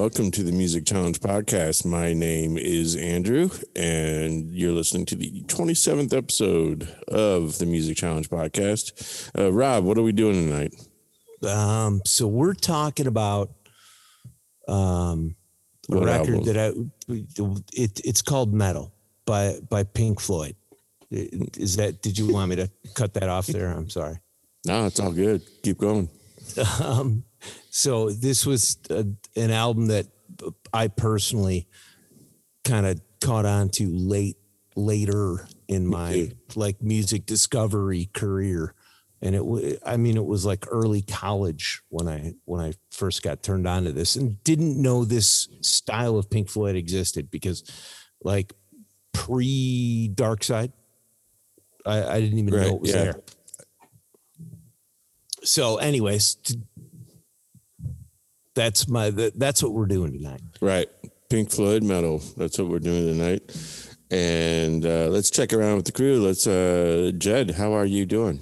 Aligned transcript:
welcome 0.00 0.30
to 0.30 0.42
the 0.42 0.50
Music 0.50 0.86
Challenge 0.86 1.20
podcast. 1.20 1.84
My 1.84 2.14
name 2.14 2.56
is 2.56 2.96
Andrew, 2.96 3.50
and 3.76 4.50
you're 4.50 4.72
listening 4.72 5.04
to 5.04 5.14
the 5.14 5.42
27th 5.42 6.16
episode 6.16 6.88
of 7.08 7.58
the 7.58 7.66
Music 7.66 7.98
Challenge 7.98 8.30
podcast. 8.30 9.30
Uh, 9.38 9.52
Rob, 9.52 9.84
what 9.84 9.98
are 9.98 10.02
we 10.02 10.12
doing 10.12 10.48
tonight? 10.48 10.74
Um, 11.46 12.00
so 12.06 12.26
we're 12.26 12.54
talking 12.54 13.08
about 13.08 13.50
um, 14.66 15.36
a 15.92 15.96
What 15.96 16.06
record 16.06 16.34
album? 16.34 16.44
that 16.44 16.56
I 16.56 17.14
it 17.74 18.00
it's 18.02 18.22
called 18.22 18.54
Meddle 18.54 18.94
by 19.26 19.56
by 19.68 19.82
Pink 19.82 20.18
Floyd. 20.18 20.56
Is 21.10 21.76
that? 21.76 22.00
Did 22.00 22.16
you 22.16 22.32
want 22.32 22.48
me 22.48 22.56
to 22.56 22.70
cut 22.94 23.12
that 23.14 23.28
off 23.28 23.48
there? 23.48 23.68
I'm 23.68 23.90
sorry. 23.90 24.16
No, 24.64 24.86
it's 24.86 24.98
all 24.98 25.12
good. 25.12 25.42
Keep 25.62 25.76
going. 25.76 26.08
Um, 26.82 27.22
so 27.70 28.10
this 28.10 28.46
was 28.46 28.78
a, 28.90 29.06
an 29.36 29.50
album 29.50 29.86
that 29.86 30.06
I 30.72 30.88
personally 30.88 31.68
kind 32.64 32.86
of 32.86 33.00
caught 33.20 33.46
on 33.46 33.68
to 33.70 33.86
late 33.88 34.36
later 34.76 35.46
in 35.68 35.86
my 35.86 36.30
like 36.54 36.80
music 36.82 37.26
discovery 37.26 38.08
career 38.14 38.74
and 39.20 39.34
it 39.34 39.44
wa- 39.44 39.60
I 39.84 39.96
mean 39.96 40.16
it 40.16 40.24
was 40.24 40.46
like 40.46 40.66
early 40.70 41.02
college 41.02 41.82
when 41.88 42.08
I 42.08 42.34
when 42.44 42.60
I 42.60 42.72
first 42.90 43.22
got 43.22 43.42
turned 43.42 43.66
on 43.66 43.84
to 43.84 43.92
this 43.92 44.16
and 44.16 44.42
didn't 44.44 44.80
know 44.80 45.04
this 45.04 45.48
style 45.60 46.16
of 46.16 46.30
Pink 46.30 46.48
Floyd 46.48 46.76
existed 46.76 47.30
because 47.30 47.64
like 48.22 48.52
pre 49.12 50.08
Dark 50.14 50.44
Side 50.44 50.72
I, 51.84 52.04
I 52.16 52.20
didn't 52.20 52.38
even 52.38 52.54
Right, 52.54 52.66
know 52.66 52.76
it 52.76 52.80
was 52.80 52.90
yeah. 52.90 53.04
there. 53.04 53.20
So 55.42 55.76
anyways, 55.78 56.34
t- 56.34 56.60
that's 58.54 58.88
my 58.88 59.10
that, 59.10 59.38
that's 59.38 59.62
what 59.62 59.72
we're 59.72 59.86
doing 59.86 60.12
tonight. 60.12 60.40
Right. 60.60 60.88
Pink 61.28 61.50
Floyd 61.50 61.82
Meddle. 61.84 62.20
That's 62.36 62.58
what 62.58 62.68
we're 62.68 62.80
doing 62.80 63.06
tonight. 63.06 63.42
And 64.10 64.84
uh, 64.84 65.06
let's 65.08 65.30
check 65.30 65.52
around 65.52 65.76
with 65.76 65.84
the 65.84 65.92
crew. 65.92 66.20
Let's, 66.20 66.46
uh, 66.46 67.12
Jed, 67.16 67.52
how 67.52 67.72
are 67.72 67.86
you 67.86 68.04
doing? 68.04 68.40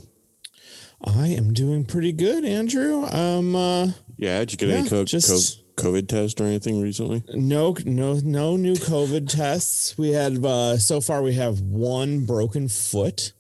I 1.05 1.28
am 1.28 1.53
doing 1.53 1.84
pretty 1.84 2.12
good, 2.12 2.45
Andrew. 2.47 3.05
Um, 3.05 3.55
uh, 3.55 3.89
Yeah, 4.17 4.39
did 4.41 4.53
you 4.53 4.59
get 4.59 4.70
any 4.70 4.83
Yeah, 4.84 4.89
co- 4.89 5.05
just- 5.05 5.28
co- 5.77 5.91
COVID 5.91 6.09
test 6.09 6.41
or 6.41 6.45
anything 6.45 6.81
recently? 6.81 7.22
no, 7.34 7.77
no, 7.84 8.15
no 8.15 8.56
new 8.56 8.72
COVID 8.75 9.28
tests. 9.37 9.97
We 9.98 10.09
had 10.12 10.43
uh, 10.45 10.78
so 10.78 11.00
far. 11.03 11.22
We 11.22 11.34
have 11.34 11.61
one 11.61 12.25
broken 12.25 12.69
foot. 12.69 13.33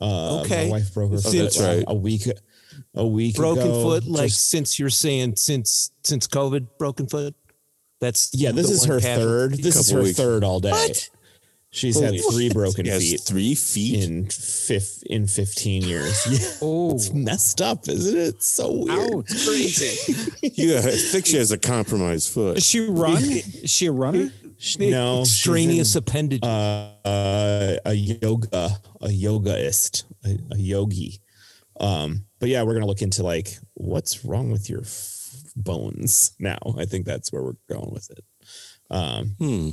Uh, 0.00 0.40
Okay. 0.40 0.64
my 0.70 0.78
wife 0.78 0.92
broke 0.94 1.10
her 1.12 1.18
Oh, 1.18 1.20
foot 1.20 1.32
that's 1.36 1.60
right. 1.60 1.84
a 1.86 1.94
week, 1.94 2.22
a 2.96 3.06
week 3.06 3.36
Broken 3.36 3.64
ago. 3.64 3.82
foot, 3.82 4.06
like 4.06 4.28
Just- 4.28 4.48
since 4.50 4.78
you're 4.78 4.90
saying 4.90 5.36
since 5.36 5.90
since 6.04 6.26
COVID, 6.26 6.66
broken 6.78 7.06
foot. 7.06 7.34
That's 8.00 8.30
yeah, 8.34 8.52
this 8.52 8.70
is 8.70 8.84
her 8.84 9.00
third. 9.00 9.54
This 9.54 9.76
is 9.76 9.90
her 9.90 10.02
weeks. 10.02 10.16
third 10.18 10.44
all 10.44 10.60
day. 10.60 10.70
What? 10.70 11.08
She's 11.70 11.96
Holy 11.96 12.16
had 12.18 12.24
three 12.32 12.48
broken 12.50 12.86
Yes, 12.86 13.00
feet 13.02 13.20
three 13.20 13.54
feet. 13.54 14.04
in 14.04 14.28
fifth 14.30 15.02
in 15.06 15.26
fifteen 15.26 15.82
years. 15.82 16.26
Yeah, 16.30 16.48
Oh, 16.62 16.94
it's 16.94 17.12
messed 17.12 17.60
up, 17.60 17.86
isn't 17.88 18.16
it? 18.16 18.20
It's 18.28 18.46
so 18.46 18.72
weird. 18.72 19.14
ouch. 19.14 19.26
Crazy. 19.46 20.14
yeah, 20.54 20.78
I 20.78 20.90
think 20.92 21.26
she 21.26 21.36
has 21.36 21.52
a 21.52 21.58
compromised 21.58 22.32
foot. 22.32 22.56
Is 22.58 22.64
she 22.66 22.80
run? 22.80 23.22
Is 23.22 23.70
she 23.70 23.86
a 23.86 23.92
runner? 23.92 24.30
No, 24.78 25.24
she's 25.24 25.32
extraneous 25.34 25.94
in- 25.94 25.98
appendage. 25.98 26.42
uh, 26.42 26.46
uh, 27.04 27.76
a 27.84 27.92
yoga, 27.94 28.70
a 29.02 29.08
yogaist, 29.08 30.04
a, 30.24 30.38
a 30.52 30.56
yogi. 30.58 31.20
Um, 31.80 32.24
but 32.40 32.48
yeah, 32.48 32.62
we're 32.62 32.74
gonna 32.74 32.86
look 32.86 33.02
into 33.02 33.22
like 33.22 33.56
what's 33.74 34.24
wrong 34.24 34.50
with 34.50 34.68
your 34.70 34.80
f- 34.82 35.12
bones 35.56 36.32
now. 36.38 36.58
I 36.78 36.84
think 36.84 37.06
that's 37.06 37.32
where 37.32 37.42
we're 37.42 37.54
going 37.68 37.90
with 37.92 38.10
it. 38.10 38.24
Um, 38.90 39.34
Hmm. 39.38 39.70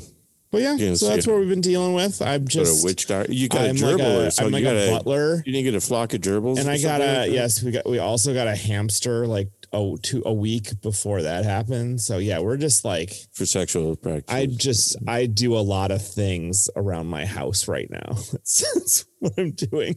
but 0.51 0.61
yeah, 0.61 0.75
Yeah, 0.75 0.93
so 0.95 1.09
that's 1.09 1.27
what 1.27 1.39
we've 1.39 1.49
been 1.49 1.61
dealing 1.61 1.93
with. 1.93 2.21
I'm 2.21 2.47
just 2.47 2.83
a 2.83 2.85
witch 2.85 3.07
doctor. 3.07 3.31
You 3.31 3.47
got 3.49 3.61
I'm 3.61 3.75
a 3.77 3.79
like 3.79 3.95
gerbil 3.95 3.99
a, 4.23 4.27
or 4.27 4.31
so 4.31 4.45
I'm 4.45 4.51
like 4.51 4.61
you 4.61 4.65
got 4.67 4.75
a 4.75 4.87
a, 4.89 4.91
butler, 4.97 5.43
you 5.45 5.51
didn't 5.53 5.65
get 5.65 5.75
a 5.75 5.81
flock 5.81 6.13
of 6.13 6.21
gerbils. 6.21 6.59
and 6.59 6.69
I 6.69 6.77
got 6.81 7.01
a 7.01 7.19
like 7.21 7.31
yes, 7.31 7.61
we 7.63 7.71
got 7.71 7.87
we 7.89 7.99
also 7.99 8.33
got 8.33 8.47
a 8.47 8.55
hamster 8.55 9.27
like 9.27 9.49
oh 9.71 9.97
two 9.97 10.21
a 10.25 10.33
week 10.33 10.81
before 10.81 11.21
that 11.23 11.45
happened. 11.45 11.99
So 12.01 12.17
yeah, 12.17 12.39
we're 12.39 12.57
just 12.57 12.85
like 12.85 13.13
for 13.33 13.45
sexual 13.45 13.95
practice. 13.95 14.33
I 14.33 14.45
just 14.45 14.95
I 15.07 15.25
do 15.27 15.55
a 15.55 15.59
lot 15.61 15.91
of 15.91 16.05
things 16.05 16.69
around 16.75 17.07
my 17.07 17.25
house 17.25 17.67
right 17.67 17.89
now. 17.89 18.09
That's, 18.31 18.73
that's 18.73 19.05
what 19.19 19.33
I'm 19.37 19.51
doing. 19.51 19.95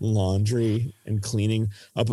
Laundry 0.00 0.94
and 1.06 1.22
cleaning 1.22 1.68
up. 1.96 2.08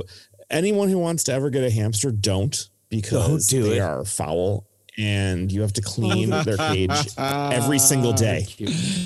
Anyone 0.50 0.90
who 0.90 0.98
wants 0.98 1.24
to 1.26 1.34
ever 1.34 1.50
get 1.50 1.64
a 1.64 1.70
hamster, 1.70 2.12
don't 2.12 2.70
because 2.90 3.48
Don't 3.48 3.62
do 3.64 3.70
they 3.70 3.78
it. 3.78 3.82
are 3.82 4.06
foul 4.06 4.66
and 4.98 5.52
you 5.52 5.62
have 5.62 5.74
to 5.74 5.82
clean 5.82 6.30
their 6.30 6.58
cage 6.58 6.90
every 7.18 7.78
single 7.80 8.14
day, 8.28 8.48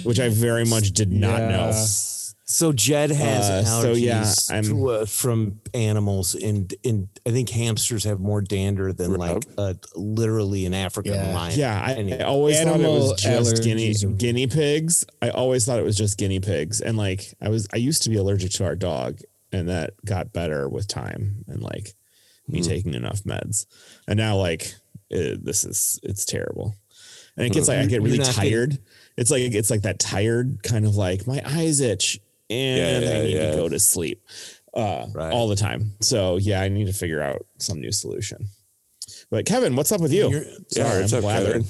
which 0.03 0.19
I 0.19 0.29
very 0.29 0.65
much 0.65 0.91
did 0.91 1.11
not 1.11 1.41
know. 1.41 1.71
Yeah. 2.51 2.57
so 2.57 2.71
Jed 2.73 3.11
has 3.11 3.49
uh, 3.49 3.63
allergies 3.69 3.81
so 3.81 3.91
yeah, 3.93 4.33
I'm- 4.55 4.63
to, 4.65 4.89
uh, 4.89 5.05
from 5.05 5.61
animals, 5.73 6.35
and 6.35 6.73
and 6.83 7.07
I 7.25 7.31
think 7.31 7.49
hamsters 7.49 8.03
have 8.03 8.19
more 8.19 8.41
dander 8.41 8.91
than 8.93 9.13
like 9.15 9.43
uh, 9.57 9.73
literally 9.95 10.65
an 10.65 10.73
African 10.73 11.13
Yeah. 11.13 11.33
lion. 11.33 11.59
Yeah, 11.59 11.81
I, 11.83 11.93
Anyway. 11.93 12.19
I 12.19 12.25
always 12.25 12.59
thought 12.61 12.79
it 12.79 12.87
was 12.87 13.13
just 13.21 13.63
guinea 13.63 13.91
allergies 13.91 14.17
guinea 14.17 14.47
pigs. 14.47 15.05
I 15.21 15.29
always 15.29 15.65
thought 15.65 15.79
it 15.79 15.85
was 15.85 15.95
just 15.97 16.17
guinea 16.17 16.39
pigs, 16.39 16.81
and 16.81 16.97
like 16.97 17.33
I 17.41 17.49
was, 17.49 17.67
I 17.73 17.77
used 17.77 18.03
to 18.03 18.09
be 18.09 18.17
allergic 18.17 18.51
to 18.53 18.65
our 18.65 18.75
dog, 18.75 19.19
and 19.51 19.69
that 19.69 19.93
got 20.05 20.33
better 20.33 20.67
with 20.69 20.87
time 20.87 21.43
and 21.47 21.61
like 21.61 21.93
me 22.47 22.59
Hmm. 22.61 22.67
taking 22.67 22.93
enough 22.93 23.23
meds, 23.23 23.65
and 24.07 24.17
now 24.17 24.35
like 24.37 24.73
uh 25.13 25.35
this 25.41 25.63
is 25.63 25.99
it's 26.03 26.25
terrible, 26.25 26.75
and 27.37 27.45
it 27.45 27.53
gets 27.53 27.67
like 27.67 27.77
I 27.79 27.85
get 27.85 28.01
really 28.01 28.17
not 28.17 28.27
getting- 28.35 28.51
tired. 28.51 28.77
It's 29.17 29.29
like 29.31 29.41
it's 29.53 29.69
like 29.69 29.83
that 29.83 29.99
tired 29.99 30.63
kind 30.63 30.85
of 30.85 30.95
like 30.95 31.27
my 31.27 31.41
eyes 31.45 31.79
itch 31.79 32.19
and 32.51 33.03
Yeah, 33.05 33.11
I 33.11 33.21
need 33.23 33.33
yeah. 33.35 33.51
to 33.51 33.57
go 33.57 33.69
to 33.69 33.79
sleep 33.79 34.21
uh, 34.73 35.07
Right. 35.13 35.31
all 35.33 35.47
the 35.47 35.55
time. 35.55 35.93
So 36.01 36.37
yeah, 36.37 36.61
I 36.61 36.67
need 36.69 36.87
to 36.87 36.93
figure 36.93 37.21
out 37.21 37.45
some 37.57 37.79
new 37.79 37.91
solution. 37.91 38.47
But 39.29 39.45
Kevin, 39.45 39.75
what's 39.75 39.91
up 39.91 40.01
with 40.01 40.13
you? 40.13 40.29
You're- 40.29 40.45
Sorry, 40.67 41.01
what's 41.01 41.13
I'm 41.13 41.17
up, 41.19 41.23
blathering. 41.23 41.65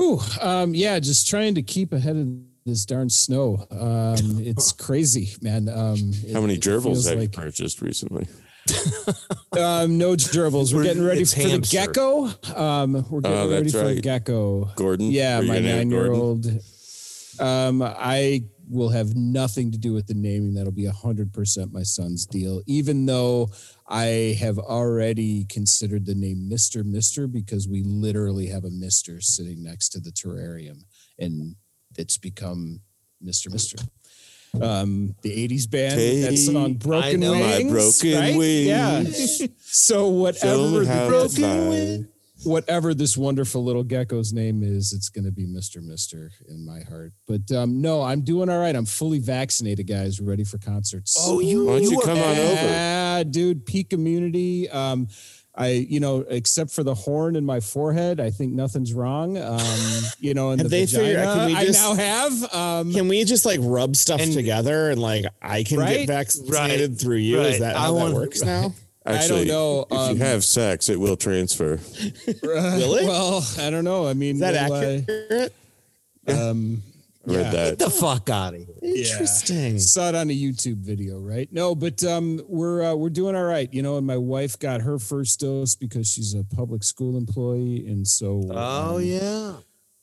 Ooh, 0.00 0.20
um, 0.40 0.74
yeah, 0.74 0.98
just 0.98 1.28
trying 1.28 1.54
to 1.54 1.62
keep 1.62 1.92
ahead 1.92 2.16
of 2.16 2.28
this 2.64 2.84
darn 2.84 3.08
snow. 3.10 3.66
Um, 3.70 4.38
it's 4.40 4.72
crazy, 4.72 5.32
man. 5.42 5.68
Um, 5.68 6.12
How 6.32 6.40
many 6.40 6.58
gerbils 6.58 6.82
feels 6.84 7.06
have 7.08 7.20
you 7.22 7.28
purchased 7.28 7.80
recently? 7.82 8.26
um, 9.58 9.98
no 9.98 10.14
gerbils. 10.14 10.72
We're 10.72 10.78
We're- 10.78 10.88
getting 10.88 11.04
ready 11.04 11.24
for 11.24 11.36
hamster. 11.40 11.58
the 11.58 11.66
gecko. 11.66 12.30
Um, 12.56 12.92
we're 13.10 13.20
getting 13.20 13.36
Oh, 13.38 13.50
ready 13.50 13.62
that's 13.64 13.72
for 13.72 13.78
the 13.88 13.94
right. 13.94 14.02
gecko. 14.02 14.70
Gordon? 14.76 15.10
Yeah, 15.10 15.40
my 15.40 15.46
gonna 15.56 15.60
name 15.60 15.88
it 15.88 15.90
Gordon? 15.90 16.12
nine-year-old. 16.12 16.44
Um, 17.40 17.82
I 17.82 18.44
will 18.68 18.90
have 18.90 19.14
nothing 19.14 19.70
to 19.72 19.78
do 19.78 19.92
with 19.92 20.06
the 20.06 20.14
naming. 20.14 20.54
That'll 20.54 20.72
be 20.72 20.86
hundred 20.86 21.32
percent 21.32 21.72
my 21.72 21.82
son's 21.82 22.26
deal. 22.26 22.62
Even 22.66 23.06
though 23.06 23.50
I 23.88 24.36
have 24.40 24.58
already 24.58 25.44
considered 25.44 26.06
the 26.06 26.14
name 26.14 26.48
Mister 26.48 26.84
Mister 26.84 27.26
because 27.26 27.68
we 27.68 27.82
literally 27.82 28.46
have 28.48 28.64
a 28.64 28.70
Mister 28.70 29.20
sitting 29.20 29.62
next 29.62 29.90
to 29.90 30.00
the 30.00 30.10
terrarium, 30.10 30.84
and 31.18 31.56
it's 31.98 32.18
become 32.18 32.80
Mister 33.20 33.50
Mister. 33.50 33.76
Um, 34.60 35.14
the 35.22 35.30
'80s 35.48 35.70
band 35.70 35.98
that 36.24 36.36
song 36.36 36.74
"Broken 36.74 37.20
Wings," 37.20 37.70
broken 38.00 38.18
right? 38.20 38.34
Yeah. 38.66 39.02
So 39.58 40.08
whatever 40.08 40.80
the 40.84 41.06
broken 41.08 41.30
fly. 41.30 42.04
Wing, 42.44 42.52
whatever 42.52 42.94
this 42.94 43.16
wonderful 43.16 43.64
little 43.64 43.84
gecko's 43.84 44.32
name 44.32 44.62
is, 44.62 44.92
it's 44.92 45.08
going 45.08 45.24
to 45.24 45.32
be 45.32 45.46
Mr. 45.46 45.82
Mister 45.82 46.30
in 46.48 46.64
my 46.66 46.80
heart. 46.88 47.12
But 47.26 47.50
um, 47.54 47.80
no, 47.80 48.02
I'm 48.02 48.22
doing 48.22 48.48
all 48.48 48.58
right. 48.58 48.74
I'm 48.74 48.86
fully 48.86 49.18
vaccinated, 49.18 49.86
guys, 49.86 50.20
ready 50.20 50.44
for 50.44 50.58
concerts. 50.58 51.16
Oh, 51.18 51.40
you 51.40 51.66
Why 51.66 51.72
don't 51.80 51.82
you 51.90 51.96
were- 51.96 52.02
come 52.02 52.18
on 52.18 52.36
over? 52.38 52.62
Yeah, 52.62 53.22
dude, 53.24 53.66
peak 53.66 53.92
immunity. 53.92 54.68
Um, 54.70 55.08
I, 55.54 55.68
you 55.68 56.00
know, 56.00 56.20
except 56.30 56.70
for 56.70 56.82
the 56.82 56.94
horn 56.94 57.36
in 57.36 57.44
my 57.44 57.60
forehead, 57.60 58.20
I 58.20 58.30
think 58.30 58.54
nothing's 58.54 58.94
wrong. 58.94 59.36
Um, 59.36 59.60
you 60.18 60.32
know, 60.32 60.50
in 60.52 60.58
Have 60.58 60.70
the 60.70 60.70
they 60.70 60.84
vagina, 60.86 61.04
figured- 61.04 61.24
can 61.24 61.46
we 61.46 61.56
I 61.56 61.64
now 61.66 61.94
have. 61.94 62.54
Um, 62.54 62.92
Can 62.94 63.06
we 63.08 63.22
just 63.24 63.44
like 63.44 63.60
rub 63.62 63.94
stuff 63.94 64.22
And- 64.22 64.32
together 64.32 64.88
and 64.88 64.98
like 64.98 65.26
I 65.42 65.62
can 65.62 65.78
Right? 65.78 66.06
get 66.06 66.08
vaccinated 66.08 66.98
through 66.98 67.18
you? 67.18 67.36
Right. 67.38 67.50
Is 67.52 67.58
that 67.58 67.76
I 67.76 67.80
how 67.80 67.92
that 67.92 68.00
want- 68.00 68.14
works 68.14 68.42
now? 68.42 68.72
Actually, 69.04 69.46
know, 69.46 69.86
If 69.90 69.96
um, 69.98 70.16
you 70.16 70.22
have 70.22 70.44
sex, 70.44 70.88
it 70.88 70.98
will 71.00 71.16
transfer. 71.16 71.78
Will 72.42 72.94
it? 72.94 73.04
well, 73.08 73.44
I 73.58 73.70
don't 73.70 73.84
know. 73.84 74.06
I 74.06 74.14
mean, 74.14 74.36
Is 74.36 74.40
that 74.40 74.70
will 74.70 74.76
I- 74.76 74.94
accurate? 74.96 75.52
um, 76.28 76.82
I 77.26 77.32
read 77.32 77.40
Yeah. 77.46 77.50
that. 77.50 77.78
Get 77.78 77.78
the 77.80 77.90
fuck 77.90 78.30
out 78.30 78.54
of 78.54 78.60
here. 78.60 78.94
Interesting. 78.96 79.78
saw 79.78 80.08
it 80.08 80.14
on 80.14 80.30
a 80.30 80.32
YouTube 80.36 80.76
video, 80.78 81.18
right? 81.18 81.48
No, 81.52 81.74
but 81.74 82.02
um, 82.04 82.40
we're 82.48 82.82
uh, 82.82 82.94
we're 82.94 83.10
doing 83.10 83.34
all 83.36 83.44
right, 83.44 83.72
you 83.72 83.82
know. 83.82 83.96
And 83.96 84.06
my 84.06 84.16
wife 84.16 84.58
got 84.58 84.80
her 84.82 84.98
first 84.98 85.40
dose 85.40 85.74
because 85.74 86.08
she's 86.08 86.34
a 86.34 86.44
public 86.44 86.82
school 86.84 87.16
employee, 87.16 87.86
and 87.86 88.06
so 88.06 88.42
Oh 88.50 88.96
um, 88.96 89.02
yeah. 89.04 89.54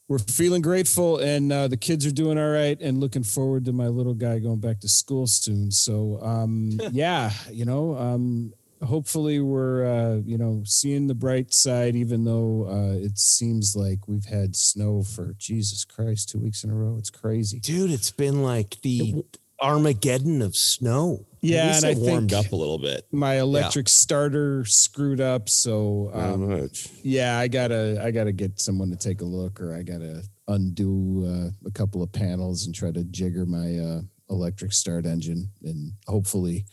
we're 0.07 0.19
feeling 0.19 0.61
grateful, 0.61 1.17
and 1.17 1.51
uh, 1.51 1.67
the 1.67 1.77
kids 1.77 2.05
are 2.05 2.11
doing 2.11 2.37
all 2.37 2.49
right, 2.51 2.79
and 2.81 2.99
looking 2.99 3.23
forward 3.23 3.65
to 3.65 3.73
my 3.73 3.87
little 3.87 4.13
guy 4.13 4.39
going 4.39 4.59
back 4.59 4.79
to 4.81 4.87
school 4.89 5.27
soon. 5.27 5.71
So 5.71 6.19
um, 6.21 6.79
yeah, 6.91 7.31
you 7.51 7.65
know, 7.65 7.97
um, 7.97 8.53
hopefully 8.83 9.39
we're 9.39 9.85
uh, 9.85 10.15
you 10.25 10.37
know 10.37 10.61
seeing 10.65 11.07
the 11.07 11.15
bright 11.15 11.53
side, 11.53 11.95
even 11.95 12.23
though 12.23 12.67
uh, 12.69 12.97
it 12.97 13.17
seems 13.17 13.75
like 13.75 14.07
we've 14.07 14.25
had 14.25 14.55
snow 14.55 15.03
for 15.03 15.33
Jesus 15.37 15.85
Christ 15.85 16.29
two 16.29 16.39
weeks 16.39 16.63
in 16.63 16.69
a 16.69 16.75
row. 16.75 16.95
It's 16.97 17.09
crazy. 17.09 17.59
Dude, 17.59 17.91
it's 17.91 18.11
been 18.11 18.43
like 18.43 18.81
the 18.81 19.23
Armageddon 19.61 20.41
of 20.41 20.55
snow. 20.55 21.25
Yeah, 21.41 21.75
and 21.75 21.85
I 21.85 21.93
warmed 21.93 22.33
up 22.33 22.51
a 22.51 22.55
little 22.55 22.79
bit. 22.79 23.05
my 23.11 23.39
electric 23.39 23.87
starter 23.87 24.65
screwed 24.65 25.21
up, 25.21 25.47
so 25.47 26.11
um, 26.13 26.69
yeah, 27.01 27.39
I 27.39 27.47
gotta 27.47 28.01
I 28.03 28.11
gotta 28.11 28.33
get 28.33 28.59
someone 28.59 28.89
to 28.89 28.97
take 28.97 29.21
a 29.21 29.25
look, 29.25 29.61
or 29.61 29.73
I 29.73 29.83
gotta 29.83 30.23
undo 30.49 31.25
uh, 31.25 31.67
a 31.67 31.71
couple 31.71 32.03
of 32.03 32.11
panels 32.11 32.65
and 32.65 32.75
try 32.75 32.91
to 32.91 33.03
jigger 33.05 33.45
my 33.45 33.77
uh, 33.77 34.01
electric 34.29 34.73
start 34.73 35.05
engine, 35.05 35.49
and 35.63 35.93
hopefully 36.07 36.65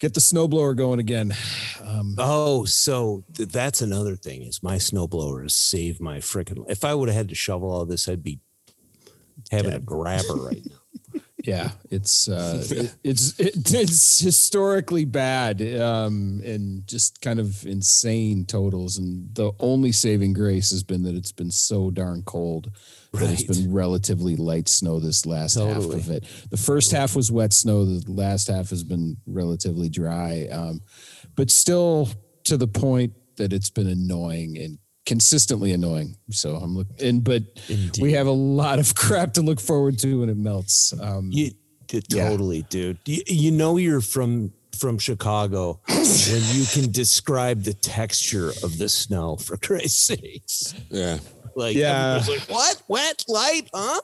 get 0.00 0.14
the 0.14 0.20
snowblower 0.20 0.74
going 0.76 0.98
again. 0.98 1.32
Um, 1.84 2.14
Oh, 2.18 2.64
so 2.64 3.24
th- 3.34 3.48
that's 3.50 3.80
another 3.82 4.16
thing 4.16 4.42
is 4.42 4.62
my 4.62 4.76
snowblower 4.76 5.42
has 5.42 5.54
saved 5.54 6.00
my 6.00 6.18
freaking. 6.18 6.64
If 6.68 6.84
I 6.84 6.94
would 6.94 7.08
have 7.08 7.16
had 7.16 7.28
to 7.28 7.34
shovel 7.34 7.70
all 7.70 7.84
this, 7.86 8.08
I'd 8.08 8.22
be 8.22 8.40
having 9.50 9.72
a 9.72 9.78
grabber 9.78 10.34
right 10.34 10.62
now. 10.68 10.76
Yeah 11.44 11.70
it's 11.90 12.28
uh 12.28 12.62
it- 12.70 12.94
it's 13.04 13.38
it, 13.40 13.52
it's 13.74 14.20
historically 14.20 15.04
bad 15.04 15.60
um 15.80 16.40
and 16.44 16.86
just 16.86 17.20
kind 17.20 17.38
of 17.40 17.64
insane 17.66 18.44
totals 18.44 18.98
and 18.98 19.34
the 19.34 19.52
only 19.58 19.92
saving 19.92 20.32
grace 20.32 20.70
has 20.70 20.82
been 20.82 21.02
that 21.02 21.14
it's 21.14 21.32
been 21.32 21.50
so 21.50 21.90
darn 21.90 22.22
cold 22.24 22.70
that 23.12 23.30
it's 23.30 23.42
been 23.58 23.72
relatively 23.72 24.36
light 24.36 24.68
snow 24.68 25.00
this 25.00 25.26
last 25.26 25.56
half 25.58 25.78
of 25.96 26.10
it. 26.10 26.24
The 26.50 26.56
first 26.56 26.92
half 26.92 27.16
was 27.16 27.32
wet 27.32 27.52
snow 27.52 27.84
the 27.84 28.12
last 28.12 28.46
half 28.48 28.70
has 28.70 28.84
been 28.84 29.16
relatively 29.26 29.88
dry 29.88 30.46
um 30.52 30.80
but 31.36 31.50
still 31.50 32.08
to 32.44 32.56
the 32.56 32.68
point 32.68 33.12
that 33.36 33.52
it's 33.52 33.70
been 33.70 33.86
annoying 33.86 34.58
and 34.58 34.78
consistently 35.06 35.72
annoying 35.72 36.14
so 36.30 36.56
i'm 36.56 36.76
looking 36.76 36.94
and 37.06 37.24
but 37.24 37.42
we 38.00 38.12
have 38.12 38.26
a 38.26 38.30
lot 38.30 38.78
of 38.78 38.94
crap 39.04 39.32
to 39.32 39.40
look 39.42 39.58
forward 39.60 39.98
to 39.98 40.20
when 40.20 40.28
it 40.28 40.36
melts 40.36 40.92
um 41.00 41.30
You 41.32 41.50
d- 41.88 42.02
Yeah. 42.08 42.28
totally, 42.28 42.62
dude. 42.70 42.98
You, 43.06 43.22
you 43.26 43.50
know 43.50 43.76
you're 43.78 44.00
from 44.00 44.52
from 44.78 44.98
Chicago 44.98 45.80
when 45.88 46.42
you 46.54 46.64
can 46.72 46.92
describe 46.92 47.64
the 47.64 47.74
texture 47.74 48.50
of 48.62 48.78
the 48.78 48.88
snow. 48.88 49.36
For 49.36 49.56
Christ's 49.56 50.00
sakes, 50.06 50.74
Yeah. 50.90 51.18
like 51.56 51.74
Yeah. 51.76 52.20
everybody's 52.20 52.48
like 52.48 52.56
what 52.56 52.82
wet 52.88 53.24
light, 53.26 53.68
huh? 53.74 54.00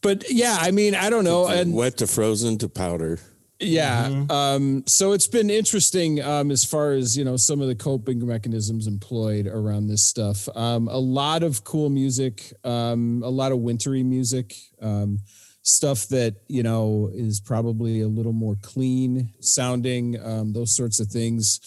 but 0.00 0.24
yeah 0.30 0.56
i 0.60 0.70
mean 0.70 0.94
i 0.94 1.08
don't 1.10 1.24
know 1.24 1.46
and 1.46 1.72
Wet 1.74 1.96
to 1.98 2.06
frozen 2.06 2.58
to 2.58 2.68
powder. 2.68 3.18
Yeah 3.62 4.24
um 4.30 4.82
so 4.86 5.12
it's 5.12 5.26
been 5.26 5.48
interesting 5.50 6.20
um 6.22 6.50
as 6.50 6.64
far 6.64 6.92
as 6.92 7.16
you 7.16 7.24
know 7.24 7.36
some 7.36 7.60
of 7.60 7.68
the 7.68 7.74
coping 7.74 8.26
mechanisms 8.26 8.86
employed 8.86 9.46
around 9.46 9.86
this 9.86 10.02
stuff 10.04 10.48
um 10.56 10.88
a 10.88 10.98
lot 10.98 11.42
of 11.42 11.62
cool 11.64 11.88
music 11.90 12.52
um 12.64 13.22
a 13.24 13.28
lot 13.30 13.52
of 13.52 13.58
wintry 13.58 14.02
music 14.02 14.54
um 14.80 15.18
stuff 15.62 16.08
that 16.08 16.34
you 16.48 16.62
know 16.62 17.08
is 17.14 17.40
probably 17.40 18.00
a 18.00 18.08
little 18.08 18.32
more 18.32 18.56
clean 18.62 19.30
sounding 19.40 20.18
um 20.24 20.52
those 20.52 20.74
sorts 20.76 20.98
of 21.00 21.06
things 21.08 21.60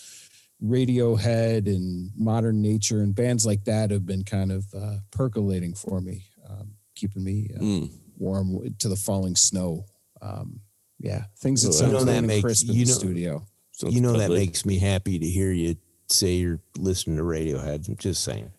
radiohead 0.64 1.68
and 1.68 2.12
modern 2.18 2.62
nature 2.62 3.02
and 3.02 3.16
bands 3.16 3.46
like 3.46 3.64
that 3.66 3.92
have 3.92 4.06
been 4.06 4.24
kind 4.24 4.52
of 4.52 4.66
uh, 4.76 4.96
percolating 5.12 5.74
for 5.74 6.02
me 6.02 6.26
um, 6.50 6.72
keeping 6.96 7.24
me 7.24 7.50
uh, 7.56 7.60
Mm. 7.62 7.90
warm 8.18 8.76
to 8.80 8.88
the 8.90 8.96
falling 8.96 9.36
snow. 9.36 9.86
Um, 10.22 10.62
yeah, 11.00 11.26
things 11.38 11.62
that 11.64 11.70
Well, 11.70 11.78
sound 11.78 11.92
you 11.94 11.98
know 12.00 12.04
that 12.06 12.18
and 12.18 12.28
makes- 12.28 12.42
crisp 12.44 12.70
in 12.70 12.76
you 12.76 12.86
the 12.86 12.92
studio. 12.92 13.46
Sounds 13.72 13.94
you 13.94 14.02
know 14.02 14.14
that 14.18 14.30
makes 14.32 14.66
me 14.66 14.78
happy 14.80 15.20
to 15.20 15.26
hear 15.28 15.52
you 15.52 15.76
say 16.08 16.36
you're 16.36 16.60
listening 16.78 17.18
to 17.18 17.24
Radiohead. 17.24 17.88
I'm 17.90 17.98
just 17.98 18.24
saying. 18.24 18.52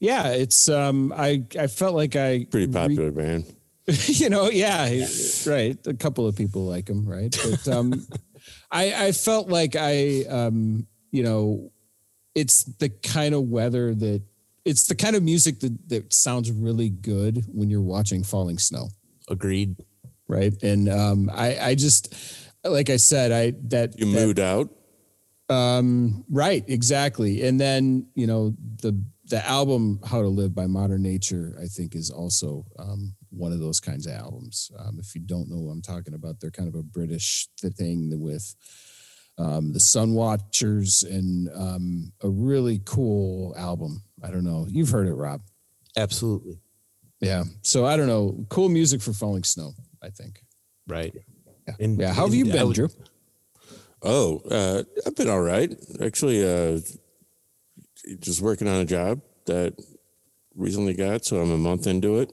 Yeah, 0.00 0.28
it's 0.30 0.68
um, 0.68 1.12
I 1.16 1.44
I 1.58 1.66
felt 1.68 1.94
like 1.94 2.16
I 2.16 2.44
pretty 2.50 2.66
re- 2.66 2.72
popular 2.72 3.10
band. 3.12 3.44
you 4.06 4.28
know, 4.28 4.50
yeah, 4.50 5.06
right. 5.46 5.78
A 5.86 5.94
couple 5.94 6.26
of 6.26 6.36
people 6.36 6.64
like 6.66 6.88
him, 6.88 7.06
right? 7.06 7.34
But 7.50 7.68
um, 7.68 8.06
I 8.70 9.06
I 9.06 9.12
felt 9.12 9.48
like 9.48 9.76
I 9.76 10.24
um, 10.28 10.86
you 11.12 11.22
know, 11.22 11.70
it's 12.34 12.64
the 12.64 12.88
kind 12.90 13.34
of 13.34 13.44
weather 13.44 13.94
that 13.94 14.22
it's 14.64 14.88
the 14.88 14.94
kind 14.94 15.16
of 15.16 15.22
music 15.22 15.60
that 15.60 15.88
that 15.88 16.12
sounds 16.12 16.50
really 16.52 16.90
good 16.90 17.44
when 17.48 17.70
you're 17.70 17.80
watching 17.80 18.22
falling 18.24 18.58
snow. 18.58 18.88
Agreed. 19.28 19.76
Right? 20.28 20.52
And 20.62 20.88
um, 20.88 21.30
I, 21.32 21.58
I 21.58 21.74
just, 21.74 22.14
like 22.64 22.90
I 22.90 22.96
said, 22.96 23.32
I 23.32 23.52
that 23.68 23.98
You 23.98 24.12
that- 24.12 24.20
moved 24.26 24.38
out. 24.38 24.70
um, 25.48 26.24
right, 26.30 26.64
exactly. 26.68 27.42
And 27.46 27.58
then 27.60 28.06
you 28.14 28.26
know 28.26 28.54
the 28.82 29.00
the 29.26 29.46
album 29.46 30.00
"How 30.06 30.22
to 30.22 30.28
Live" 30.28 30.54
by 30.54 30.66
Modern 30.66 31.02
Nature, 31.02 31.56
I 31.62 31.66
think, 31.66 31.94
is 31.94 32.10
also 32.10 32.64
um, 32.78 33.14
one 33.30 33.52
of 33.52 33.60
those 33.60 33.80
kinds 33.80 34.06
of 34.06 34.12
albums. 34.14 34.70
Um, 34.78 34.98
if 35.00 35.14
you 35.14 35.20
don't 35.20 35.48
know 35.50 35.58
what 35.58 35.72
I'm 35.72 35.82
talking 35.82 36.14
about, 36.14 36.40
they're 36.40 36.50
kind 36.50 36.68
of 36.68 36.74
a 36.74 36.82
British 36.82 37.48
thing 37.60 38.10
with 38.20 38.54
um, 39.38 39.72
the 39.72 39.80
Sun 39.80 40.14
Watchers 40.14 41.02
and 41.02 41.48
um, 41.54 42.12
a 42.22 42.28
really 42.28 42.80
cool 42.84 43.54
album. 43.56 44.02
I 44.24 44.30
don't 44.30 44.44
know. 44.44 44.66
You've 44.68 44.90
heard 44.90 45.06
it, 45.06 45.14
Rob. 45.14 45.42
Absolutely. 45.96 46.58
Yeah. 47.20 47.44
So 47.62 47.84
I 47.84 47.96
don't 47.96 48.06
know. 48.06 48.46
Cool 48.48 48.68
music 48.68 49.00
for 49.02 49.12
falling 49.12 49.44
snow. 49.44 49.72
I 50.02 50.10
think. 50.10 50.42
Right. 50.86 51.14
Yeah. 51.66 51.74
And- 51.80 51.98
yeah. 51.98 52.12
How 52.14 52.24
have 52.26 52.34
you 52.34 52.44
been, 52.46 52.66
would- 52.66 52.74
Drew? 52.76 52.88
Oh, 54.02 54.38
uh, 54.50 54.84
I've 55.06 55.16
been 55.16 55.28
all 55.28 55.40
right. 55.42 55.74
Actually, 56.00 56.44
uh, 56.44 56.78
just 58.20 58.40
working 58.40 58.68
on 58.68 58.80
a 58.80 58.84
job 58.84 59.20
that 59.46 59.74
recently 60.54 60.94
got, 60.94 61.24
so 61.24 61.38
I'm 61.40 61.50
a 61.50 61.58
month 61.58 61.86
into 61.86 62.18
it. 62.20 62.32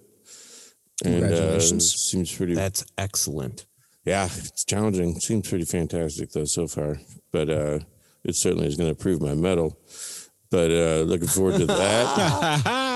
And 1.03 1.25
uh, 1.25 1.59
seems 1.59 2.33
pretty. 2.35 2.53
That's 2.53 2.85
excellent. 2.97 3.65
yeah, 4.05 4.25
it's 4.25 4.63
challenging. 4.63 5.19
Seems 5.19 5.49
pretty 5.49 5.65
fantastic 5.65 6.31
though 6.31 6.45
so 6.45 6.67
far, 6.67 6.97
but 7.31 7.49
uh, 7.49 7.79
it 8.23 8.35
certainly 8.35 8.67
is 8.67 8.77
going 8.77 8.93
to 8.95 9.01
prove 9.01 9.19
my 9.21 9.33
mettle. 9.33 9.77
But 10.51 10.71
uh, 10.71 11.01
looking 11.01 11.27
forward 11.27 11.57
to 11.57 11.65
that. 11.65 12.61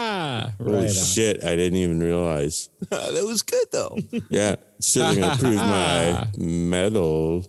Holy 0.60 0.86
right 0.86 0.92
shit! 0.92 1.44
I 1.44 1.56
didn't 1.56 1.78
even 1.80 2.00
realize. 2.00 2.70
that 2.90 3.24
was 3.26 3.42
good 3.42 3.66
though. 3.72 3.98
Yeah, 4.30 4.56
certainly 4.80 5.22
going 5.22 5.38
to 5.38 5.44
prove 5.44 5.56
my 5.56 6.28
mettle. 6.38 7.46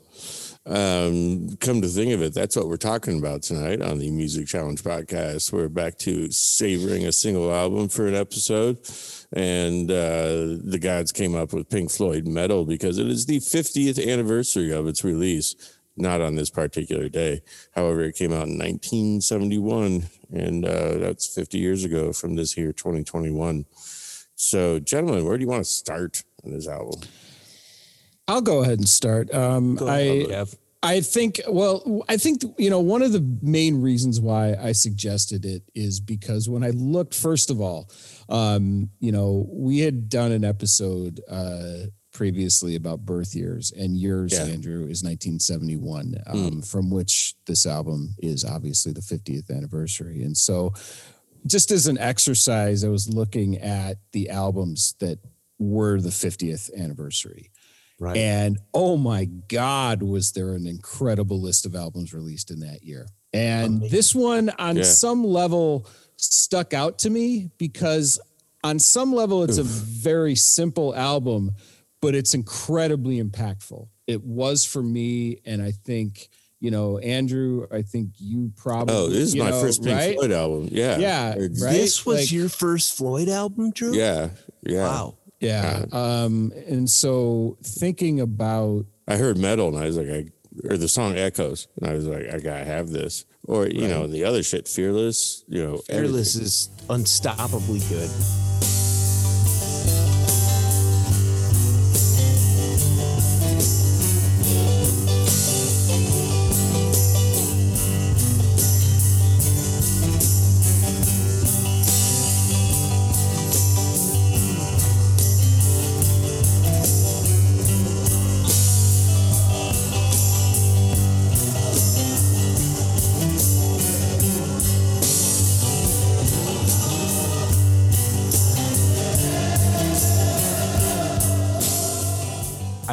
Um, 0.67 1.57
come 1.57 1.81
to 1.81 1.89
think 1.89 2.13
of 2.13 2.23
it, 2.23 2.35
that's 2.35 2.55
what 2.55 2.69
we're 2.69 2.77
talking 2.77 3.19
about 3.19 3.43
tonight 3.43 3.83
on 3.83 3.99
the 3.99 4.11
Music 4.11 4.47
Challenge 4.47 4.81
podcast. 4.83 5.53
We're 5.53 5.69
back 5.69 5.99
to 5.99 6.31
savoring 6.31 7.07
a 7.07 7.13
single 7.13 7.53
album 7.53 7.89
for 7.89 8.07
an 8.07 8.15
episode, 8.15 8.79
and 9.33 9.91
uh, 9.91 10.59
the 10.63 10.79
gods 10.81 11.11
came 11.13 11.35
up 11.35 11.53
with 11.53 11.71
Pink 11.71 11.91
Floyd 11.91 12.29
Meddle 12.29 12.67
because 12.67 12.99
it 12.99 13.09
is 13.09 13.27
the 13.27 13.39
50th 13.39 14.07
anniversary 14.07 14.71
of 14.71 14.87
its 14.87 15.03
release. 15.03 15.57
Not 16.01 16.21
on 16.21 16.35
this 16.35 16.51
particular 16.51 17.09
day, 17.09 17.43
however, 17.73 18.03
it 18.03 18.17
came 18.17 18.33
out 18.33 18.49
in 18.49 18.59
1971, 18.59 20.05
and 20.33 20.65
uh, 20.65 20.99
that's 20.99 21.27
50 21.27 21.59
years 21.59 21.85
ago 21.85 22.13
from 22.13 22.37
this 22.37 22.53
here 22.53 22.73
2021. 22.73 23.67
So, 24.35 24.81
gentlemen, 24.81 25.27
where 25.27 25.37
do 25.37 25.43
you 25.43 25.49
want 25.49 25.65
to 25.65 25.71
start 25.71 26.25
on 26.45 26.53
this 26.53 26.67
album? 26.67 27.01
I'll 28.27 28.41
go 28.41 28.63
ahead 28.63 28.79
and 28.79 28.89
start. 28.89 29.33
Um, 29.35 29.75
Go 29.75 29.89
I. 29.89 30.47
I 30.83 31.01
think 31.03 31.43
well, 31.47 32.03
I 32.09 32.17
think 32.17 32.43
you 32.57 32.71
know 32.71 32.81
one 32.81 33.03
of 33.03 33.13
the 33.13 33.21
main 33.43 33.83
reasons 33.83 34.19
why 34.19 34.55
I 34.55 34.73
suggested 34.73 35.45
it 35.45 35.63
is 35.75 36.01
because 36.01 36.49
when 36.49 36.65
I 36.65 36.71
looked, 36.71 37.15
first 37.15 37.51
of 37.51 37.61
all, 37.61 37.91
um, 38.31 38.89
you 38.99 39.13
know, 39.13 39.47
we 39.51 39.81
had 39.81 40.09
done 40.09 40.33
an 40.33 40.43
episode 40.43 41.21
uh, 41.29 41.91
previously 42.13 42.75
about 42.75 43.05
birth 43.07 43.35
years, 43.35 43.71
and 43.73 43.97
yours, 43.97 44.33
Yeah. 44.33 44.45
Andrew, 44.45 44.87
is 44.87 45.03
1971, 45.03 46.17
um, 46.27 46.63
from 46.63 46.91
which 46.91 47.35
this 47.47 47.67
album 47.67 48.15
is 48.19 48.45
obviously 48.45 48.93
the 48.93 49.01
50th 49.03 49.51
anniversary, 49.51 50.23
and 50.23 50.37
so 50.37 50.73
just 51.47 51.71
as 51.71 51.87
an 51.87 51.97
exercise, 51.99 52.85
I 52.85 52.89
was 52.89 53.09
looking 53.09 53.57
at 53.59 53.97
the 54.13 54.29
albums 54.29 54.95
that 54.99 55.19
were 55.59 56.01
the 56.01 56.11
50th 56.11 56.71
anniversary. 56.77 57.51
Right. 57.99 58.17
And 58.17 58.59
oh 58.75 58.97
my 58.99 59.25
God, 59.27 60.03
was 60.03 60.33
there 60.33 60.53
an 60.55 60.67
incredible 60.67 61.41
list 61.41 61.65
of 61.67 61.75
albums 61.75 62.13
released 62.13 62.51
in 62.51 62.61
that 62.61 62.83
year? 62.83 63.07
And 63.33 63.79
Amazing. 63.79 63.91
this 63.97 64.15
one, 64.15 64.51
on 64.59 64.77
Yeah. 64.77 64.83
some 64.83 65.25
level, 65.25 65.87
stuck 66.17 66.75
out 66.75 66.99
to 67.01 67.11
me 67.11 67.51
because, 67.57 68.19
on 68.65 68.79
some 68.79 69.13
level, 69.15 69.43
it's 69.43 69.57
a 69.59 69.63
very 69.63 70.35
simple 70.35 70.95
album, 70.95 71.53
but 72.01 72.15
it's 72.15 72.35
incredibly 72.35 73.23
impactful. 73.23 73.89
It 74.07 74.23
was 74.25 74.65
for 74.65 74.83
me. 74.83 75.41
And 75.45 75.63
I 75.63 75.73
think, 75.73 76.29
you 76.61 76.71
know, 76.71 76.99
Andrew, 76.99 77.67
I 77.71 77.83
think 77.83 78.11
you 78.19 78.53
probably. 78.57 78.95
Oh, 78.95 79.09
this 79.09 79.21
is 79.29 79.37
my 79.37 79.51
know, 79.51 79.61
first 79.61 79.83
Pink 79.83 79.97
right? 79.97 80.15
Floyd 80.17 80.33
album. 80.33 80.69
Yeah. 80.71 80.99
Yeah, 80.99 81.29
right? 81.35 81.51
this 81.51 82.05
was 82.05 82.21
Like- 82.21 82.33
your 82.33 82.49
first 82.49 82.97
Floyd 82.97 83.29
album, 83.29 83.71
Drew? 83.71 83.95
Yeah. 83.95 84.31
Yeah. 84.63 84.85
Wow. 84.89 85.19
Yeah. 85.41 85.87
Um, 85.93 86.53
and 86.69 86.89
so 86.91 87.57
thinking 87.63 88.21
about 88.21 88.85
I 89.09 89.17
heard 89.17 89.39
Meddle 89.39 89.69
and 89.69 89.79
I 89.79 89.87
was 89.87 89.97
like, 89.97 90.09
I, 90.09 90.27
or 90.69 90.77
the 90.77 90.89
song 90.89 91.17
Echoes, 91.17 91.67
and 91.81 91.89
I 91.91 91.95
was 91.95 92.07
like, 92.07 92.29
I 92.29 92.39
gotta 92.41 92.65
have 92.65 92.91
this. 92.91 93.25
Or 93.45 93.67
you 93.67 93.89
know, 93.89 94.07
the 94.07 94.25
other 94.25 94.43
shit, 94.43 94.69
Fearless. 94.69 95.45
You 95.49 95.65
know, 95.65 95.77
Fearless 95.79 96.37
is 96.37 96.69
unstoppably 96.89 97.89
good. 97.89 98.11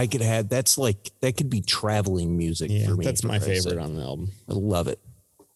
I 0.07 0.09
could 0.09 0.21
have 0.21 0.47
that's 0.49 0.77
like 0.77 1.11
that 1.21 1.35
could 1.37 1.49
be 1.49 1.61
traveling 1.61 2.37
music 2.37 2.71
Yeah, 2.71 2.85
for 2.87 2.95
me. 2.95 3.05
that's 3.05 3.23
my 3.23 3.39
favorite 3.39 3.61
sake. 3.63 3.79
on 3.79 3.95
the 3.95 4.01
album. 4.03 4.31
I 4.49 4.53
love 4.53 4.87
it. 4.87 4.99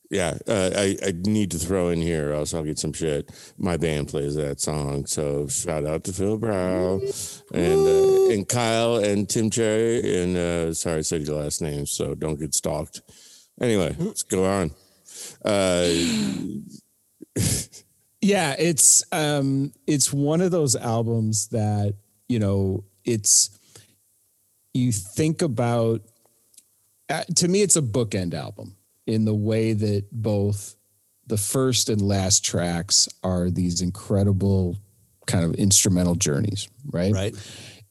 Yeah, 0.09 0.37
uh, 0.45 0.71
I, 0.75 0.97
I 1.07 1.13
need 1.23 1.51
to 1.51 1.57
throw 1.57 1.87
in 1.87 2.01
here, 2.01 2.31
or 2.31 2.33
else 2.33 2.53
I'll 2.53 2.65
get 2.65 2.77
some 2.77 2.91
shit. 2.91 3.31
My 3.57 3.77
band 3.77 4.09
plays 4.09 4.35
that 4.35 4.59
song, 4.59 5.05
so 5.05 5.47
shout 5.47 5.85
out 5.85 6.03
to 6.03 6.11
Phil 6.11 6.37
Brow 6.37 6.99
and 7.53 7.87
uh, 7.87 8.29
and 8.33 8.45
Kyle 8.45 8.97
and 8.97 9.29
Tim 9.29 9.49
Cherry 9.49 10.21
and 10.21 10.35
uh, 10.35 10.73
sorry 10.73 10.97
I 10.97 11.01
said 11.01 11.21
your 11.25 11.41
last 11.41 11.61
name, 11.61 11.85
so 11.85 12.13
don't 12.13 12.37
get 12.37 12.53
stalked. 12.53 13.01
Anyway, 13.61 13.95
let's 13.99 14.23
go 14.23 14.43
on. 14.43 14.71
Uh, 15.45 15.87
yeah 18.21 18.55
it's 18.59 19.03
um 19.11 19.71
it's 19.87 20.13
one 20.13 20.41
of 20.41 20.51
those 20.51 20.75
albums 20.75 21.47
that 21.47 21.95
you 22.27 22.37
know 22.39 22.83
it's 23.05 23.49
you 24.73 24.91
think 24.91 25.41
about 25.41 26.01
uh, 27.09 27.23
to 27.35 27.47
me 27.47 27.61
it's 27.61 27.75
a 27.75 27.81
bookend 27.81 28.33
album 28.33 28.75
in 29.07 29.25
the 29.25 29.33
way 29.33 29.73
that 29.73 30.05
both 30.11 30.75
the 31.27 31.37
first 31.37 31.89
and 31.89 32.01
last 32.01 32.43
tracks 32.45 33.07
are 33.23 33.49
these 33.49 33.81
incredible 33.81 34.77
kind 35.27 35.43
of 35.45 35.53
instrumental 35.55 36.15
journeys 36.15 36.67
right 36.91 37.13
Right. 37.13 37.35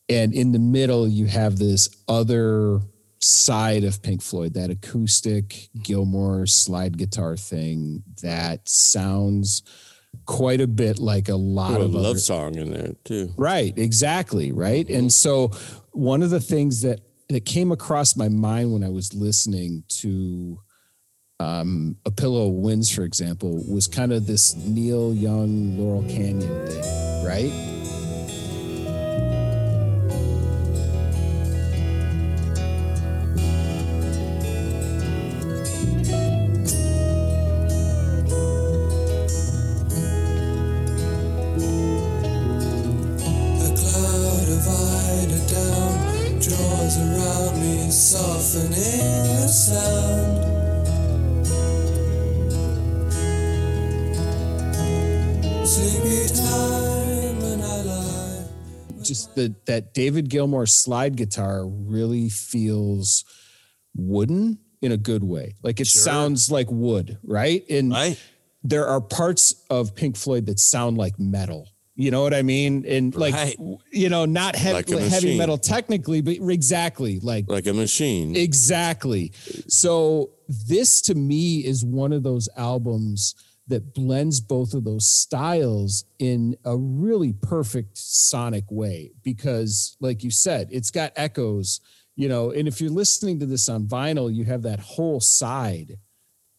and 0.09 0.33
in 0.35 0.53
the 0.53 0.59
middle 0.59 1.07
you 1.09 1.27
have 1.27 1.59
this 1.59 1.89
other 2.09 2.81
side 3.23 3.85
of 3.85 4.03
Pink 4.03 4.23
Floyd, 4.23 4.55
that 4.55 4.71
acoustic 4.71 5.69
Gilmour 5.83 6.47
slide 6.47 6.97
guitar 6.97 7.37
thing 7.37 8.03
that 8.23 8.67
sounds 8.67 9.63
quite 10.25 10.63
a 10.63 10.67
bit 10.67 10.99
like 10.99 11.29
a 11.29 11.37
lot 11.37 11.79
a 11.79 11.85
of 11.85 11.93
love 11.93 12.07
other, 12.07 12.19
song 12.19 12.55
in 12.57 12.71
there 12.71 12.95
too. 13.05 13.35
Right, 13.37 13.77
exactly, 13.77 14.53
right. 14.53 14.89
And 14.89 15.13
so 15.13 15.51
one 15.93 16.23
of 16.23 16.31
the 16.31 16.41
things 16.41 16.83
that 16.83 17.01
that 17.29 17.45
came 17.45 17.71
across 17.71 18.17
my 18.17 18.29
mind 18.29 18.73
when 18.73 18.83
I 18.83 18.89
was 18.89 19.15
listening 19.15 19.85
to 19.89 20.59
um, 21.39 21.97
a 22.05 22.11
pillow 22.11 22.49
of 22.49 22.55
winds, 22.55 22.91
for 22.91 23.03
example, 23.03 23.65
was 23.73 23.87
kind 23.87 24.13
of 24.13 24.27
this 24.27 24.55
Neil 24.57 25.15
Young 25.15 25.79
Laurel 25.79 26.03
Canyon 26.03 26.67
thing, 26.67 27.25
right? 27.25 28.00
The 59.49 59.55
that 59.67 59.95
David 59.95 60.29
Gilmour 60.29 60.67
slide 60.67 61.17
guitar 61.17 61.67
really 61.67 62.29
feels 62.29 63.25
wooden 63.95 64.59
in 64.83 64.93
a 64.93 64.97
good 64.97 65.25
way. 65.25 65.55
Like 65.63 65.81
it 65.81 65.87
Sure. 65.87 66.03
sounds 66.03 66.51
like 66.51 66.71
wood, 66.71 67.19
right? 67.23 67.65
And 67.69 67.91
Right. 67.91 68.19
there 68.63 68.87
are 68.87 69.01
parts 69.01 69.55
of 69.69 69.95
Pink 69.95 70.17
Floyd 70.17 70.47
that 70.47 70.59
sound 70.59 70.97
like 70.97 71.19
metal. 71.19 71.69
You 71.97 72.11
know 72.11 72.23
what 72.23 72.33
I 72.33 72.41
mean? 72.43 72.87
And 72.89 73.15
like 73.15 73.35
Right. 73.35 73.57
you 73.93 74.09
know, 74.09 74.25
not 74.25 74.57
heavy, 74.57 74.95
Like 74.95 75.11
heavy 75.11 75.37
metal 75.37 75.59
technically, 75.59 76.23
but 76.23 76.37
exactly 76.39 77.19
like 77.21 77.45
Like 77.49 77.67
a 77.67 77.75
machine. 77.75 78.35
Exactly. 78.37 79.33
So 79.69 80.31
this 80.49 81.03
to 81.03 81.15
me 81.15 81.59
is 81.59 81.85
one 81.85 82.13
of 82.15 82.23
those 82.23 82.49
albums 82.57 83.35
that 83.71 83.95
blends 83.95 84.41
both 84.41 84.75
of 84.75 84.85
those 84.85 85.07
styles 85.09 86.05
in 86.19 86.57
a 86.65 86.77
really 86.77 87.33
perfect 87.33 87.97
sonic 87.97 88.65
way 88.71 89.11
because 89.23 89.97
like 90.01 90.23
you 90.23 90.31
said, 90.31 90.69
it's 90.71 90.91
got 90.91 91.13
echoes, 91.17 91.81
you 92.17 92.29
know, 92.29 92.51
and 92.51 92.69
if 92.69 92.81
you're 92.81 92.91
listening 92.91 93.41
to 93.41 93.47
this 93.47 93.69
on 93.69 93.87
vinyl, 93.87 94.33
you 94.33 94.45
have 94.45 94.63
that 94.63 94.81
whole 94.81 95.21
side 95.21 95.97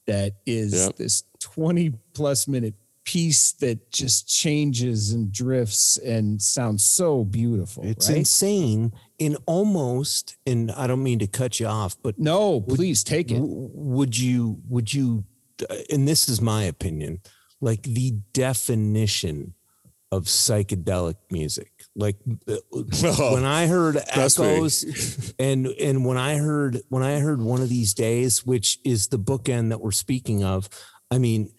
that 0.08 0.34
is 0.46 0.74
Yep. 0.74 0.96
this 0.98 1.24
20 1.40 1.92
plus 2.14 2.48
minute 2.48 2.74
piece 3.04 3.52
that 3.54 3.92
just 3.92 4.28
changes 4.28 5.12
and 5.12 5.32
drifts 5.32 5.98
and 5.98 6.42
sounds 6.42 6.84
so 6.84 7.24
beautiful. 7.24 7.84
It's 7.84 8.08
right? 8.10 8.20
insane 8.20 8.94
in 9.18 9.36
almost, 9.48 10.38
and 10.46 10.72
I 10.72 10.86
don't 10.88 11.04
mean 11.04 11.20
to 11.20 11.28
cut 11.28 11.60
you 11.60 11.66
off, 11.68 11.98
but 12.02 12.18
no, 12.20 12.62
please 12.62 13.04
take 13.04 13.32
it. 13.32 13.36
w- 13.40 13.70
would 13.74 14.18
you, 14.18 14.62
would 14.70 14.94
you, 14.94 15.26
and 15.90 16.08
this 16.08 16.30
is 16.30 16.42
my 16.42 16.64
opinion, 16.64 17.22
like 17.60 17.84
the 17.84 18.16
definition 18.34 19.54
of 20.12 20.26
psychedelic 20.26 21.16
music. 21.30 21.72
Like 21.96 22.18
uh, 22.48 22.58
when 23.34 23.46
I 23.46 23.68
heard 23.68 23.98
trust 24.14 24.40
me. 24.40 24.46
echoes 24.46 25.34
and 25.40 25.68
and 25.68 26.06
when 26.06 26.18
I 26.18 26.38
heard 26.38 26.82
when 26.90 27.04
I 27.04 27.20
heard 27.20 27.42
one 27.42 27.62
of 27.62 27.70
these 27.70 27.94
days, 27.94 28.46
which 28.46 28.80
is 28.84 29.08
the 29.08 29.20
bookend 29.20 29.70
that 29.70 29.80
we're 29.80 29.92
speaking 29.92 30.44
of, 30.44 30.70
I 31.10 31.18
mean, 31.18 31.52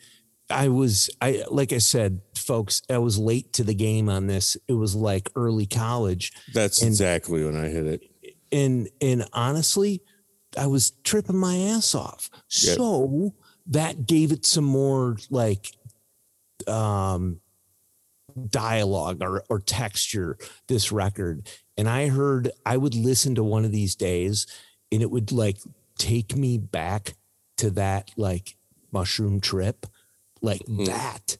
I 0.51 0.69
was 0.69 1.11
I 1.21 1.45
like 1.51 1.73
I 1.73 1.79
said, 1.79 2.21
folks, 2.37 2.83
I 2.91 2.99
was 2.99 3.19
late 3.19 3.53
to 3.55 3.65
the 3.65 3.75
game 3.75 4.09
on 4.09 4.27
this. 4.27 4.57
It 4.69 4.75
was 4.75 4.95
like 4.95 5.31
early 5.35 5.67
college. 5.67 6.33
That's 6.53 6.83
and- 6.83 6.89
exactly 6.89 7.45
when 7.45 7.57
I 7.57 7.69
hit 7.69 7.87
it. 7.87 8.03
And 8.51 8.89
and 9.01 9.27
honestly, 9.33 10.03
I 10.59 10.67
was 10.67 10.91
tripping 11.05 11.39
my 11.39 11.57
ass 11.57 11.95
off. 11.95 12.29
Yep. 12.33 12.77
So 12.77 13.35
that 13.66 14.07
gave 14.07 14.33
it 14.33 14.45
some 14.47 14.64
more 14.64 15.16
like 15.31 15.69
um 16.66 17.40
dialogue 18.49 19.19
or, 19.23 19.45
or 19.49 19.61
texture 19.61 20.38
this 20.69 20.90
record. 20.92 21.49
And 21.76 21.88
i 21.88 22.09
heard 22.09 22.50
i 22.64 22.76
would 22.76 22.95
listen 22.95 23.35
to 23.35 23.42
one 23.45 23.64
of 23.64 23.73
these 23.73 23.95
days 23.95 24.47
and 24.90 25.02
it 25.02 25.11
would 25.11 25.33
like 25.33 25.59
take 25.99 26.35
me 26.37 26.59
back 26.59 27.14
to 27.59 27.71
that 27.71 28.11
like 28.16 28.57
mushroom 28.90 29.40
trip 29.40 29.87
like 30.40 30.62
Mhm. 30.66 30.87
that. 30.87 31.38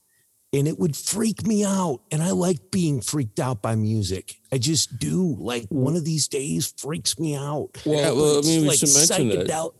And 0.55 0.69
it 0.69 0.79
would 0.79 0.95
freak 0.97 1.47
me 1.47 1.65
out. 1.65 2.01
And 2.11 2.23
i 2.23 2.31
like 2.31 2.71
being 2.71 3.01
freaked 3.01 3.41
out 3.41 3.63
by 3.63 3.75
music. 3.75 4.37
I 4.53 4.59
just 4.59 4.99
do. 4.99 5.35
Like 5.39 5.67
one 5.71 5.97
of 5.97 6.05
these 6.05 6.29
days 6.29 6.75
freaks 6.77 7.19
me 7.19 7.35
out. 7.35 7.71
Yeah, 7.87 8.13
well, 8.13 8.39
I 8.39 8.43
mean, 8.43 8.63
we 8.63 8.69
like 8.69 8.79
should 8.79 8.93
mention 8.95 9.29
that 9.47 9.71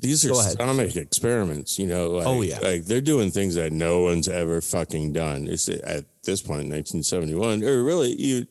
these 0.00 0.24
are 0.26 0.30
Go 0.30 0.40
ahead. 0.40 0.56
sonic 0.56 0.96
experiments, 0.96 1.78
you 1.78 1.86
know. 1.86 2.10
Like, 2.10 2.26
Oh, 2.26 2.42
yeah. 2.42 2.58
like 2.60 2.84
they're 2.86 3.00
doing 3.00 3.30
things 3.30 3.54
that 3.54 3.72
no 3.72 4.02
one's 4.02 4.28
ever 4.28 4.60
fucking 4.60 5.12
done. 5.12 5.46
It's 5.48 5.68
at 5.68 6.04
this 6.24 6.40
point, 6.42 6.62
in 6.62 6.70
1971, 6.70 7.62
or 7.64 7.82
really, 7.84 8.14
you. 8.20 8.46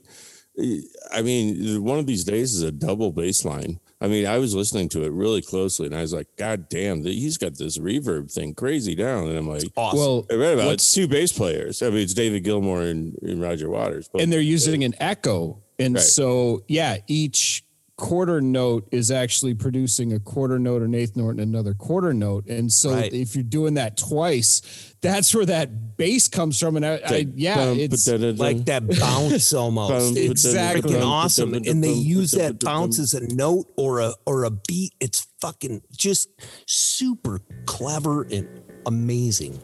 I 1.13 1.21
mean, 1.21 1.83
one 1.83 1.99
of 1.99 2.05
these 2.05 2.23
days 2.25 2.53
is 2.53 2.63
a 2.63 2.71
double 2.71 3.11
bass 3.11 3.45
line. 3.45 3.79
I 4.01 4.07
mean, 4.07 4.25
I 4.25 4.37
was 4.39 4.53
listening 4.55 4.89
to 4.89 5.03
it 5.03 5.11
really 5.11 5.41
closely, 5.41 5.85
and 5.85 5.95
I 5.95 6.01
was 6.01 6.13
like, 6.13 6.27
"God 6.37 6.67
damn, 6.69 7.03
he's 7.03 7.37
got 7.37 7.55
this 7.57 7.77
reverb 7.77 8.31
thing 8.31 8.53
crazy 8.55 8.95
down." 8.95 9.27
And 9.27 9.37
I'm 9.37 9.47
like, 9.47 9.63
awesome 9.75 9.99
Well, 9.99 10.25
I 10.31 10.35
read 10.35 10.53
about 10.53 10.67
it. 10.69 10.73
It's 10.73 10.93
two 10.93 11.07
bass 11.07 11.31
players. 11.31 11.81
I 11.81 11.89
mean, 11.89 11.99
it's 11.99 12.13
David 12.13 12.43
Gilmour 12.43 12.89
and, 12.89 13.17
and 13.21 13.41
Roger 13.41 13.69
Waters. 13.69 14.09
But 14.11 14.21
and 14.21 14.31
they're 14.31 14.39
using 14.41 14.83
an 14.83 14.95
echo 14.99 15.61
and 15.77 15.95
Right. 15.95 16.03
so 16.03 16.63
yeah 16.67 16.97
each 17.07 17.63
quarter 17.99 18.39
note 18.39 18.87
is 18.91 19.11
actually 19.11 19.53
producing 19.53 20.13
a 20.13 20.19
quarter 20.19 20.57
note, 20.57 20.81
an 20.81 20.95
eighth 20.95 21.17
note, 21.17 21.31
and 21.31 21.41
another 21.41 21.73
quarter 21.73 22.13
note. 22.13 22.47
And 22.47 22.71
so 22.71 22.91
Right. 22.91 23.11
if 23.13 23.35
you're 23.35 23.43
doing 23.43 23.73
that 23.73 23.97
twice, 23.97 24.61
that's 25.01 25.35
where 25.35 25.45
that 25.45 25.97
bass 25.97 26.29
comes 26.29 26.57
from. 26.57 26.77
And 26.77 26.85
I, 26.85 27.01
I 27.05 27.27
yeah, 27.35 27.55
Bum, 27.57 27.77
it's 27.77 28.07
like 28.07 28.65
that 28.65 28.87
bounce 28.99 29.51
almost. 29.53 29.91
Bum, 29.91 30.13
It's 30.17 30.45
Exactly. 30.45 30.93
freaking 30.93 31.05
awesome. 31.05 31.53
And 31.53 31.83
they 31.83 31.91
use 31.91 32.31
that 32.31 32.59
bounce 32.59 32.99
as 32.99 33.13
a 33.13 33.27
note 33.35 33.67
or 33.75 33.99
a 33.99 34.13
or 34.25 34.45
a 34.45 34.49
beat. 34.51 34.93
It's 35.01 35.27
fucking 35.41 35.81
just 35.95 36.29
super 36.65 37.41
clever 37.65 38.23
and 38.23 38.47
amazing. 38.85 39.59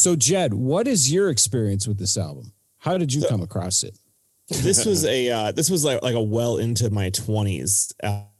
So 0.00 0.16
Jed, 0.16 0.54
what 0.54 0.86
is 0.88 1.12
your 1.12 1.28
experience 1.30 1.86
with 1.86 1.98
this 1.98 2.16
album? 2.16 2.52
How 2.78 2.96
did 2.98 3.12
you 3.12 3.22
come 3.28 3.42
across 3.42 3.82
it? 3.82 3.98
this 4.48 4.84
was 4.84 5.04
a 5.04 5.30
uh, 5.30 5.52
this 5.52 5.70
was 5.70 5.84
like 5.84 6.02
like 6.02 6.14
a 6.16 6.22
well 6.22 6.56
into 6.56 6.90
my 6.90 7.08
20s 7.10 7.92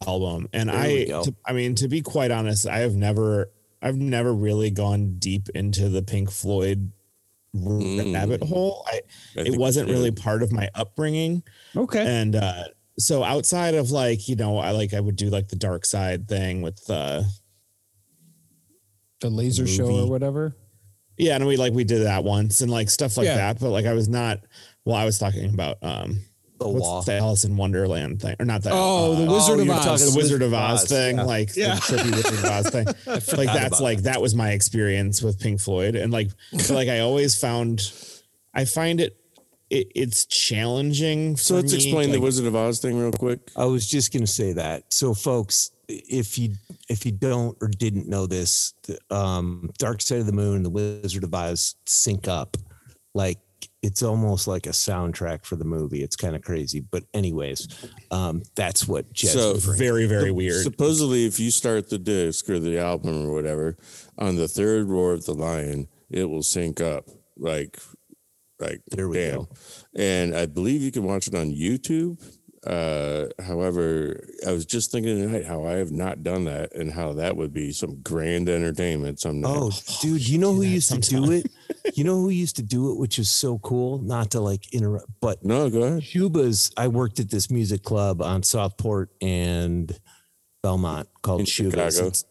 album 0.07 0.49
and 0.53 0.69
There 0.69 0.77
i 0.77 1.05
to- 1.05 1.35
i 1.47 1.53
mean 1.53 1.77
to 1.77 1.87
be 1.87 2.01
quite 2.01 2.33
honest 2.33 2.67
i 2.67 2.79
have 2.79 2.95
never 2.97 3.53
i've 3.81 3.95
never 3.95 4.35
really 4.35 4.71
gone 4.73 5.19
deep 5.21 5.49
into 5.55 5.89
the 5.89 6.03
pink 6.03 6.31
floyd 6.33 6.91
Mm. 7.55 8.15
rabbit 8.15 8.43
hole 8.45 8.85
i, 8.89 9.01
I 9.37 9.41
it 9.43 9.57
wasn't 9.59 9.89
really 9.89 10.11
part 10.13 10.43
of 10.45 10.51
my 10.53 10.69
upbringing 10.75 11.43
Okay. 11.77 12.05
and 12.05 12.35
uh 12.37 12.65
so 12.99 13.23
outside 13.25 13.75
of 13.75 13.91
like 13.93 14.29
you 14.29 14.35
know 14.37 14.59
i 14.59 14.71
like 14.73 14.95
i 14.95 15.01
would 15.01 15.17
do 15.17 15.31
like 15.31 15.47
the 15.49 15.57
dark 15.57 15.85
side 15.85 16.27
thing 16.29 16.63
with 16.63 16.89
uh 16.91 17.23
the 19.21 19.31
laser 19.31 19.67
show 19.67 19.87
or 20.05 20.09
whatever. 20.09 20.55
Yeah 21.21 21.37
and 21.37 21.47
we 21.47 21.57
like 21.57 21.73
we 21.73 21.85
did 21.85 22.05
that 22.05 22.25
once 22.25 22.61
and 22.61 22.71
like 22.71 22.91
stuff 22.91 23.17
like 23.17 23.27
Yeah. 23.27 23.37
that 23.37 23.61
but 23.61 23.71
like 23.71 23.87
i 23.87 23.93
was 23.93 24.09
not 24.09 24.41
well 24.85 24.97
i 24.97 25.05
was 25.05 25.19
talking 25.19 25.53
about 25.53 25.79
um 25.83 26.21
The 26.59 26.69
what's 26.69 26.81
law. 26.87 27.03
the 27.03 27.17
alice 27.19 27.45
in 27.45 27.57
wonderland 27.57 28.21
thing 28.21 28.37
or 28.41 28.45
not 28.47 28.63
that 28.65 28.73
Oh, 28.75 29.15
the 29.15 29.27
uh, 29.29 29.33
Wizard 29.35 29.59
oh, 29.59 29.61
of 29.61 29.67
you're 29.67 29.75
Oz. 29.77 29.85
talking 29.85 30.07
the 30.13 30.17
Wizard 30.17 30.43
of 30.43 30.53
Oz, 30.55 30.83
Oz, 30.83 30.89
thing, 30.89 31.17
yeah. 31.17 31.23
like 31.25 31.57
Yeah. 31.57 31.75
the 31.77 31.81
trippy 31.81 32.11
Wizard 32.11 32.39
of 32.39 32.45
Oz 32.45 32.71
thing. 32.71 32.87
like 33.39 33.47
that's 33.55 33.79
about 33.79 33.81
like 33.83 34.03
that. 34.03 34.21
was 34.21 34.35
my 34.35 34.51
experience 34.51 35.23
with 35.23 35.39
Pink 35.41 35.61
Floyd, 35.61 35.95
and 35.95 36.13
like 36.13 36.29
but, 36.53 36.71
like 36.71 36.89
I 36.89 37.01
always 37.01 37.39
found, 37.39 37.81
I 38.55 38.65
find 38.67 39.01
it, 39.01 39.17
it 39.71 39.91
it's 39.95 40.27
challenging. 40.27 41.37
So 41.37 41.55
for 41.55 41.61
let's 41.63 41.73
me, 41.73 41.79
explain 41.79 42.09
the 42.11 42.17
like- 42.17 42.25
Wizard 42.25 42.47
of 42.47 42.55
Oz 42.57 42.81
thing 42.81 42.99
real 42.99 43.13
quick. 43.13 43.41
I 43.57 43.65
was 43.65 43.89
just 43.89 44.13
going 44.13 44.23
to 44.25 44.31
say 44.31 44.53
that. 44.55 44.93
So, 44.93 45.15
folks, 45.15 45.71
if 45.91 46.39
you 46.39 46.55
if 46.89 47.05
you 47.05 47.13
don't 47.13 47.57
or 47.61 47.69
didn't 47.69 48.09
know 48.09 48.27
this, 48.27 48.75
the, 48.87 48.99
um, 49.15 49.71
Dark 49.79 50.01
Side 50.01 50.21
of 50.21 50.27
the 50.27 50.33
Moon 50.33 50.57
and 50.57 50.65
the 50.65 50.71
Wizard 50.71 51.25
of 51.25 51.35
Oz 51.35 51.75
sync 51.87 52.29
up. 52.29 52.57
Like 53.15 53.39
it's 53.83 54.03
almost 54.03 54.47
like 54.47 54.67
a 54.67 54.71
soundtrack 54.71 55.45
for 55.45 55.57
the 55.57 55.65
movie. 55.65 56.03
It's 56.03 56.17
kind 56.17 56.37
of 56.37 56.43
crazy, 56.43 56.81
but 56.81 57.05
anyways, 57.15 57.67
um, 58.11 58.43
that's 58.55 58.87
what 58.87 59.13
Jed's 59.13 59.33
So, 59.33 59.55
referring 59.55 59.79
Very 59.79 60.07
very 60.07 60.31
weird. 60.31 60.63
Supposedly, 60.63 61.27
if 61.27 61.41
you 61.41 61.51
start 61.51 61.89
the 61.89 61.99
disc 61.99 62.49
or 62.49 62.59
the 62.59 62.79
album 62.79 63.27
or 63.27 63.33
whatever 63.33 63.77
on 64.19 64.37
the 64.37 64.49
third 64.49 64.89
roar 64.89 65.13
of 65.13 65.25
the 65.25 65.35
lion, 65.35 65.89
it 66.11 66.25
will 66.29 66.43
sync 66.43 66.81
up 66.81 67.09
like, 67.37 67.79
like 68.61 68.83
There 68.91 69.09
we 69.09 69.17
damn. 69.17 69.37
go. 69.37 69.49
And 69.97 70.37
I 70.37 70.47
believe 70.47 70.83
you 70.83 70.93
can 70.93 71.05
watch 71.05 71.27
it 71.27 71.35
on 71.35 71.51
YouTube. 71.51 72.23
Uh, 72.67 73.27
however, 73.43 74.23
I 74.47 74.53
was 74.53 74.67
just 74.67 74.93
thinking 74.93 75.17
tonight 75.17 75.47
how 75.47 75.65
I 75.65 75.73
have 75.73 75.93
not 75.93 76.23
done 76.23 76.45
that 76.45 76.75
and 76.75 76.93
how 76.93 77.15
that 77.15 77.35
would 77.35 77.55
be 77.55 77.73
some 77.73 78.03
grand 78.03 78.51
entertainment 78.51 79.19
some 79.19 79.41
night. 79.41 79.57
Oh, 79.57 79.71
dude, 80.03 80.29
you 80.29 80.37
know 80.37 80.53
who 80.53 80.61
that 80.61 80.69
used 80.69 80.93
to 80.93 80.99
do 80.99 81.31
it? 81.33 81.51
You 81.95 82.05
know 82.05 82.17
who 82.17 82.29
used 82.29 82.57
to 82.57 82.63
do 82.63 82.93
it, 82.93 82.99
which 82.99 83.19
is 83.19 83.31
so 83.31 83.59
cool. 83.61 83.99
Not 84.03 84.33
to 84.33 84.41
like 84.41 84.75
interrupt, 84.75 85.07
but 85.23 85.43
no, 85.43 85.71
go 85.71 85.83
ahead. 85.85 86.03
Schubas. 86.03 86.71
I 86.77 86.89
worked 86.89 87.19
at 87.19 87.31
this 87.31 87.51
music 87.51 87.83
club 87.83 88.21
on 88.21 88.43
Southport 88.43 89.11
and 89.23 89.99
Belmont 90.63 91.09
called 91.23 91.41
In 91.41 91.47
Schubas. 91.47 91.93
Chicago. 91.93 92.09
It's 92.09 92.25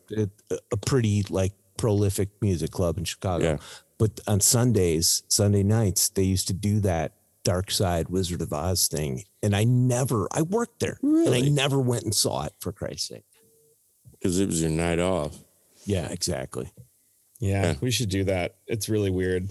a, 0.51 0.59
a 0.71 0.77
pretty 0.77 1.25
like 1.31 1.53
prolific 1.77 2.29
music 2.39 2.69
club 2.69 2.99
in 2.99 3.03
Chicago. 3.03 3.43
Yeah. 3.43 3.57
But 3.97 4.19
on 4.27 4.41
Sundays, 4.41 5.23
Sunday 5.27 5.63
nights, 5.63 6.09
they 6.09 6.23
used 6.23 6.47
to 6.47 6.53
do 6.53 6.79
that 6.81 7.13
Dark 7.49 7.71
Side 7.71 8.09
Wizard 8.09 8.43
of 8.43 8.53
Oz 8.53 8.87
thing, 8.87 9.23
and 9.41 9.55
I 9.55 9.63
never. 9.63 10.27
I 10.31 10.43
worked 10.43 10.79
there, 10.81 10.99
and 11.01 11.33
I 11.33 11.41
never 11.41 11.79
went 11.79 12.03
and 12.03 12.13
saw 12.13 12.45
it 12.45 12.53
for 12.59 12.71
Christ's 12.71 13.07
sake. 13.07 13.23
Because 14.11 14.39
it 14.39 14.45
was 14.45 14.61
your 14.61 14.69
night 14.69 14.99
off. 14.99 15.35
Yeah, 15.83 16.07
exactly. 16.11 16.71
yeah, 17.39 17.63
Yeah. 17.71 17.75
we 17.81 17.89
should 17.89 18.09
do 18.09 18.23
that. 18.25 18.57
It's 18.67 18.87
really 18.87 19.09
weird. 19.09 19.49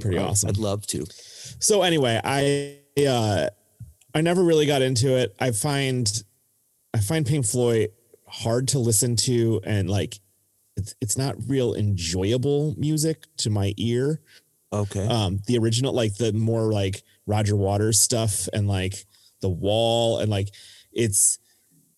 Pretty 0.00 0.18
awesome. 0.18 0.48
I'd 0.48 0.56
love 0.56 0.84
to. 0.88 1.04
so 1.60 1.82
anyway, 1.82 2.20
I 2.24 2.78
uh 3.06 3.50
I 4.12 4.20
never 4.20 4.42
really 4.42 4.66
got 4.66 4.82
into 4.82 5.16
it. 5.16 5.36
I 5.38 5.52
find 5.52 6.10
I 6.92 6.98
find 6.98 7.24
Pink 7.24 7.46
Floyd 7.46 7.90
hard 8.26 8.66
to 8.68 8.80
listen 8.80 9.14
to 9.16 9.60
and 9.64 9.88
like 9.88 10.18
it's 10.76 10.94
it's 11.00 11.16
not 11.16 11.36
real 11.46 11.74
enjoyable 11.74 12.74
music 12.78 13.26
to 13.36 13.50
my 13.50 13.74
ear. 13.76 14.20
Okay. 14.72 15.06
Um 15.06 15.40
the 15.46 15.58
original 15.58 15.92
like 15.92 16.16
the 16.16 16.32
more 16.32 16.72
like 16.72 17.02
Roger 17.26 17.56
Waters 17.56 18.00
stuff 18.00 18.48
and 18.52 18.66
like 18.68 19.06
the 19.40 19.48
wall 19.48 20.18
and 20.18 20.30
like 20.30 20.48
it's 20.92 21.38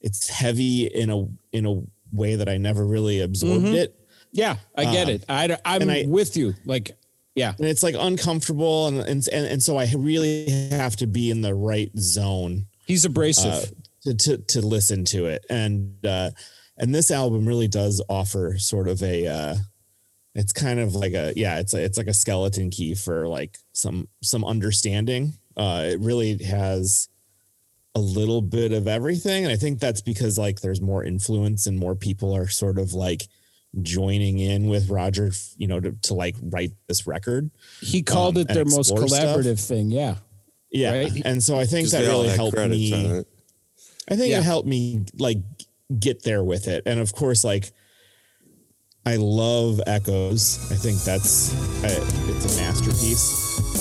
it's 0.01 0.29
heavy 0.29 0.85
in 0.87 1.11
a 1.11 1.27
in 1.53 1.67
a 1.67 1.83
way 2.13 2.37
that 2.37 2.49
I 2.49 2.57
never 2.59 2.87
really 2.87 3.21
absorbed 3.21 3.65
Mhm. 3.67 3.75
it. 3.75 3.99
Yeah, 4.33 4.57
I 4.77 4.85
get 4.93 5.09
Um, 5.09 5.15
it. 5.15 5.25
I, 5.29 5.59
I'm 5.65 5.89
I- 5.89 6.05
with 6.09 6.37
you. 6.37 6.55
Like, 6.65 6.97
yeah. 7.37 7.55
and 7.59 7.67
it's 7.69 7.83
like 7.83 7.95
uncomfortable 7.99 8.89
and 8.89 8.99
and 8.99 9.27
and, 9.33 9.47
and 9.47 9.63
so 9.63 9.77
I 9.77 9.91
really 9.97 10.49
have 10.71 10.97
to 10.97 11.07
be 11.07 11.31
in 11.31 11.41
the 11.41 11.55
right 11.55 11.91
zone 11.99 12.67
He's 12.87 13.05
abrasive. 13.05 13.53
uh, 13.53 13.67
to, 14.05 14.15
to 14.15 14.39
to 14.39 14.61
listen 14.61 15.05
to 15.07 15.27
it 15.27 15.47
and 15.49 16.05
uh 16.05 16.31
and 16.77 16.95
this 16.95 17.11
album 17.11 17.47
really 17.47 17.69
does 17.69 18.03
offer 18.09 18.59
sort 18.59 18.87
of 18.89 19.03
a 19.03 19.27
uh 19.27 19.55
it's 20.35 20.53
kind 20.53 20.81
of 20.81 20.95
like 20.95 21.13
a 21.13 21.33
yeah 21.37 21.59
it's 21.59 21.75
a, 21.75 21.83
it's 21.83 21.97
like 21.99 22.07
a 22.09 22.15
skeleton 22.15 22.71
key 22.71 22.95
for 22.95 23.29
like 23.29 23.59
some 23.73 24.09
some 24.23 24.45
understanding 24.45 25.33
uh 25.57 25.83
it 25.87 26.01
really 26.01 26.43
has 26.43 27.09
a 27.95 28.01
little 28.01 28.43
bit 28.43 28.73
of 28.73 28.89
everything 28.89 29.45
and 29.45 29.53
i 29.53 29.57
think 29.57 29.79
that's 29.79 30.01
because 30.01 30.37
like 30.39 30.61
there's 30.61 30.81
more 30.81 31.05
influence 31.05 31.67
and 31.67 31.79
more 31.79 31.95
people 31.95 32.35
are 32.35 32.49
sort 32.49 32.79
of 32.79 32.93
like 32.95 33.23
joining 33.83 34.39
in 34.41 34.69
with 34.69 34.89
roger 34.91 35.31
you 35.57 35.67
know 35.69 35.79
to, 35.81 35.93
to 36.03 36.15
like 36.15 36.35
write 36.43 36.73
this 36.89 37.07
record 37.07 37.51
he 37.81 38.03
called 38.03 38.37
um, 38.37 38.43
it 38.43 38.49
their 38.49 38.65
most 38.65 38.91
explore 38.91 39.09
stuff. 39.09 39.37
collaborative 39.39 39.65
thing. 39.65 39.91
Yeah. 39.91 40.17
yeah 40.71 40.91
Right. 41.05 41.23
and 41.25 41.43
so 41.43 41.57
i 41.59 41.65
think 41.65 41.89
that 41.91 42.01
really 42.03 42.29
had 42.29 42.37
helped 42.37 42.57
me. 42.59 43.25
I 44.07 44.17
think 44.17 44.31
Yeah. 44.33 44.39
it 44.41 44.45
helped 44.45 44.69
me 44.69 45.05
like 45.19 45.39
get 45.99 46.23
there 46.25 46.45
with 46.45 46.69
it. 46.69 46.83
And 46.85 47.01
of 47.01 47.15
course, 47.15 47.43
like 47.43 47.73
I 49.07 49.17
love 49.17 49.83
Echoes. 49.87 50.59
I 50.73 50.77
think 50.77 50.99
that's 51.03 51.53
it's 51.85 52.57
a 52.57 52.63
masterpiece. 52.63 53.74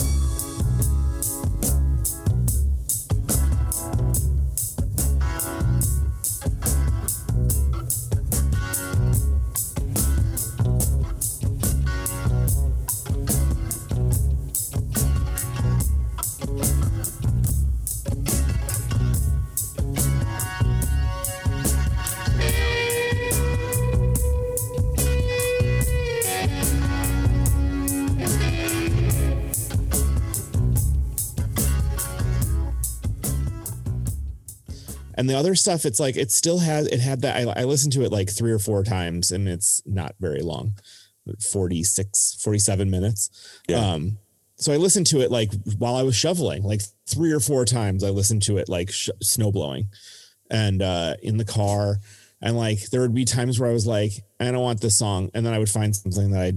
And 35.24 35.30
the 35.30 35.40
other 35.40 35.56
stuff, 35.56 35.86
it's 35.86 36.02
like 36.02 36.18
it 36.18 36.34
still 36.34 36.60
has 36.60 36.86
it 36.88 37.00
had 37.00 37.22
that. 37.22 37.38
I, 37.38 37.62
I 37.62 37.64
listened 37.64 37.94
to 37.94 38.04
it 38.04 38.12
like 38.12 38.30
three 38.30 38.52
or 38.52 38.60
four 38.60 38.84
times, 38.84 39.32
and 39.32 39.48
it's 39.48 39.82
not 39.86 40.16
very 40.20 40.42
long, 40.42 40.74
46, 41.40 42.42
47 42.44 42.92
minutes. 42.92 43.62
Yeah. 43.70 43.78
Um, 43.78 44.18
so 44.58 44.74
I 44.74 44.76
listened 44.76 45.08
to 45.08 45.22
it 45.22 45.32
like 45.32 45.52
while 45.78 45.96
I 45.96 46.04
was 46.04 46.18
shoveling, 46.18 46.64
like 46.64 46.82
three 47.08 47.32
or 47.32 47.40
four 47.40 47.64
times. 47.64 48.04
I 48.04 48.10
listened 48.10 48.42
to 48.42 48.58
it 48.58 48.68
like 48.68 48.92
sh- 48.92 49.12
snow 49.22 49.50
blowing, 49.50 49.88
and 50.52 50.82
uh, 50.82 51.14
in 51.24 51.38
the 51.38 51.46
car, 51.46 52.00
and 52.42 52.58
like 52.58 52.90
there 52.90 53.00
would 53.00 53.16
be 53.16 53.24
times 53.24 53.62
where 53.62 53.70
I 53.70 53.74
was 53.74 53.88
like, 53.88 54.12
I 54.42 54.52
don't 54.52 54.60
want 54.60 54.82
this 54.82 54.98
song, 54.98 55.32
and 55.34 55.46
then 55.46 55.54
I 55.54 55.60
would 55.60 55.70
find 55.70 55.96
something 55.96 56.32
that 56.32 56.54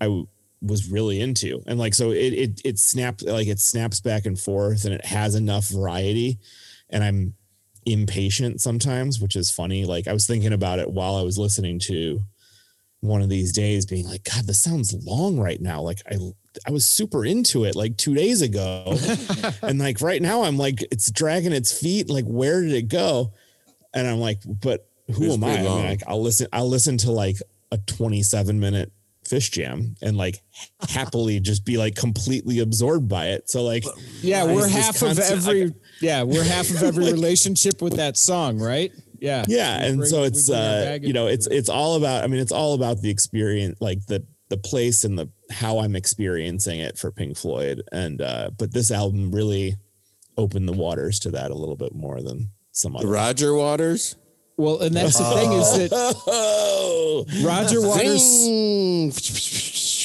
I, 0.00 0.06
I 0.06 0.22
was 0.62 0.90
really 0.90 1.20
into, 1.20 1.62
and 1.66 1.78
like 1.78 1.92
so 1.92 2.12
it 2.12 2.32
it 2.32 2.60
it 2.64 2.78
snaps 2.78 3.22
like 3.22 3.48
it 3.48 3.60
snaps 3.60 4.00
back 4.00 4.24
and 4.24 4.40
forth, 4.40 4.86
and 4.86 4.94
it 4.94 5.04
has 5.04 5.34
enough 5.34 5.68
variety, 5.68 6.38
and 6.88 7.04
I'm 7.04 7.34
impatient 7.92 8.60
sometimes, 8.60 9.20
which 9.20 9.36
is 9.36 9.50
funny. 9.50 9.84
Like 9.84 10.08
I 10.08 10.12
was 10.12 10.26
thinking 10.26 10.52
about 10.52 10.78
it 10.78 10.90
while 10.90 11.16
I 11.16 11.22
was 11.22 11.38
listening 11.38 11.78
to 11.80 12.20
one 13.00 13.22
of 13.22 13.28
these 13.28 13.52
days 13.52 13.86
being 13.86 14.08
like 14.08 14.24
god 14.24 14.44
this 14.44 14.60
sounds 14.60 14.92
long 15.06 15.38
right 15.38 15.60
now. 15.60 15.80
Like 15.80 16.00
i 16.10 16.16
i 16.66 16.72
was 16.72 16.84
super 16.84 17.24
into 17.24 17.64
it 17.64 17.76
like 17.76 17.96
two 17.96 18.14
days 18.14 18.42
ago. 18.42 18.96
And 19.62 19.78
like 19.78 20.00
right 20.00 20.20
now 20.20 20.42
i'm 20.42 20.56
like 20.56 20.84
it's 20.90 21.10
dragging 21.10 21.52
its 21.52 21.78
feet. 21.78 22.10
Like 22.10 22.24
where 22.24 22.60
did 22.62 22.72
it 22.72 22.88
go? 22.88 23.32
And 23.94 24.06
i'm 24.06 24.18
like 24.18 24.40
but 24.46 24.88
who 25.14 25.24
It's 25.24 25.34
am 25.34 25.44
i, 25.44 25.58
I 25.58 25.62
mean, 25.62 25.84
like 25.84 26.02
i'll 26.06 26.22
listen 26.22 26.48
i'll 26.52 26.68
listen 26.68 26.98
to 26.98 27.12
like 27.12 27.36
a 27.72 27.78
27 27.78 28.60
minute 28.60 28.92
Phish 29.28 29.50
jam 29.50 29.94
and 30.02 30.16
like 30.16 30.40
happily 30.88 31.40
just 31.40 31.64
be 31.64 31.76
like 31.76 31.94
completely 31.94 32.60
absorbed 32.60 33.08
by 33.08 33.26
it 33.28 33.48
so 33.50 33.62
like 33.62 33.84
Yeah, 34.22 34.44
we're 34.44 34.64
It's 34.66 34.74
this 34.74 34.84
half 34.86 34.94
of 34.96 35.00
constant- 35.16 35.30
every. 35.38 35.74
Yeah, 36.00 36.22
we're 36.22 36.44
half 36.44 36.70
of 36.70 36.82
every 36.82 37.04
relationship 37.12 37.82
with 37.82 37.96
that 37.96 38.16
song, 38.16 38.58
right? 38.58 38.90
Yeah. 39.20 39.44
yeah 39.48 39.80
We 39.82 39.86
and 39.88 39.98
bring- 39.98 40.10
so 40.10 40.22
it's 40.22 40.48
uh 40.48 40.98
you 41.02 41.12
know 41.12 41.26
it's 41.26 41.46
it's 41.48 41.68
all 41.68 41.96
about 41.96 42.22
i 42.22 42.28
mean 42.28 42.38
it's 42.40 42.52
all 42.52 42.74
about 42.74 43.02
the 43.02 43.10
experience 43.10 43.76
like 43.80 44.06
the 44.06 44.24
the 44.48 44.56
place 44.56 45.02
and 45.02 45.18
the 45.18 45.28
how 45.50 45.80
i'm 45.80 45.96
experiencing 45.96 46.78
it 46.78 46.96
for 46.96 47.10
pink 47.10 47.36
floyd 47.36 47.82
and 47.90 48.22
uh 48.22 48.50
but 48.56 48.72
this 48.72 48.92
album 48.92 49.32
really 49.32 49.74
opened 50.36 50.68
the 50.68 50.72
waters 50.72 51.18
to 51.18 51.30
that 51.32 51.50
a 51.50 51.54
little 51.54 51.74
bit 51.74 51.92
more 51.96 52.22
than 52.22 52.50
some 52.70 52.94
other 52.94 53.08
Roger 53.08 53.54
Waters. 53.54 54.14
Well, 54.58 54.80
and 54.80 54.94
that's 54.94 55.16
the 55.16 55.24
thing 55.24 55.52
is 55.52 55.72
that 55.78 55.90
oh 56.26 57.24
Roger 57.44 57.80
Waters. 57.80 58.20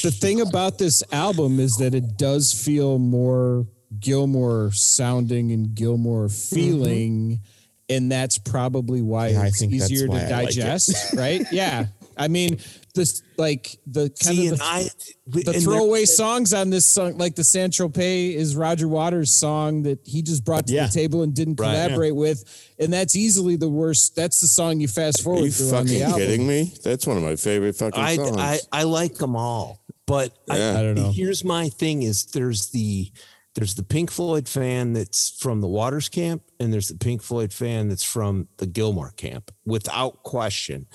The 0.02 0.10
thing 0.12 0.40
about 0.42 0.78
this 0.78 1.02
album 1.10 1.58
is 1.58 1.76
that 1.78 1.92
it 1.94 2.16
does 2.16 2.52
feel 2.52 2.98
more 2.98 3.66
Gilmour 3.98 4.72
sounding 4.74 5.50
and 5.50 5.68
Gilmour 5.74 6.28
feeling, 6.28 7.40
and 7.88 8.12
that's 8.12 8.38
probably 8.38 9.02
why 9.02 9.28
Yeah, 9.28 9.46
it's 9.46 9.62
easier 9.62 10.06
to 10.06 10.12
I 10.12 10.28
like 10.30 10.54
digest, 10.54 11.14
right? 11.14 11.44
Yeah, 11.50 11.86
I 12.16 12.28
mean, 12.28 12.58
this 12.94 13.22
like 13.36 13.78
the 13.86 14.02
kind 14.22 14.36
See, 14.36 14.48
of 14.48 14.58
the, 14.58 14.64
I 14.64 14.88
the 15.26 15.60
throwaway 15.60 16.04
songs 16.04 16.54
on 16.54 16.70
this 16.70 16.84
song, 16.86 17.18
like 17.18 17.34
the 17.34 17.42
San 17.44 17.70
Tropez 17.70 18.34
is 18.34 18.54
Roger 18.56 18.86
Waters' 18.88 19.32
song 19.34 19.82
that 19.82 19.98
he 20.04 20.22
just 20.22 20.44
brought 20.44 20.66
to 20.68 20.72
Yeah. 20.72 20.86
the 20.86 20.92
table 20.92 21.22
and 21.22 21.34
didn't 21.34 21.58
Right, 21.58 21.72
yeah. 21.72 21.84
collaborate 21.86 22.14
with, 22.14 22.44
and 22.78 22.92
that's 22.92 23.16
easily 23.16 23.56
the 23.56 23.68
worst. 23.68 24.14
That's 24.14 24.40
the 24.40 24.46
song 24.46 24.80
you 24.80 24.88
fast 24.88 25.22
forward. 25.22 25.44
Are 25.44 25.50
forward 25.50 25.60
you 25.60 25.70
through 25.70 25.76
on 25.78 25.86
the 25.86 25.92
fucking 25.92 26.02
album. 26.02 26.20
kidding 26.20 26.46
me? 26.46 26.72
That's 26.84 27.06
one 27.06 27.16
of 27.16 27.22
my 27.22 27.36
favorite 27.36 27.76
fucking 27.76 28.02
I, 28.02 28.16
songs. 28.16 28.36
I 28.38 28.58
I 28.72 28.82
like 28.84 29.14
them 29.16 29.34
all, 29.36 29.82
but 30.06 30.32
Yeah. 30.48 30.78
I 30.78 30.82
don't 30.82 30.94
know. 30.94 31.10
Here's 31.12 31.42
my 31.44 31.68
thing: 31.70 32.02
is 32.02 32.26
there's 32.26 32.70
the 32.70 33.10
there's 33.56 33.74
the 33.76 33.84
Pink 33.84 34.10
Floyd 34.10 34.48
fan 34.48 34.92
that's 34.94 35.30
from 35.38 35.60
the 35.60 35.68
Waters 35.68 36.08
camp, 36.08 36.42
and 36.58 36.72
there's 36.72 36.88
the 36.88 36.96
Pink 36.98 37.22
Floyd 37.22 37.52
fan 37.52 37.88
that's 37.88 38.02
from 38.04 38.48
the 38.58 38.66
Gilmour 38.66 39.12
camp, 39.16 39.50
without 39.64 40.22
question. 40.24 40.86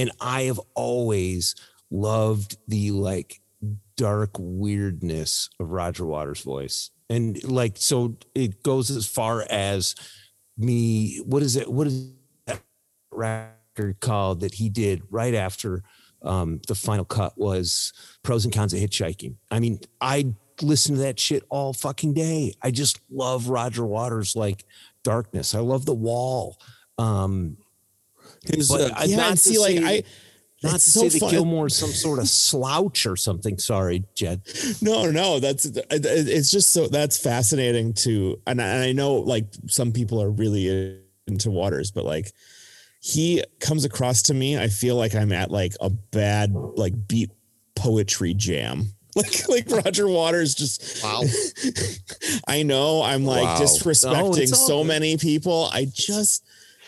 And 0.00 0.10
I 0.20 0.42
have 0.42 0.60
always 0.74 1.54
loved 1.90 2.56
the 2.68 2.90
like 2.92 3.40
dark 3.96 4.30
weirdness 4.38 5.50
of 5.60 5.70
Roger 5.70 6.06
Waters' 6.06 6.40
voice, 6.40 6.90
and 7.08 7.42
like 7.44 7.76
so 7.76 8.16
it 8.34 8.62
goes 8.62 8.90
as 8.90 9.06
far 9.06 9.46
as 9.50 9.94
me. 10.56 11.18
What 11.18 11.42
is 11.42 11.56
it? 11.56 11.70
What 11.70 11.86
is 11.86 12.12
that 12.46 12.62
record 13.12 14.00
called 14.00 14.40
that 14.40 14.54
he 14.54 14.68
did 14.68 15.02
right 15.10 15.34
after? 15.34 15.82
um, 16.22 16.60
the 16.68 16.74
final 16.74 17.04
cut 17.04 17.36
was 17.36 17.92
pros 18.22 18.44
and 18.44 18.54
cons 18.54 18.72
of 18.72 18.80
hitchhiking. 18.80 19.36
I 19.50 19.60
mean, 19.60 19.80
I 20.00 20.34
listen 20.62 20.96
to 20.96 21.00
that 21.02 21.18
shit 21.18 21.44
all 21.48 21.72
fucking 21.72 22.14
day. 22.14 22.54
I 22.62 22.70
just 22.70 23.00
love 23.10 23.48
Roger 23.48 23.86
Waters 23.86 24.36
like 24.36 24.64
darkness. 25.02 25.54
I 25.54 25.60
love 25.60 25.86
the 25.86 25.94
wall. 25.94 26.58
Um, 26.98 27.56
His, 28.46 28.68
but 28.68 28.80
uh, 28.92 28.94
I 28.96 29.04
yeah 29.04 29.16
not 29.16 29.38
see 29.38 29.58
like 29.58 29.76
say- 29.78 29.84
i 29.98 30.02
not 30.62 30.72
to 30.72 30.78
so 30.78 31.00
say 31.00 31.08
that 31.08 31.20
fun- 31.20 31.30
Gilmour's 31.30 31.74
some 31.74 31.88
sort 31.90 32.18
of 32.18 32.28
slouch 32.28 33.06
or 33.06 33.16
something. 33.16 33.56
Sorry, 33.58 34.04
Jed. 34.14 34.42
no 34.82 35.10
no 35.10 35.40
that's 35.40 35.64
it's 35.90 36.50
just 36.50 36.70
so 36.72 36.86
that's 36.88 37.16
fascinating 37.16 37.94
to 37.94 38.38
and 38.46 38.60
I, 38.60 38.66
and 38.66 38.84
I 38.84 38.92
know 38.92 39.14
like 39.14 39.46
some 39.68 39.90
people 39.92 40.20
are 40.22 40.30
really 40.30 41.00
into 41.26 41.50
waters 41.50 41.90
but 41.90 42.04
like 42.04 42.30
he 43.00 43.42
comes 43.60 43.84
across 43.86 44.20
to 44.22 44.34
me 44.34 44.58
i 44.58 44.66
feel 44.68 44.96
like 44.96 45.14
i'm 45.14 45.32
at 45.32 45.50
like 45.50 45.72
a 45.80 45.88
bad 45.88 46.52
like 46.52 46.92
beat 47.08 47.30
poetry 47.76 48.34
jam 48.34 48.92
like 49.16 49.48
like 49.48 49.70
roger 49.70 50.08
waters 50.08 50.54
just 50.54 51.02
Wow. 51.04 51.22
i 52.48 52.62
know 52.62 53.02
i'm 53.02 53.24
like 53.24 53.44
Wow. 53.44 53.58
Disrespecting 53.60 54.50
all 54.50 54.56
so 54.58 54.78
good. 54.78 54.88
many 54.88 55.16
people 55.16 55.70
i 55.72 55.86
just 55.90 56.44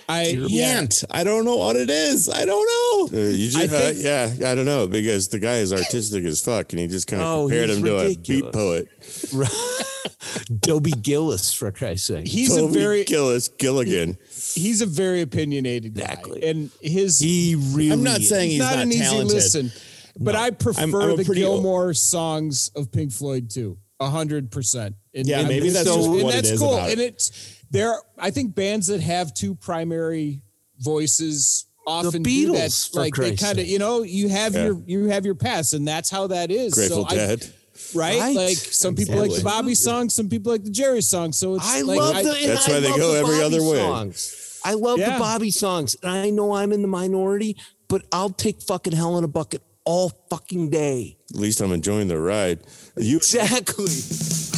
I 0.09 0.45
can't 0.49 1.05
i 1.11 1.25
don't 1.25 1.45
know 1.45 1.57
what 1.57 1.77
it 1.77 1.89
is 1.91 2.29
i 2.29 2.45
don't 2.45 2.67
know 3.13 3.19
uh, 3.19 3.29
you 3.31 3.49
just, 3.51 3.57
I 3.59 3.65
uh, 3.65 3.81
think- 3.81 3.99
yeah, 4.03 4.51
I 4.51 4.55
don't 4.55 4.65
know 4.67 4.87
because 4.87 5.29
the 5.29 5.39
guy 5.39 5.57
is 5.59 5.73
artistic 5.73 6.25
as 6.25 6.41
fuck, 6.43 6.73
and 6.73 6.81
he 6.81 6.87
just 6.87 7.07
kind 7.07 7.21
of 7.23 7.29
Oh, 7.29 7.43
compared 7.49 7.69
he's 7.69 7.79
him 7.79 7.85
to 7.85 7.99
a 7.99 8.17
beat 8.17 8.53
poet. 8.53 8.89
Dobie 10.61 10.93
Gillis, 10.93 11.53
for 11.53 11.71
Christ's 11.73 12.07
sake. 12.09 12.27
He's 12.27 12.57
a 12.57 12.61
Toby 12.61 12.73
very 12.75 13.05
Gillis 13.05 13.49
Gilligan. 13.49 14.17
he's 14.55 14.81
a 14.83 14.87
very 14.87 15.21
opinionated 15.23 15.95
guy. 15.95 16.23
And 16.43 16.71
his 16.81 17.19
he 17.19 17.57
really. 17.73 17.93
i'm 17.93 18.03
not 18.03 18.21
is. 18.21 18.29
saying 18.29 18.51
he's 18.51 18.59
not, 18.61 18.75
not, 18.77 18.83
an 18.85 18.93
easy 18.93 19.01
talented 19.03 19.35
listen. 19.35 19.73
But 20.19 20.37
I 20.37 20.51
prefer 20.51 20.83
I'm 20.83 20.95
a 20.95 21.17
the 21.17 21.25
pretty- 21.25 21.41
Gilmour 21.41 21.95
songs 21.95 22.71
of 22.77 22.93
Pink 22.93 23.13
Floyd 23.13 23.51
too, 23.51 23.79
a 23.92 23.92
hundred 24.01 24.51
percent. 24.51 24.97
Yeah, 25.13 25.41
and 25.41 25.49
maybe 25.49 25.69
that's 25.71 25.87
so- 25.89 25.97
just 25.97 26.09
and 26.09 26.23
what 26.23 26.31
it 26.35 26.37
that's 26.37 26.51
is 26.51 26.61
cool. 26.61 26.75
about 26.75 26.89
it. 26.89 26.93
And 26.93 27.01
it's 27.03 27.57
there. 27.71 27.95
I 28.19 28.31
think 28.31 28.55
bands 28.55 28.87
that 28.89 29.01
have 29.01 29.33
two 29.35 29.55
primary 29.55 30.41
voices 30.79 31.67
often 31.87 32.23
do 32.23 32.53
that. 32.53 32.71
Beatles, 32.71 32.93
for 32.93 33.01
Like 33.01 33.15
they 33.15 33.37
kind 33.37 33.59
of, 33.59 33.67
you 33.67 33.79
know, 33.79 34.03
you 34.03 34.29
have 34.29 34.55
Yeah. 34.55 34.65
your 34.67 34.83
you 34.87 35.05
have 35.07 35.25
your 35.25 35.35
past, 35.35 35.73
and 35.73 35.87
that's 35.87 36.11
how 36.11 36.27
that 36.29 36.51
is. 36.51 36.75
Grateful 36.75 37.05
so 37.07 37.11
I, 37.11 37.15
Dead. 37.15 37.55
right? 37.95 38.21
Right. 38.21 38.37
Like 38.37 38.57
some 38.57 38.95
people 38.95 39.17
like 39.17 39.33
the 39.35 39.43
Bobby 39.43 39.75
song, 39.75 40.09
some 40.11 40.29
people 40.29 40.53
like 40.53 40.65
the 40.65 40.71
Jerry 40.71 41.03
song. 41.03 41.33
So 41.33 41.55
it's 41.57 41.67
I 41.67 41.83
like 41.83 41.99
love 41.99 42.15
the. 42.25 42.31
and 42.37 42.51
That's 42.51 42.69
I 42.69 42.73
why 42.73 42.81
they 42.81 42.89
go 42.97 43.13
the 43.13 43.19
every 43.21 43.35
Bobby 43.41 43.45
other 43.57 43.63
way. 43.63 43.77
Songs. 43.79 44.61
I 44.65 44.75
love 44.75 44.99
Yeah. 44.99 45.15
the 45.15 45.19
Bobby 45.19 45.51
songs, 45.51 45.97
and 46.03 46.11
I 46.13 46.31
know 46.31 46.53
I'm 46.55 46.73
in 46.73 46.83
the 46.83 46.89
minority, 46.89 47.57
but 47.89 48.05
I'll 48.13 48.31
take 48.31 48.63
fucking 48.63 48.93
hell 48.93 49.19
in 49.19 49.25
a 49.25 49.29
bucket 49.29 49.61
all 49.85 50.11
fucking 50.31 50.71
day. 50.71 51.19
At 51.33 51.41
least 51.41 51.61
I'm 51.61 51.73
enjoying 51.73 52.09
the 52.09 52.19
ride. 52.19 52.61
You 52.97 53.17
Exactly. 53.19 54.52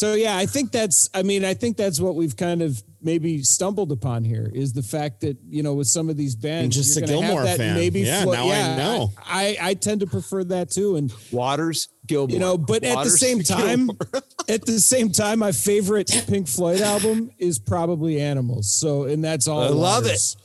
So 0.00 0.14
yeah, 0.14 0.36
I 0.36 0.46
think 0.46 0.72
that's. 0.72 1.10
I 1.12 1.22
mean, 1.22 1.44
I 1.44 1.52
think 1.52 1.76
that's 1.76 2.00
what 2.00 2.14
we've 2.14 2.34
kind 2.34 2.62
of 2.62 2.82
maybe 3.02 3.42
stumbled 3.42 3.92
upon 3.92 4.24
here 4.24 4.50
is 4.54 4.72
the 4.72 4.82
fact 4.82 5.20
that 5.20 5.36
you 5.46 5.62
know 5.62 5.74
with 5.74 5.88
some 5.88 6.08
of 6.08 6.16
these 6.16 6.34
bands, 6.34 6.64
And 6.64 6.72
just 6.84 6.96
you're 6.96 7.04
a 7.04 7.06
gonna 7.08 7.20
have 7.26 7.34
Gilmour 7.34 7.44
that 7.44 7.58
fan. 7.58 7.74
Maybe 7.74 8.00
Yeah, 8.00 8.22
flo- 8.22 8.32
now 8.32 8.48
I 8.50 8.76
know. 8.76 9.12
I, 9.18 9.58
I 9.60 9.74
tend 9.74 10.00
to 10.00 10.06
prefer 10.06 10.42
that 10.44 10.70
too, 10.70 10.96
and 10.96 11.12
Waters, 11.30 11.88
Gilmour. 12.06 12.32
you 12.32 12.38
know, 12.38 12.56
but 12.56 12.82
at 12.82 13.04
the 13.04 13.10
same 13.10 13.42
time, 13.42 13.90
at 14.48 14.64
the 14.64 14.80
same 14.80 15.12
time, 15.12 15.40
my 15.40 15.52
favorite 15.52 16.10
Pink 16.26 16.48
Floyd 16.48 16.80
album 16.80 17.30
is 17.38 17.58
probably 17.58 18.20
Animals. 18.20 18.72
So, 18.72 19.04
and 19.04 19.22
that's 19.22 19.48
all. 19.48 19.60
I 19.62 19.68
love 19.68 20.04
Waters. 20.04 20.36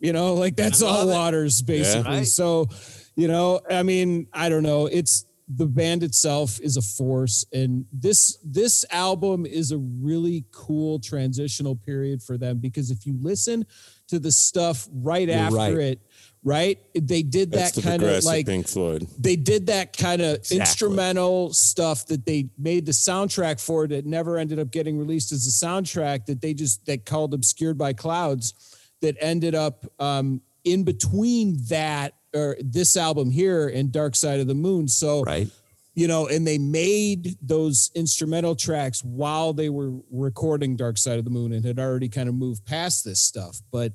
You 0.00 0.12
know, 0.12 0.34
like 0.34 0.56
that's 0.56 0.82
all 0.82 1.08
it. 1.08 1.12
Waters 1.14 1.62
basically. 1.62 2.10
Right. 2.18 2.26
So, 2.26 2.68
you 3.14 3.28
know, 3.28 3.60
I 3.70 3.84
mean, 3.84 4.26
I 4.32 4.48
don't 4.48 4.64
know. 4.64 4.86
It's 4.86 5.24
the 5.48 5.66
band 5.66 6.02
itself 6.02 6.58
is 6.60 6.76
a 6.78 6.82
force, 6.82 7.44
and 7.52 7.84
this 7.92 8.38
this 8.42 8.84
album 8.90 9.44
is 9.44 9.72
a 9.72 9.78
really 9.78 10.44
cool 10.52 10.98
transitional 10.98 11.76
period 11.76 12.22
for 12.22 12.38
them 12.38 12.58
because 12.58 12.90
if 12.90 13.04
you 13.06 13.14
listen 13.20 13.66
to 14.08 14.18
the 14.18 14.32
stuff 14.32 14.88
right 14.92 15.28
You're 15.28 15.36
after 15.38 15.56
right. 15.56 15.74
it, 15.76 16.00
right? 16.42 16.78
They 16.94 17.22
did 17.22 17.50
That's 17.52 17.72
that 17.72 17.82
kind 17.82 18.02
of 18.02 18.24
like 18.24 18.46
Pink 18.46 18.66
Floyd. 18.68 19.06
they 19.18 19.36
did 19.36 19.66
that 19.66 19.96
kind 19.96 20.22
of 20.22 20.36
Exactly. 20.36 20.60
instrumental 20.60 21.52
stuff 21.52 22.06
that 22.06 22.24
they 22.24 22.48
made 22.58 22.86
the 22.86 22.92
soundtrack 22.92 23.60
for 23.60 23.86
that 23.88 24.06
never 24.06 24.38
ended 24.38 24.58
up 24.58 24.70
getting 24.70 24.96
released 24.98 25.30
as 25.32 25.46
a 25.46 25.66
soundtrack 25.66 26.24
that 26.26 26.40
they 26.40 26.54
just 26.54 26.84
that 26.86 27.04
called 27.04 27.34
obscured 27.34 27.76
by 27.76 27.92
clouds 27.92 28.54
that 29.02 29.16
ended 29.20 29.54
up 29.54 29.84
um, 29.98 30.40
in 30.64 30.84
between 30.84 31.58
that 31.68 32.14
or 32.34 32.56
this 32.60 32.96
album 32.96 33.30
here 33.30 33.68
and 33.68 33.92
dark 33.92 34.16
side 34.16 34.40
of 34.40 34.46
the 34.46 34.54
moon. 34.54 34.88
So 34.88 35.22
Right. 35.22 35.48
you 35.94 36.08
know 36.08 36.26
and 36.26 36.46
they 36.46 36.58
made 36.58 37.36
those 37.40 37.90
instrumental 37.94 38.54
tracks 38.56 39.02
while 39.04 39.52
they 39.52 39.68
were 39.68 39.92
recording 40.10 40.76
dark 40.76 40.98
side 40.98 41.18
of 41.18 41.24
the 41.24 41.30
moon 41.30 41.52
and 41.52 41.64
had 41.64 41.78
already 41.78 42.08
kind 42.08 42.28
of 42.28 42.34
moved 42.34 42.64
past 42.64 43.04
this 43.04 43.20
stuff. 43.20 43.60
But 43.70 43.92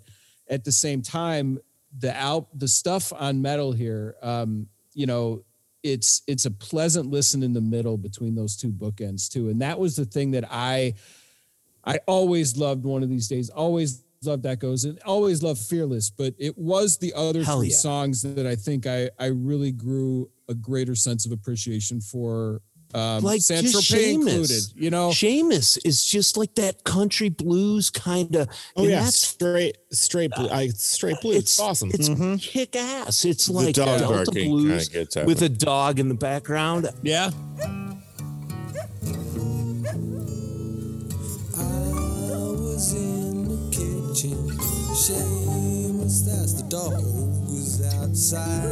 at 0.49 0.63
the 0.63 0.71
same 0.71 1.01
time 1.01 1.59
the 1.97 2.15
out 2.15 2.47
the 2.57 2.67
stuff 2.67 3.11
on 3.13 3.41
Meddle 3.41 3.71
here 3.71 4.15
um 4.21 4.67
you 4.93 5.05
know 5.05 5.43
it's 5.81 6.21
it's 6.27 6.45
a 6.45 6.51
pleasant 6.51 7.09
listen 7.09 7.41
in 7.41 7.53
the 7.53 7.61
middle 7.61 7.97
between 7.97 8.35
those 8.35 8.55
two 8.57 8.71
bookends 8.71 9.29
too. 9.29 9.49
And 9.49 9.61
that 9.61 9.79
was 9.79 9.95
the 9.95 10.05
thing 10.05 10.31
that 10.31 10.45
i 10.51 10.93
i 11.85 11.97
always 12.07 12.57
loved 12.57 12.83
one 12.83 13.03
of 13.03 13.09
these 13.09 13.27
days 13.29 13.49
always 13.49 14.03
loved 14.23 14.43
that 14.43 14.59
goes 14.59 14.83
and 14.83 14.99
always 15.05 15.41
loved 15.41 15.59
fearless 15.61 16.09
but 16.09 16.33
it 16.37 16.57
was 16.57 16.97
the 16.97 17.13
other 17.15 17.43
Hell 17.43 17.59
three 17.59 17.69
yeah. 17.69 17.75
songs 17.77 18.21
that 18.21 18.45
i 18.45 18.55
think 18.55 18.85
i 18.85 19.09
i 19.17 19.27
really 19.27 19.71
grew 19.71 20.29
a 20.49 20.53
greater 20.53 20.93
sense 20.95 21.25
of 21.25 21.31
appreciation 21.31 22.01
for 22.01 22.61
um 22.95 23.23
Like 23.23 23.39
San 23.41 23.61
just 23.63 23.75
Tropez 23.75 23.97
Seamus. 23.99 24.15
included 24.15 24.63
you 24.75 24.89
know 24.89 25.09
Seamus 25.11 25.77
is 25.85 26.03
just 26.03 26.37
like 26.37 26.55
that 26.55 26.83
country 26.83 27.29
blues 27.29 27.91
kind 27.91 28.35
of. 28.35 28.49
Oh 28.75 28.83
yeah, 28.87 29.05
straight 29.05 29.77
straight 29.91 30.31
blue. 30.35 30.49
I 30.49 30.69
straight 30.69 31.21
blue. 31.21 31.33
It's, 31.33 31.51
It's 31.53 31.59
awesome. 31.59 31.91
It's 31.93 32.09
Mm-hmm. 32.09 32.37
kick 32.37 32.75
ass. 32.75 33.25
It's 33.25 33.45
The 33.45 33.53
like 33.53 33.75
dog 33.75 33.99
Delta 33.99 34.31
blues 34.31 34.89
with 35.23 35.43
a 35.43 35.49
dog 35.49 35.99
in 35.99 36.07
the 36.09 36.15
background. 36.15 36.89
yeah 37.03 37.29
The 45.09 46.65
dog 46.69 46.93
outside. 47.99 48.63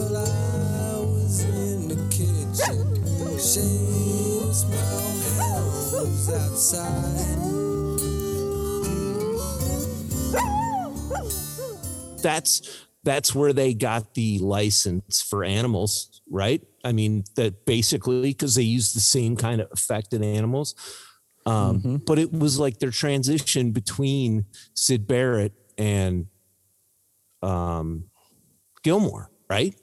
Well, 0.00 0.16
I 0.16 0.18
was 1.00 1.44
in 1.44 1.88
the 1.88 1.96
kitchen. 2.08 2.86
My 4.70 4.88
outside. 6.34 7.40
That's 12.22 12.86
that's 13.02 13.34
where 13.34 13.52
they 13.52 13.74
got 13.74 14.14
the 14.14 14.38
license 14.38 15.20
for 15.20 15.44
animals, 15.44 16.22
right? 16.30 16.62
I 16.84 16.92
mean, 16.92 17.24
that 17.36 17.64
basically 17.66 18.30
because 18.30 18.54
they 18.54 18.62
use 18.62 18.92
the 18.94 19.00
same 19.00 19.36
kind 19.36 19.60
of 19.60 19.68
effect 19.72 20.12
in 20.14 20.22
animals. 20.24 20.74
Um, 21.46 21.78
Mm-hmm. 21.80 21.96
But 22.06 22.18
it 22.18 22.32
was 22.32 22.58
like 22.58 22.78
their 22.78 22.90
transition 22.90 23.72
between 23.72 24.44
Syd 24.74 25.06
Barrett 25.06 25.52
and 25.78 26.26
um, 27.42 28.04
Gilmour, 28.82 29.28
right? 29.48 29.74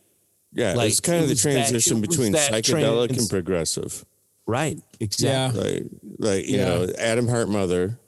Yeah, 0.54 0.74
Like, 0.74 0.90
it's 0.90 1.00
kind 1.00 1.18
it 1.18 1.22
of 1.24 1.28
the 1.28 1.32
was 1.34 1.44
that- 1.44 1.52
transition 1.52 2.02
between 2.02 2.34
psychedelic 2.34 3.08
trans- 3.10 3.18
and 3.22 3.30
progressive. 3.30 4.06
Right. 4.46 4.80
Exactly. 5.00 5.82
Like, 5.82 5.92
like 6.20 6.46
you 6.48 6.58
Yeah. 6.58 6.66
know, 6.66 6.88
Atom 6.98 7.28
Heart 7.28 7.50
Mother 7.50 8.00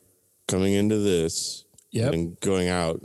coming 0.48 0.74
into 0.74 0.98
this 0.98 1.66
Yep. 1.92 2.14
and 2.14 2.40
going 2.40 2.70
out. 2.70 3.04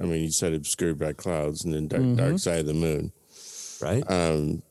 I 0.00 0.04
mean, 0.04 0.22
you 0.24 0.30
said 0.30 0.52
obscured 0.52 0.98
by 0.98 1.12
clouds, 1.12 1.64
and 1.64 1.72
then 1.72 1.86
dark, 1.88 2.02
Mm-hmm. 2.02 2.16
dark 2.16 2.38
side 2.38 2.60
of 2.60 2.66
the 2.66 2.74
moon. 2.74 3.12
Right. 3.80 4.02
Um, 4.10 4.62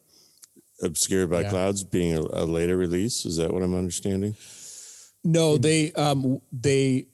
obscured 0.82 1.30
by 1.30 1.42
Yeah. 1.42 1.50
clouds 1.50 1.84
being 1.84 2.14
a, 2.18 2.22
a 2.22 2.46
later 2.46 2.78
release. 2.78 3.26
Is 3.26 3.38
that 3.38 3.54
what 3.54 3.64
I'm 3.64 3.76
understanding? 3.76 4.36
No, 5.24 5.58
they 5.58 5.92
um 5.94 6.40
they 6.52 7.08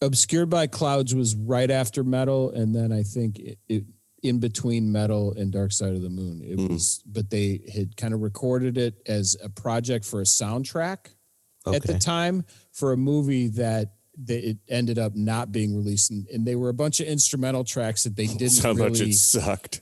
obscured 0.00 0.50
by 0.50 0.66
clouds 0.66 1.14
was 1.14 1.34
right 1.36 1.70
after 1.70 2.02
Meddle, 2.04 2.50
and 2.50 2.74
then 2.74 2.92
I 2.92 3.02
think 3.02 3.38
it, 3.38 3.58
it 3.68 3.84
in 4.22 4.40
between 4.40 4.90
Meddle 4.90 5.32
and 5.34 5.52
Dark 5.52 5.70
Side 5.72 5.94
of 5.94 6.02
the 6.02 6.10
Moon. 6.10 6.42
It 6.42 6.56
was, 6.70 7.00
but 7.06 7.30
they 7.30 7.60
had 7.72 7.96
kind 7.96 8.12
of 8.14 8.20
recorded 8.20 8.76
it 8.76 8.94
as 9.06 9.36
a 9.42 9.48
project 9.48 10.04
for 10.04 10.20
a 10.20 10.24
soundtrack 10.24 10.98
at 11.72 11.82
the 11.82 11.98
time 11.98 12.44
for 12.72 12.92
a 12.92 12.96
movie 12.96 13.48
that. 13.48 13.92
That 14.24 14.44
it 14.44 14.56
ended 14.68 14.98
up 14.98 15.14
not 15.14 15.52
being 15.52 15.76
released, 15.76 16.10
and, 16.10 16.26
and 16.26 16.44
they 16.44 16.56
were 16.56 16.70
a 16.70 16.74
bunch 16.74 16.98
of 16.98 17.06
instrumental 17.06 17.62
tracks 17.62 18.02
that 18.02 18.16
they 18.16 18.26
didn't 18.42 18.60
how 18.64 18.72
really. 18.72 18.90
much 18.90 19.00
it 19.00 19.14
sucked. 19.14 19.80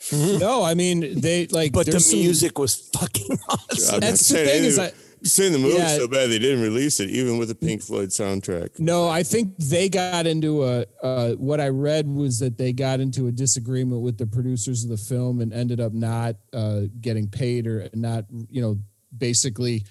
no, 0.12 0.62
I 0.62 0.74
mean 0.74 1.20
they 1.20 1.46
like. 1.48 1.72
But 1.72 1.86
the 1.86 2.00
some- 2.00 2.18
music 2.18 2.58
was 2.58 2.74
fucking 2.92 3.38
awesome. 3.48 4.00
That's 4.00 4.00
not 4.00 4.10
the 4.12 4.16
saying 4.16 4.48
thing 4.48 4.64
is 4.64 4.78
I- 4.78 4.92
I'm 5.20 5.24
saying 5.24 5.52
the 5.52 5.58
movie 5.58 5.76
Yeah. 5.78 5.96
so 5.96 6.06
bad 6.06 6.30
they 6.30 6.38
didn't 6.38 6.62
release 6.62 7.00
it, 7.00 7.10
even 7.10 7.38
with 7.38 7.48
the 7.48 7.54
Pink 7.56 7.82
Floyd 7.82 8.10
soundtrack. 8.10 8.78
No, 8.78 9.08
I 9.08 9.24
think 9.24 9.56
they 9.56 9.88
got 9.88 10.28
into 10.28 10.62
a. 10.64 10.84
Uh, 11.02 11.32
what 11.32 11.60
I 11.60 11.70
read 11.70 12.06
was 12.06 12.38
that 12.38 12.56
they 12.56 12.72
got 12.72 13.00
into 13.00 13.26
a 13.26 13.32
disagreement 13.32 14.02
with 14.02 14.16
the 14.16 14.26
producers 14.28 14.84
of 14.84 14.90
the 14.90 14.96
film 14.96 15.40
and 15.40 15.52
ended 15.52 15.80
up 15.80 15.92
not 15.92 16.36
uh, 16.52 16.82
getting 17.00 17.26
paid 17.28 17.66
or 17.66 17.88
not, 17.94 18.26
you 18.48 18.62
know, 18.62 18.78
basically 19.16 19.82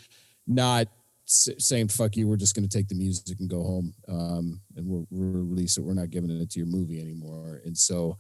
not 0.48 0.88
s- 1.28 1.50
saying 1.58 1.90
"fuck 1.90 2.16
you." 2.16 2.26
We're 2.30 2.38
just 2.38 2.56
going 2.56 2.68
to 2.68 2.78
take 2.78 2.88
the 2.88 2.96
music 2.96 3.38
and 3.42 3.50
go 3.50 3.62
home, 3.64 3.94
um, 4.08 4.62
and 4.78 4.88
we'll, 4.88 5.06
we'll 5.12 5.44
release 5.44 5.76
it. 5.78 5.82
We're 5.84 5.94
not 5.94 6.10
giving 6.10 6.32
it 6.32 6.50
to 6.52 6.60
your 6.60 6.68
movie 6.68 7.02
anymore. 7.02 7.62
And 7.66 7.78
so, 7.78 8.18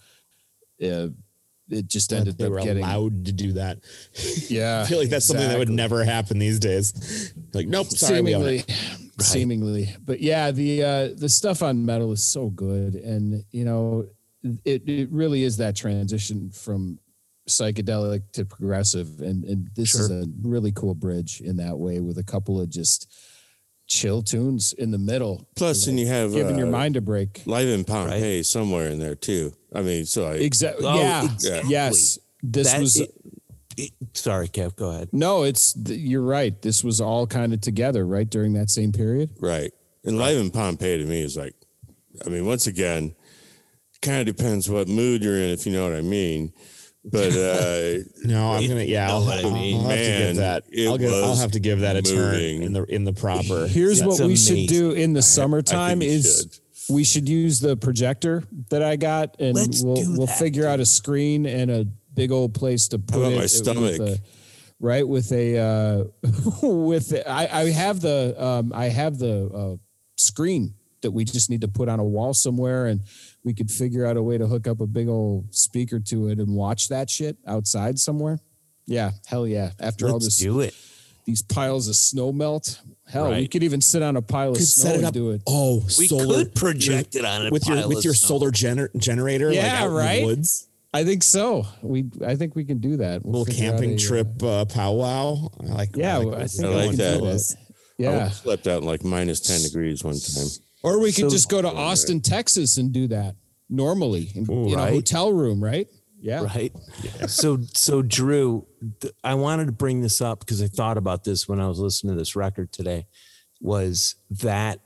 uh, 0.83 1.07
it 1.69 1.87
just 1.87 2.13
ended 2.13 2.37
they 2.37 2.45
up 2.45 2.51
were 2.51 2.61
getting. 2.61 2.83
allowed 2.83 3.25
to 3.25 3.31
do 3.31 3.53
that. 3.53 3.79
Yeah, 4.49 4.81
I 4.81 4.85
feel 4.85 4.99
like 4.99 5.09
that's 5.09 5.25
something 5.25 5.47
that 5.47 5.57
would 5.57 5.69
never 5.69 6.03
happen 6.03 6.39
these 6.39 6.59
days. 6.59 7.33
Like, 7.53 7.67
nope, 7.67 7.87
sorry, 7.87 8.17
seemingly, 8.17 8.57
it. 8.59 9.21
seemingly. 9.21 9.95
But 10.05 10.21
yeah, 10.21 10.51
the 10.51 10.83
uh, 10.83 11.09
the 11.15 11.27
stuff 11.27 11.61
on 11.61 11.85
Meddle 11.85 12.13
is 12.13 12.23
so 12.23 12.49
good, 12.49 12.95
and 12.95 13.43
you 13.51 13.65
know, 13.65 14.05
it 14.63 14.87
it 14.87 15.09
really 15.11 15.43
is 15.43 15.57
that 15.57 15.75
transition 15.75 16.49
from 16.51 16.99
psychedelic 17.49 18.31
to 18.33 18.45
progressive, 18.45 19.19
and 19.19 19.43
and 19.43 19.69
this 19.75 19.95
is 19.95 20.09
a 20.09 20.25
really 20.41 20.71
cool 20.71 20.95
bridge 20.95 21.41
in 21.41 21.57
that 21.57 21.77
way 21.77 21.99
with 21.99 22.17
a 22.17 22.23
couple 22.23 22.59
of 22.61 22.69
just 22.69 23.11
chill 23.87 24.21
tunes 24.21 24.73
in 24.73 24.91
the 24.91 24.97
middle, 24.97 25.47
Plus, 25.55 25.85
then 25.85 25.97
you 25.97 26.07
have 26.07 26.33
giving 26.33 26.57
your 26.57 26.67
uh, 26.67 26.71
mind 26.71 26.97
a 26.97 27.01
break. 27.01 27.41
Live 27.45 27.67
in 27.69 27.83
Pompeii 27.85 28.43
somewhere 28.43 28.89
in 28.89 28.99
there 28.99 29.15
too. 29.15 29.53
I 29.73 29.81
mean, 29.81 30.05
so 30.05 30.27
I, 30.27 30.33
Exactly. 30.35 30.85
Oh, 30.85 30.95
yeah. 30.99 31.25
exactly. 31.33 31.71
Yes. 31.71 32.19
This 32.43 32.71
That- 32.71 32.79
was 32.81 32.99
it- 32.99 33.13
it- 33.77 33.91
sorry, 34.13 34.47
Kev. 34.47 34.75
Go 34.75 34.89
ahead. 34.89 35.09
no. 35.11 35.43
It's 35.43 35.75
you're 35.87 36.21
right. 36.21 36.59
This 36.61 36.83
was 36.83 36.99
all 37.01 37.27
kind 37.27 37.53
of 37.53 37.61
together, 37.61 38.05
right 38.05 38.29
during 38.29 38.53
that 38.53 38.69
same 38.69 38.91
period. 38.91 39.29
right. 39.39 39.71
And 40.05 40.17
Live 40.17 40.37
in 40.37 40.51
Pompeii 40.51 40.99
to 40.99 41.05
me 41.05 41.21
is 41.21 41.35
like, 41.35 41.53
I 42.25 42.29
mean, 42.29 42.45
once 42.45 42.65
again, 42.65 43.13
kind 44.01 44.21
of 44.27 44.35
depends 44.37 44.69
what 44.69 44.87
mood 44.87 45.21
you're 45.21 45.35
in, 45.35 45.49
if 45.49 45.65
you 45.65 45.73
know 45.73 45.83
what 45.89 45.97
I 45.97 46.01
mean. 46.01 46.53
But 47.03 47.33
uh, 47.35 48.03
No, 48.23 48.53
I'm 48.53 48.67
gonna. 48.67 48.83
Yeah, 48.83 49.09
I'll, 49.09 49.19
know 49.21 49.25
what 49.27 49.37
I 49.37 49.41
I'll- 49.41 49.51
mean. 49.53 49.75
I'll 49.81 49.89
have 49.89 49.97
to 49.99 50.25
give 50.27 50.35
that. 50.37 50.63
I'll, 50.87 50.97
give, 50.97 51.13
I'll 51.13 51.35
have 51.35 51.51
to 51.51 51.59
give 51.59 51.79
that 51.81 51.95
a 51.97 52.01
turn 52.01 52.35
in 52.35 52.73
the 52.73 52.83
in 52.85 53.03
the 53.03 53.13
proper. 53.13 53.67
Here's 53.67 53.99
That's 53.99 54.19
what 54.19 54.27
we 54.27 54.35
should 54.37 54.67
do 54.67 54.91
in 54.91 55.13
the 55.13 55.21
summertime 55.35 55.99
we 55.99 56.07
is 56.07 56.61
we 56.89 57.03
should 57.03 57.27
use 57.27 57.59
the 57.59 57.75
projector 57.77 58.43
that 58.69 58.81
I 58.81 58.95
got 58.95 59.39
and 59.39 59.55
Let's 59.55 59.81
we'll 59.83 60.03
we'll 60.17 60.27
figure 60.27 60.67
out 60.67 60.79
a 60.79 60.85
screen 60.85 61.45
and 61.45 61.69
a 61.71 61.85
big 62.13 62.31
old 62.31 62.53
place 62.53 62.87
to 62.89 62.99
put 62.99 63.17
about 63.19 63.31
it 63.31 63.35
my 63.35 63.41
with 63.41 63.51
stomach? 63.51 63.99
a- 63.99 64.17
right 64.79 65.07
with 65.07 65.31
a 65.31 65.57
uh 65.57 66.03
with 66.67 67.13
I 67.27 67.47
I 67.51 67.69
have 67.71 67.99
the 68.01 68.35
um 68.43 68.71
I 68.73 68.85
have 68.89 69.17
the 69.17 69.49
uh 69.53 69.75
screen 70.17 70.73
that 71.01 71.11
we 71.11 71.23
just 71.25 71.49
need 71.49 71.61
to 71.61 71.67
put 71.67 71.89
on 71.89 71.99
a 71.99 72.03
wall 72.03 72.33
somewhere 72.33 72.87
and 72.87 73.01
we 73.43 73.53
could 73.53 73.69
figure 73.69 74.05
out 74.05 74.17
a 74.17 74.23
way 74.23 74.37
to 74.37 74.47
hook 74.47 74.67
up 74.67 74.81
a 74.81 74.87
big 74.87 75.07
old 75.07 75.53
speaker 75.53 75.99
to 75.99 76.27
it 76.29 76.39
and 76.39 76.49
watch 76.55 76.87
that 76.89 77.09
shit 77.09 77.37
outside 77.45 77.99
somewhere. 77.99 78.39
Yeah, 78.87 79.11
hell 79.27 79.45
yeah. 79.47 79.71
After 79.79 80.07
all 80.07 80.13
Let's 80.13 80.25
this 80.25 80.37
do 80.37 80.59
it. 80.61 80.73
these 81.25 81.41
piles 81.43 81.87
of 81.87 81.95
snow 81.95 82.31
melt. 82.31 82.81
Hell, 83.09 83.31
we 83.31 83.47
could 83.47 83.63
even 83.63 83.79
sit 83.81 84.01
on 84.01 84.17
a 84.17 84.21
pile 84.21 84.51
of 84.51 84.57
Could 84.57 84.67
snow 84.67 84.83
set 84.83 84.93
it 84.95 84.97
and 84.97 85.05
up. 85.07 85.13
do 85.13 85.31
it. 85.31 85.41
Oh, 85.47 85.77
We 85.97 86.07
solar 86.07 86.43
could 86.43 86.55
project 86.55 87.15
it 87.15 87.23
on 87.23 87.47
a 87.47 87.49
with 87.51 87.65
your 87.67 87.77
pile 87.77 87.87
with 87.89 88.03
your 88.05 88.13
snow. 88.13 88.27
solar 88.39 88.51
gener- 88.51 88.95
generator. 88.97 89.47
like 89.47 89.55
Yeah, 89.55 89.81
out 89.83 89.87
in 89.87 89.93
the 89.93 89.99
right? 89.99 90.25
woods. 90.25 90.67
I 90.93 91.03
think 91.03 91.23
so. 91.23 91.65
We, 91.81 92.05
I 92.25 92.35
think 92.35 92.55
we 92.55 92.65
can 92.65 92.79
do 92.79 92.97
that. 92.97 93.23
We'll 93.25 93.41
little 93.43 93.53
camping 93.55 93.91
a, 93.91 93.95
uh, 93.95 93.99
trip 93.99 94.43
uh, 94.43 94.65
powwow. 94.65 95.49
I 95.61 95.65
like. 95.73 95.95
Yeah, 95.95 96.17
like 96.17 96.41
I 96.41 96.47
think 96.47 96.65
I 96.65 96.69
like 96.75 96.89
can 96.89 96.97
that. 96.97 97.19
do 97.19 97.27
I 97.27 97.37
Yeah, 97.97 98.29
slept 98.29 98.67
out 98.67 98.81
in 98.81 98.87
like 98.87 99.03
minus 99.03 99.39
10 99.41 99.61
degrees 99.63 100.03
one 100.03 100.19
time. 100.19 100.47
or 100.83 100.99
we 100.99 101.11
could 101.11 101.25
So- 101.25 101.29
just 101.29 101.49
go 101.49 101.61
to 101.61 101.69
Austin, 101.69 102.19
Texas, 102.21 102.77
and 102.77 102.91
do 102.91 103.07
that 103.07 103.35
normally 103.69 104.31
in, 104.35 104.49
in 104.49 104.79
a 104.79 104.87
hotel 104.89 105.31
room, 105.31 105.63
right? 105.63 105.87
Yeah. 106.19 106.43
right? 106.43 106.71
So, 107.27 107.59
so 107.73 108.01
Drew, 108.01 108.65
th- 109.01 109.13
I 109.23 109.35
wanted 109.35 109.65
to 109.67 109.71
bring 109.71 110.01
this 110.01 110.19
up 110.21 110.39
because 110.39 110.61
I 110.61 110.67
thought 110.67 110.97
about 110.97 111.23
this 111.23 111.47
when 111.47 111.59
I 111.59 111.67
was 111.67 111.79
listening 111.79 112.13
to 112.15 112.19
this 112.19 112.35
record 112.35 112.71
today. 112.71 113.05
was 113.61 114.15
that 114.29 114.79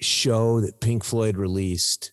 show 0.00 0.60
that 0.60 0.80
Pink 0.80 1.04
Floyd 1.04 1.36
released. 1.36 2.12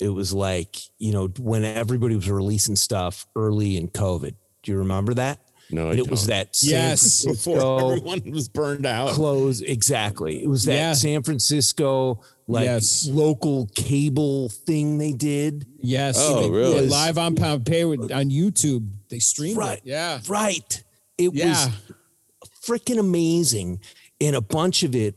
It 0.00 0.08
was 0.08 0.32
like, 0.32 0.76
you 0.98 1.12
know, 1.12 1.28
when 1.38 1.64
everybody 1.64 2.16
was 2.16 2.28
releasing 2.30 2.76
stuff 2.76 3.26
early 3.36 3.76
in 3.76 3.88
COVID. 3.88 4.34
Do 4.62 4.72
you 4.72 4.78
remember 4.78 5.14
that? 5.14 5.40
No, 5.70 5.90
I 5.90 5.94
it 5.94 6.10
was 6.10 6.26
that 6.26 6.54
San 6.56 6.70
Yes. 6.70 7.24
Before 7.24 7.92
everyone 7.92 8.30
was 8.30 8.48
burned 8.48 8.86
out. 8.86 9.10
close. 9.10 9.60
Exactly. 9.60 10.42
It 10.42 10.48
was 10.48 10.64
that 10.64 10.74
Yeah. 10.74 10.92
San 10.94 11.22
Francisco 11.22 12.20
like 12.46 12.64
Yes. 12.64 13.06
local 13.08 13.66
cable 13.74 14.48
thing 14.50 14.98
they 14.98 15.12
did. 15.12 15.66
Yes. 15.78 16.16
Oh, 16.18 16.42
they- 16.42 16.50
really? 16.50 16.80
they 16.80 16.86
live 16.88 17.16
on 17.18 17.34
Pompeii 17.36 17.84
with- 17.84 18.12
on 18.12 18.30
YouTube. 18.30 18.88
They 19.08 19.18
streamed 19.18 19.56
Right. 19.58 19.78
it. 19.78 19.84
Yeah. 19.86 20.20
Right. 20.28 20.82
It 21.18 21.34
Yeah. 21.34 21.66
was 21.66 21.74
freaking 22.66 22.98
amazing. 22.98 23.80
And 24.20 24.36
a 24.36 24.40
bunch 24.40 24.82
of 24.82 24.94
it 24.94 25.16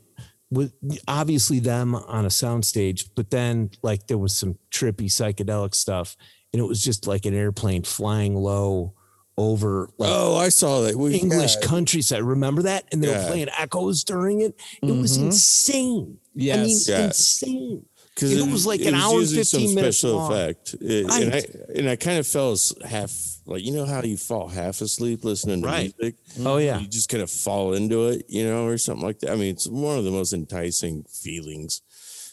was 0.50 0.70
obviously 1.06 1.58
them 1.60 1.94
on 1.94 2.24
a 2.24 2.28
soundstage, 2.28 3.10
but 3.14 3.30
then 3.30 3.70
like 3.82 4.06
there 4.06 4.18
was 4.18 4.36
some 4.36 4.56
trippy 4.70 5.06
psychedelic 5.06 5.74
stuff. 5.74 6.16
And 6.52 6.60
it 6.60 6.64
was 6.66 6.82
just 6.82 7.06
like 7.06 7.26
an 7.26 7.34
airplane 7.34 7.82
flying 7.82 8.34
low 8.34 8.94
over 9.38 9.88
like 9.98 10.10
Oh, 10.12 10.36
I 10.36 10.48
saw 10.50 10.82
that. 10.82 10.96
We, 10.96 11.14
English 11.16 11.54
yeah. 11.60 11.66
countryside. 11.66 12.22
Remember 12.22 12.62
that? 12.62 12.84
And 12.92 13.02
they 13.02 13.08
Yeah. 13.08 13.22
were 13.22 13.28
playing 13.28 13.48
echoes 13.56 14.04
during 14.04 14.40
it. 14.42 14.54
It 14.82 14.92
was 14.92 15.16
Mhm. 15.16 15.26
insane. 15.26 16.18
I 16.34 16.38
mean, 16.38 16.44
Yes. 16.68 16.88
Yeah. 16.88 17.04
insane. 17.06 17.84
because 18.14 18.32
It 18.32 18.50
was 18.50 18.66
like 18.66 18.80
an 18.80 18.94
hour 18.96 19.20
and 19.20 19.28
15 19.30 19.44
some 19.68 19.74
minutes 19.76 19.98
special 19.98 20.16
long. 20.16 20.32
effect. 20.32 20.74
It- 20.80 21.06
and 21.08 21.32
I 21.34 21.44
and 21.76 21.88
I 21.88 21.94
kind 21.94 22.18
of 22.18 22.26
fell 22.26 22.50
as- 22.50 22.74
half 22.84 23.12
like 23.46 23.62
you 23.64 23.70
know 23.70 23.84
how 23.86 24.02
you 24.02 24.16
fall 24.16 24.48
half 24.48 24.80
asleep 24.80 25.24
listening 25.24 25.62
to 25.62 25.68
Right. 25.68 25.94
music. 26.00 26.16
Oh 26.44 26.56
yeah. 26.56 26.80
You 26.80 26.88
just 26.88 27.08
kind 27.08 27.22
of 27.22 27.30
fall 27.30 27.74
into 27.74 28.08
it, 28.08 28.24
you 28.28 28.42
know, 28.44 28.64
or 28.66 28.76
something 28.76 29.06
like 29.06 29.20
that. 29.20 29.30
I 29.30 29.36
mean, 29.36 29.54
it's 29.54 29.68
one 29.68 29.96
of 29.98 30.04
the 30.04 30.10
most 30.10 30.32
enticing 30.32 31.04
feelings. 31.04 31.80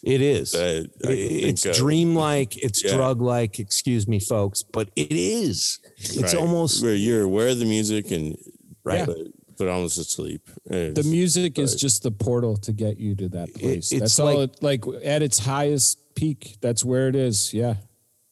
It 0.05 0.21
is. 0.21 0.51
That 0.51 0.89
I 1.03 1.07
can 1.07 1.15
it's 1.17 1.63
think 1.63 1.75
of. 1.75 1.79
dreamlike, 1.81 2.57
it's 2.57 2.83
Yeah. 2.83 2.95
drug 2.95 3.21
like, 3.21 3.59
excuse 3.59 4.07
me, 4.07 4.19
folks, 4.19 4.61
but 4.63 4.89
it 4.95 5.11
is. 5.11 5.79
It's 5.97 6.17
Right. 6.21 6.35
almost 6.35 6.83
where 6.83 6.93
you're 6.95 7.23
aware 7.23 7.47
of 7.49 7.59
the 7.59 7.65
music 7.65 8.11
and 8.11 8.37
Right. 8.83 9.05
but, 9.05 9.17
but 9.57 9.67
almost 9.67 9.97
asleep. 9.97 10.41
Uh, 10.69 10.73
the 10.73 10.85
It's- 10.91 11.05
music 11.05 11.57
is 11.57 11.75
just 11.75 12.03
the 12.03 12.11
portal 12.11 12.55
to 12.57 12.71
get 12.71 12.99
you 12.99 13.15
to 13.15 13.29
that 13.29 13.51
place. 13.55 13.91
it's 13.91 13.99
that's 13.99 14.19
all 14.19 14.37
like- 14.37 14.49
it 14.53 14.63
like 14.63 14.83
at 15.03 15.23
its 15.23 15.39
highest 15.39 15.97
peak. 16.13 16.57
That's 16.61 16.85
where 16.85 17.07
it 17.09 17.15
is. 17.15 17.51
Yeah. 17.53 17.77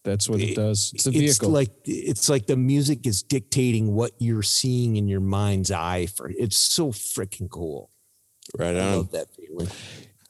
That's 0.04 0.30
what 0.30 0.42
it, 0.42 0.50
It- 0.52 0.56
does. 0.56 0.92
It's 0.94 1.08
a 1.08 1.12
vehicle. 1.12 1.26
it's 1.30 1.38
vehicle. 1.40 1.50
like 1.54 1.70
it's 1.86 2.30
like 2.30 2.46
the 2.46 2.58
music 2.58 3.08
is 3.08 3.24
dictating 3.24 3.96
what 3.96 4.12
you're 4.20 4.44
seeing 4.44 4.96
in 4.98 5.08
your 5.08 5.22
mind's 5.22 5.72
eye 5.72 6.06
for 6.06 6.30
it's 6.38 6.58
so 6.58 6.92
freaking 6.92 7.50
cool. 7.50 7.90
right 8.60 8.76
I 8.76 8.80
on. 8.82 8.98
love 8.98 9.12
that 9.12 9.30
feeling. 9.36 9.70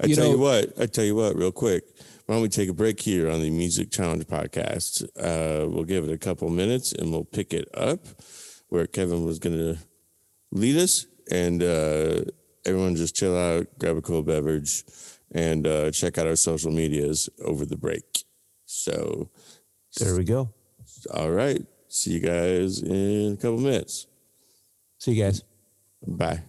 I 0.04 0.08
You 0.08 0.16
tell 0.16 0.28
you 0.28 0.38
what, 0.38 0.74
I 0.80 0.86
tell 0.86 1.06
you 1.06 1.16
what, 1.16 1.36
real 1.36 1.52
quick. 1.52 1.84
Why 2.26 2.36
don't 2.36 2.42
we 2.42 2.50
take 2.50 2.70
a 2.70 2.74
break 2.74 3.00
here 3.00 3.30
on 3.30 3.42
the 3.42 3.50
Music 3.50 3.90
Challenge 3.92 4.26
podcast? 4.26 5.04
Uh, 5.18 5.70
we'll 5.70 5.84
give 5.84 6.04
it 6.08 6.12
a 6.14 6.18
couple 6.18 6.50
minutes 6.50 6.92
and 6.94 7.12
we'll 7.12 7.24
pick 7.26 7.54
it 7.54 7.68
up 7.74 8.00
where 8.70 8.86
Kevin 8.88 9.26
was 9.26 9.40
going 9.40 9.58
to 9.58 9.78
lead 10.52 10.78
us. 10.78 11.06
And 11.32 11.62
uh, 11.64 12.22
everyone 12.66 12.96
just 12.96 13.16
chill 13.16 13.38
out, 13.38 13.68
grab 13.80 13.98
a 13.98 14.02
cool 14.02 14.24
beverage, 14.24 14.84
and 15.32 15.66
uh, 15.66 15.92
check 15.92 16.18
out 16.18 16.28
our 16.28 16.36
social 16.36 16.72
medias 16.72 17.30
over 17.44 17.66
the 17.66 17.78
break. 17.78 18.26
So, 18.66 19.30
There 19.98 20.16
we 20.16 20.24
go. 20.24 20.50
all 21.14 21.32
right. 21.32 21.62
See 21.88 22.12
you 22.12 22.20
guys 22.20 22.82
in 22.82 23.34
a 23.34 23.38
couple 23.38 23.60
minutes. 23.60 24.08
See 25.00 25.14
you 25.14 25.24
guys. 25.24 25.44
Bye. 26.06 26.42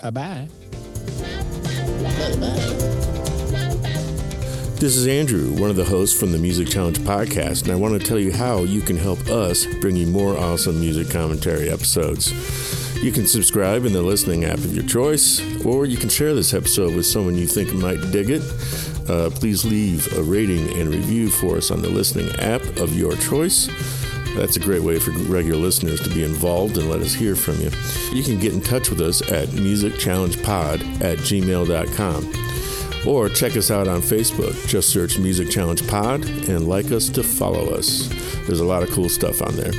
bye 0.00 0.10
bye. 0.10 0.48
This 4.84 4.96
is 4.96 5.06
Andrew, 5.06 5.50
one 5.60 5.70
of 5.70 5.76
the 5.76 5.84
hosts 5.84 6.18
from 6.18 6.32
the 6.32 6.38
Music 6.38 6.68
Challenge 6.68 6.98
podcast, 7.00 7.62
and 7.62 7.72
I 7.72 7.74
want 7.74 8.00
to 8.00 8.06
tell 8.06 8.18
you 8.18 8.32
how 8.32 8.64
you 8.64 8.80
can 8.80 8.96
help 8.96 9.18
us 9.28 9.66
bring 9.80 9.96
you 9.96 10.06
more 10.06 10.36
awesome 10.38 10.80
music 10.80 11.10
commentary 11.10 11.70
episodes. 11.70 12.32
You 13.02 13.12
can 13.12 13.26
subscribe 13.26 13.84
in 13.84 13.92
the 13.92 14.02
listening 14.02 14.44
app 14.44 14.58
of 14.58 14.74
your 14.74 14.84
choice, 14.84 15.40
or 15.64 15.86
you 15.86 15.96
can 15.96 16.08
share 16.08 16.34
this 16.34 16.54
episode 16.54 16.94
with 16.94 17.06
someone 17.06 17.34
you 17.34 17.46
think 17.46 17.72
might 17.72 18.00
dig 18.10 18.30
it. 18.30 18.42
Uh, 19.08 19.30
please 19.30 19.64
leave 19.64 20.10
a 20.18 20.22
rating 20.22 20.78
and 20.78 20.88
review 20.88 21.30
for 21.30 21.56
us 21.56 21.70
on 21.70 21.82
the 21.82 21.88
listening 21.90 22.34
app 22.36 22.62
of 22.78 22.96
your 22.96 23.16
choice. 23.16 23.68
That's 24.34 24.56
a 24.56 24.60
great 24.60 24.82
way 24.82 24.98
for 24.98 25.12
regular 25.12 25.58
listeners 25.58 26.00
to 26.02 26.10
be 26.10 26.24
involved 26.24 26.76
and 26.76 26.90
let 26.90 27.00
us 27.00 27.14
hear 27.14 27.36
from 27.36 27.60
you. 27.60 27.70
You 28.12 28.22
can 28.22 28.38
get 28.38 28.52
in 28.52 28.60
touch 28.60 28.90
with 28.90 29.00
us 29.00 29.22
at 29.30 29.48
musicchallengepod 29.48 31.02
at 31.02 31.18
gmail.com. 31.18 32.32
Or 33.06 33.28
check 33.28 33.56
us 33.56 33.70
out 33.70 33.86
on 33.86 34.00
Facebook. 34.00 34.66
Just 34.66 34.88
search 34.88 35.18
Music 35.18 35.50
Challenge 35.50 35.86
Pod 35.86 36.24
and 36.48 36.66
like 36.66 36.90
us 36.90 37.08
to 37.10 37.22
follow 37.22 37.74
us. 37.74 38.08
There's 38.46 38.60
a 38.60 38.64
lot 38.64 38.82
of 38.82 38.90
cool 38.90 39.08
stuff 39.08 39.42
on 39.42 39.56
there. 39.56 39.72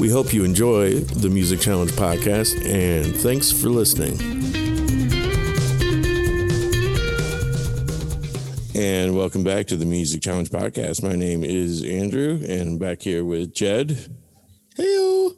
We 0.00 0.10
hope 0.10 0.34
you 0.34 0.44
enjoy 0.44 0.98
the 1.00 1.30
Music 1.30 1.60
Challenge 1.60 1.92
podcast 1.92 2.62
and 2.66 3.14
thanks 3.16 3.50
for 3.50 3.68
listening. 3.68 4.45
And 8.78 9.16
welcome 9.16 9.42
back 9.42 9.66
to 9.68 9.76
the 9.76 9.86
Music 9.86 10.20
Challenge 10.20 10.50
podcast. 10.50 11.02
My 11.02 11.14
name 11.16 11.42
is 11.42 11.82
Andrew 11.82 12.38
and 12.46 12.60
I'm 12.72 12.78
back 12.78 13.00
here 13.00 13.24
with 13.24 13.54
Jed, 13.54 13.96
Hey, 14.76 15.28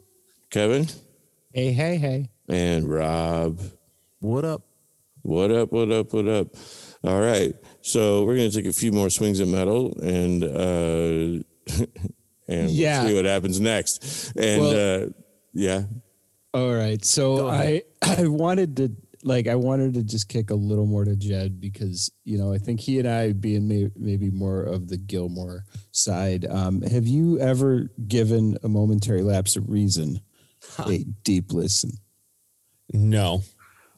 Kevin, 0.49 0.87
Hey, 1.53 1.71
hey, 1.71 1.95
hey. 1.95 2.29
and 2.49 2.89
Rob. 2.91 3.61
What 4.19 4.43
up? 4.43 4.63
What 5.21 5.51
up? 5.51 5.71
What 5.71 5.89
up? 5.89 6.11
What 6.13 6.27
up? 6.27 6.47
All 7.05 7.21
right. 7.21 7.53
So 7.81 8.25
we're 8.25 8.35
gonna 8.35 8.51
take 8.51 8.65
a 8.65 8.73
few 8.73 8.91
more 8.91 9.09
swings 9.09 9.39
at 9.39 9.47
Meddle 9.47 9.97
and 10.01 10.43
uh 10.43 11.43
and 12.49 12.67
we'll 12.67 12.69
Yeah. 12.71 13.05
see 13.05 13.15
what 13.15 13.23
happens 13.23 13.61
next. 13.61 14.33
And 14.35 14.61
Well- 14.61 15.03
uh 15.03 15.09
yeah. 15.53 15.83
All 16.53 16.73
right. 16.73 17.03
So 17.05 17.47
I. 17.47 17.83
I 18.01 18.27
wanted 18.27 18.75
to 18.77 18.91
like 19.23 19.47
I 19.47 19.55
wanted 19.55 19.93
to 19.95 20.03
just 20.03 20.29
kick 20.29 20.49
a 20.49 20.55
little 20.55 20.85
more 20.85 21.05
to 21.05 21.15
Jed 21.15 21.59
because 21.59 22.11
you 22.23 22.37
know 22.37 22.53
I 22.53 22.57
think 22.57 22.79
he 22.79 22.99
and 22.99 23.07
I 23.07 23.33
being 23.33 23.67
may, 23.67 23.89
maybe 23.95 24.29
more 24.29 24.63
of 24.63 24.87
the 24.87 24.97
Gilmour 24.97 25.63
side. 25.91 26.45
Um, 26.49 26.81
have 26.81 27.07
you 27.07 27.39
ever 27.39 27.89
given 28.07 28.57
a 28.63 28.69
momentary 28.69 29.21
lapse 29.21 29.55
of 29.55 29.69
reason 29.69 30.21
a 30.87 31.03
deep 31.23 31.51
listen? 31.51 31.91
No. 32.93 33.43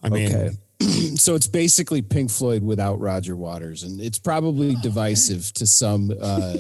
I 0.04 0.10
mean, 0.10 0.32
Okay. 0.32 0.50
so 1.16 1.36
it's 1.36 1.48
basically 1.48 2.02
Pink 2.02 2.32
Floyd 2.32 2.64
without 2.64 3.00
Roger 3.00 3.36
Waters, 3.36 3.84
and 3.84 4.02
it's 4.02 4.20
probably 4.20 4.76
divisive 4.82 5.52
to 5.54 5.68
some 5.68 6.12
uh, 6.20 6.56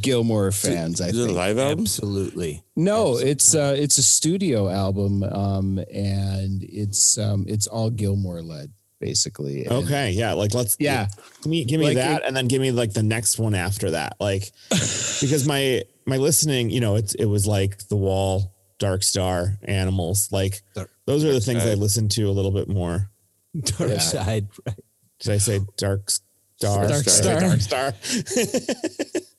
Gilmour 0.00 0.50
fans. 0.52 1.00
I 1.00 1.08
Is 1.08 1.18
it 1.18 1.22
a 1.22 1.24
think. 1.26 1.36
live 1.36 1.58
album? 1.58 1.80
Absolutely. 1.84 2.64
No, 2.74 3.16
it's 3.18 3.54
uh, 3.54 3.74
it's 3.78 3.98
a 3.98 4.02
studio 4.02 4.68
album, 4.68 5.22
um, 5.22 5.78
and 5.92 6.62
it's 6.64 7.16
um, 7.18 7.44
it's 7.48 7.66
all 7.66 7.90
Gilmour 7.90 8.42
led, 8.42 8.72
basically. 9.00 9.64
And- 9.64 9.84
okay. 9.84 10.10
Yeah. 10.10 10.32
Like, 10.32 10.54
let's, 10.54 10.76
Yeah. 10.80 11.06
Give 11.42 11.50
me, 11.50 11.64
give 11.64 11.78
me 11.80 11.86
Like 11.86 11.96
that, 11.96 12.22
it- 12.22 12.26
and 12.26 12.36
then 12.36 12.48
give 12.48 12.60
me 12.60 12.72
like 12.72 12.92
the 12.94 13.02
next 13.04 13.38
one 13.38 13.54
after 13.54 13.92
that. 13.92 14.16
Like, 14.18 14.50
because 14.70 15.46
my 15.46 15.82
my 16.04 16.16
listening, 16.16 16.70
you 16.70 16.80
know, 16.80 16.96
it's 16.96 17.14
it 17.14 17.26
was 17.26 17.46
like 17.46 17.78
The 17.88 17.96
Wall, 17.96 18.54
Dark 18.78 19.02
Star, 19.04 19.56
Animals. 19.62 20.28
Like, 20.32 20.62
Dark- 20.74 20.90
those 21.06 21.24
are 21.24 21.32
the 21.32 21.40
things 21.40 21.62
I 21.62 21.70
Side. 21.70 21.78
listen 21.78 22.08
to 22.10 22.24
a 22.28 22.32
little 22.32 22.50
bit 22.52 22.68
more. 22.68 23.10
Dark 23.58 23.90
Yeah. 23.90 23.98
side. 23.98 24.48
Right. 24.66 24.76
Did 25.20 25.32
I 25.32 25.38
say 25.38 25.60
Dark 25.78 26.10
Star? 26.10 26.88
Dark 26.88 26.90
I 26.90 27.02
say 27.02 27.22
Star. 27.22 27.40
Dark 27.40 27.60
Star. 27.60 27.94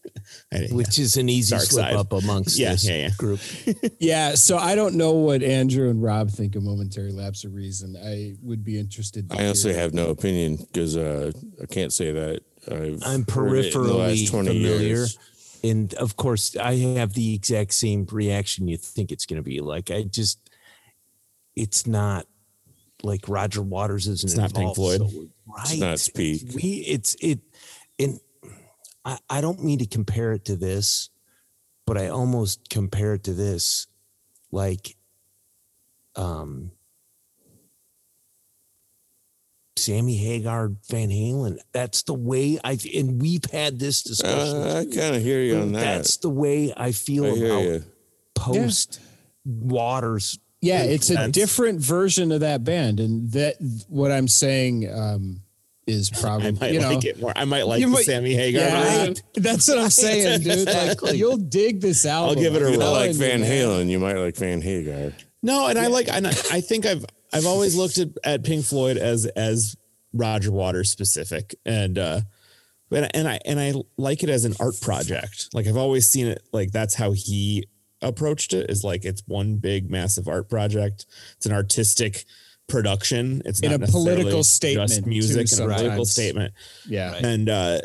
I 0.53 0.59
didn't- 0.59 0.77
Which 0.77 0.97
is 0.97 1.17
an 1.17 1.27
easy 1.27 1.55
Dark 1.55 1.63
slip 1.67 1.85
side. 1.85 1.95
up 1.95 2.13
amongst 2.13 2.57
Yeah, 2.57 2.71
this 2.71 2.85
yeah, 2.87 2.95
yeah. 2.97 3.09
group. 3.17 3.39
yeah. 3.99 4.35
So 4.35 4.57
I 4.57 4.75
don't 4.75 4.95
know 4.95 5.11
what 5.11 5.43
Andrew 5.43 5.89
and 5.89 6.01
Rob 6.01 6.29
think 6.31 6.55
of 6.55 6.63
momentary 6.63 7.11
lapse 7.11 7.43
of 7.43 7.53
reason. 7.53 7.97
I 7.97 8.35
would 8.41 8.63
be 8.63 8.79
interested. 8.79 9.29
To 9.29 9.35
I 9.37 9.45
honestly 9.45 9.73
have 9.73 9.93
no 9.93 10.07
opinion 10.09 10.55
because 10.57 10.95
uh 10.95 11.31
I 11.61 11.65
can't 11.65 11.91
say 11.91 12.11
that. 12.13 12.41
I've 12.71 13.01
I'm 13.05 13.25
heard 13.29 13.65
in 13.65 13.71
peripherally 13.71 14.29
familiar. 14.29 14.77
years. 14.77 15.17
And 15.63 15.93
of 15.95 16.15
course, 16.15 16.55
I 16.55 16.75
have 16.97 17.13
the 17.13 17.33
exact 17.33 17.73
same 17.73 18.05
reaction 18.11 18.67
you 18.69 18.77
think 18.77 19.11
it's 19.11 19.25
going 19.25 19.37
to 19.37 19.43
be. 19.43 19.59
Like, 19.59 19.89
I 19.91 20.03
just, 20.03 20.39
it's 21.55 21.87
not 21.87 22.25
like 23.03 23.27
Roger 23.27 23.61
Waters 23.63 24.07
isn't 24.07 24.29
It's 24.29 24.37
not 24.37 24.53
Pink 24.53 24.75
Floyd. 24.75 24.99
so- 24.99 25.27
right. 25.47 25.63
It's 25.71 25.77
not 25.79 25.99
Speak. 25.99 26.43
We, 26.55 26.85
it's, 26.87 27.15
it, 27.21 27.39
and 27.99 28.19
I, 29.07 29.17
I 29.29 29.41
don't 29.41 29.63
mean 29.63 29.79
to 29.79 29.85
compare 29.85 30.33
it 30.33 30.45
to 30.45 30.55
this, 30.55 31.09
but 31.85 31.97
I 31.97 32.09
almost 32.09 32.69
compare 32.69 33.13
it 33.13 33.23
to 33.23 33.33
this. 33.33 33.87
Like, 34.51 34.95
um, 36.15 36.71
Sammy 39.77 40.17
Hagar 40.17 40.71
Van 40.89 41.09
Halen. 41.09 41.57
That's 41.71 42.03
the 42.03 42.13
way 42.13 42.59
I 42.63 42.77
and 42.95 43.21
we've 43.21 43.45
had 43.45 43.79
this 43.79 44.03
discussion. 44.03 44.57
Uh, 44.57 44.79
I 44.81 44.95
kind 44.95 45.15
of 45.15 45.21
hear 45.21 45.41
you 45.41 45.59
on 45.59 45.71
that. 45.73 45.79
That's 45.79 46.17
the 46.17 46.29
way 46.29 46.73
I 46.75 46.91
feel 46.91 47.25
I 47.25 47.29
about 47.29 47.61
you. 47.61 47.83
post 48.35 48.99
Waters 49.45 50.39
yeah, 50.61 50.83
it's 50.83 51.09
a 51.11 51.27
different 51.29 51.79
version 51.79 52.31
of 52.31 52.39
that 52.39 52.63
band, 52.63 52.99
and 52.99 53.31
that 53.33 53.55
what 53.89 54.11
I'm 54.11 54.27
saying 54.27 54.89
um, 54.91 55.41
is 55.87 56.09
probably 56.09 56.47
I 56.47 56.51
might 56.51 56.73
you 56.73 56.79
know 56.81 56.89
like 56.93 57.05
it 57.05 57.19
more. 57.19 57.33
I 57.35 57.45
might 57.45 57.65
like 57.65 57.81
the 57.81 57.87
might- 57.87 58.05
Sammy 58.05 58.33
Hagar 58.35 58.61
yeah, 58.61 58.83
version. 58.99 59.15
that's 59.35 59.67
what 59.67 59.79
I'm 59.79 59.89
saying, 59.89 60.41
dude. 60.41 60.67
Like, 60.67 61.13
you'll 61.15 61.37
dig 61.37 61.81
this 61.81 62.05
album. 62.05 62.37
I'll 62.37 62.43
give 62.43 62.55
it 62.55 62.61
a 62.61 62.67
I'm 62.67 62.73
You 62.73 62.79
roll. 62.79 62.91
like 62.93 63.15
Van. 63.15 63.41
Halen. 63.41 63.87
You 63.89 63.99
might 63.99 64.17
like 64.17 64.35
Van 64.35 64.61
Hagar. 64.61 65.13
No, 65.41 65.67
and 65.67 65.79
I 65.79 65.87
like 65.87 66.09
and 66.09 66.27
I, 66.27 66.31
I 66.51 66.61
think 66.61 66.85
I've 66.85 67.05
I've 67.33 67.45
always 67.45 67.75
looked 67.75 67.97
at, 67.97 68.09
at 68.23 68.43
Pink 68.43 68.65
Floyd 68.65 68.97
as 68.97 69.25
as 69.25 69.75
Roger 70.13 70.51
Waters 70.51 70.89
specific 70.91 71.55
and 71.65 71.97
uh 71.97 72.21
but 72.89 73.11
and 73.15 73.27
I 73.27 73.39
and 73.45 73.59
I 73.59 73.73
like 73.97 74.23
it 74.23 74.29
as 74.29 74.45
an 74.45 74.55
art 74.59 74.75
project. 74.81 75.49
Like 75.53 75.67
I've 75.67 75.77
always 75.77 76.07
seen 76.07 76.27
it 76.27 76.41
like 76.53 76.71
that's 76.71 76.95
how 76.95 77.11
he 77.11 77.67
approached 78.01 78.53
it 78.53 78.69
is 78.69 78.83
like 78.83 79.03
it's 79.05 79.21
one 79.27 79.57
big 79.57 79.89
massive 79.91 80.27
art 80.27 80.49
project. 80.49 81.05
It's 81.35 81.45
an 81.45 81.51
artistic 81.51 82.25
production. 82.67 83.41
It's 83.45 83.59
In 83.61 83.71
not 83.71 83.75
a 83.75 83.79
necessarily 83.79 84.15
political 84.15 84.39
just 84.39 84.53
statement, 84.53 85.05
music 85.07 85.51
and 85.51 85.71
a 85.71 85.75
political 85.75 86.05
statement. 86.05 86.53
Yeah, 86.85 87.15
and 87.15 87.49
uh 87.49 87.79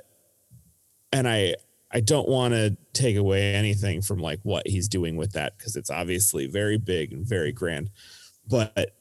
and 1.12 1.28
i 1.28 1.55
i 1.91 2.01
don't 2.01 2.28
want 2.28 2.55
to 2.55 2.76
take 2.93 3.16
away 3.16 3.55
anything 3.55 4.03
from 4.03 4.18
like 4.18 4.41
what 4.43 4.66
he's 4.66 4.89
doing 4.89 5.16
with 5.16 5.33
that 5.33 5.57
because 5.57 5.76
it's 5.76 5.91
obviously 5.91 6.47
very 6.47 6.78
big 6.78 7.12
and 7.12 7.26
very 7.26 7.53
grand 7.53 7.91
but 8.49 8.97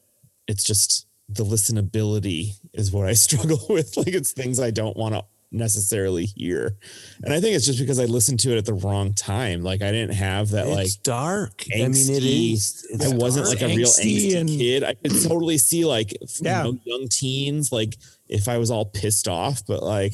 it's 0.47 0.63
just 0.63 1.07
the 1.29 1.43
listenability 1.43 2.55
is 2.73 2.91
what 2.91 3.07
i 3.07 3.13
struggle 3.25 3.65
with. 3.69 3.95
Like 3.97 4.09
it's 4.09 4.33
things 4.33 4.59
i 4.59 4.71
don't 4.71 4.97
want 4.97 5.15
to 5.15 5.23
necessarily 5.53 6.25
hear 6.25 6.77
and 7.23 7.33
i 7.33 7.39
think 7.41 7.55
it's 7.55 7.65
just 7.65 7.77
because 7.79 7.99
i 7.99 8.05
listened 8.05 8.39
to 8.39 8.51
it 8.53 8.57
at 8.57 8.65
the 8.65 8.73
wrong 8.73 9.13
time 9.13 9.61
like 9.63 9.81
i 9.81 9.91
didn't 9.91 10.15
have 10.15 10.49
that 10.51 10.65
like 10.67 10.85
it's 10.85 10.95
dark. 10.95 11.63
I 11.73 11.79
mean, 11.79 11.91
it 11.91 11.93
angsty- 12.23 12.53
is. 12.53 12.87
It's 12.89 13.05
I 13.11 13.15
wasn't 13.15 13.47
dark. 13.47 13.61
like 13.61 13.71
a 13.71 13.75
real 13.75 13.87
angsty 13.89 14.31
angsty 14.31 14.37
and- 14.39 14.49
kid. 14.49 14.83
I 14.85 14.93
could 14.93 15.11
totally 15.23 15.57
see 15.57 15.83
like 15.85 16.13
f- 16.23 16.39
you 16.39 16.45
know, 16.45 16.79
young 16.85 17.07
teens, 17.09 17.71
like 17.71 17.97
if 18.29 18.47
I 18.47 18.57
was 18.57 18.71
all 18.71 18.85
pissed 18.85 19.27
off, 19.27 19.65
but 19.67 19.83
like 19.83 20.13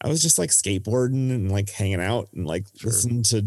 I 0.00 0.08
was 0.08 0.22
just 0.22 0.38
like 0.38 0.50
skateboarding 0.50 1.30
and 1.30 1.52
like 1.52 1.68
hanging 1.70 2.00
out 2.00 2.28
and 2.34 2.46
like 2.46 2.66
listening 2.82 3.22
to 3.24 3.44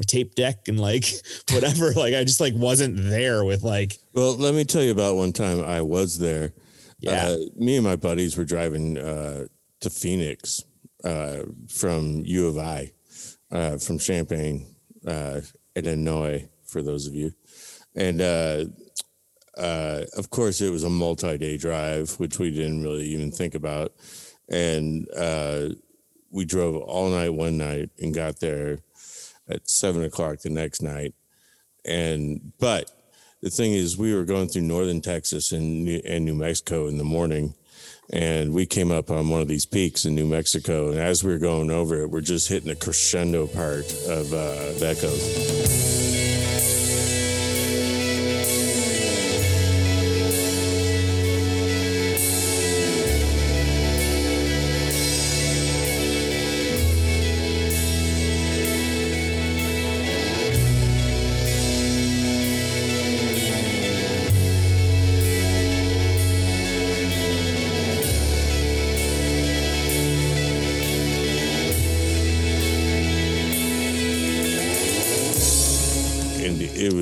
a 0.00 0.04
tape 0.04 0.34
deck 0.36 0.68
and 0.68 0.78
like 0.78 1.04
whatever. 1.50 1.90
like 1.92 2.14
I 2.14 2.22
just 2.24 2.40
like 2.40 2.54
wasn't 2.54 2.96
there 2.96 3.44
with 3.44 3.62
like 3.64 3.98
Well, 4.12 4.36
let 4.36 4.54
me 4.54 4.64
tell 4.64 4.82
you 4.82 4.92
about 4.92 5.16
one 5.16 5.32
time 5.32 5.64
I 5.64 5.82
was 5.82 6.18
there. 6.18 6.52
Yeah. 7.00 7.26
Uh, 7.28 7.36
me 7.56 7.76
and 7.76 7.84
my 7.84 7.96
buddies 7.96 8.36
were 8.36 8.44
driving 8.44 8.98
uh, 8.98 9.46
to 9.80 9.90
Phoenix 9.90 10.64
uh, 11.04 11.42
from 11.68 12.22
U 12.24 12.48
of 12.48 12.58
I, 12.58 12.92
uh, 13.50 13.78
from 13.78 13.98
Champaign, 13.98 14.66
uh, 15.06 15.40
Illinois, 15.74 16.48
for 16.66 16.82
those 16.82 17.06
of 17.06 17.14
you. 17.14 17.32
And 17.94 18.20
uh, 18.20 18.64
uh, 19.56 20.04
of 20.16 20.30
course, 20.30 20.60
it 20.60 20.70
was 20.70 20.84
a 20.84 20.90
multi 20.90 21.38
day 21.38 21.56
drive, 21.56 22.10
which 22.18 22.38
we 22.38 22.50
didn't 22.50 22.82
really 22.82 23.06
even 23.06 23.30
think 23.30 23.54
about. 23.54 23.92
And 24.48 25.08
uh, 25.16 25.70
we 26.30 26.44
drove 26.44 26.76
all 26.76 27.08
night 27.08 27.30
one 27.30 27.56
night 27.56 27.90
and 27.98 28.14
got 28.14 28.40
there 28.40 28.78
at 29.48 29.68
seven 29.68 30.04
o'clock 30.04 30.40
the 30.40 30.50
next 30.50 30.82
night. 30.82 31.14
And, 31.84 32.52
but 32.58 32.90
the 33.42 33.50
thing 33.50 33.72
is, 33.72 33.96
we 33.96 34.14
were 34.14 34.24
going 34.24 34.48
through 34.48 34.62
northern 34.62 35.00
Texas 35.00 35.52
and 35.52 35.84
New, 35.84 36.00
and 36.04 36.24
New 36.24 36.34
Mexico 36.34 36.88
in 36.88 36.98
the 36.98 37.04
morning, 37.04 37.54
and 38.10 38.52
we 38.52 38.66
came 38.66 38.92
up 38.92 39.10
on 39.10 39.28
one 39.28 39.40
of 39.40 39.48
these 39.48 39.66
peaks 39.66 40.04
in 40.04 40.14
New 40.14 40.26
Mexico. 40.26 40.90
And 40.90 40.98
as 40.98 41.24
we 41.24 41.32
were 41.32 41.38
going 41.38 41.70
over 41.70 42.02
it, 42.02 42.10
we're 42.10 42.20
just 42.20 42.48
hitting 42.48 42.68
the 42.68 42.76
crescendo 42.76 43.46
part 43.46 43.90
of 44.08 44.32
uh, 44.32 44.72
of 44.76 44.82
echoes. 44.82 46.05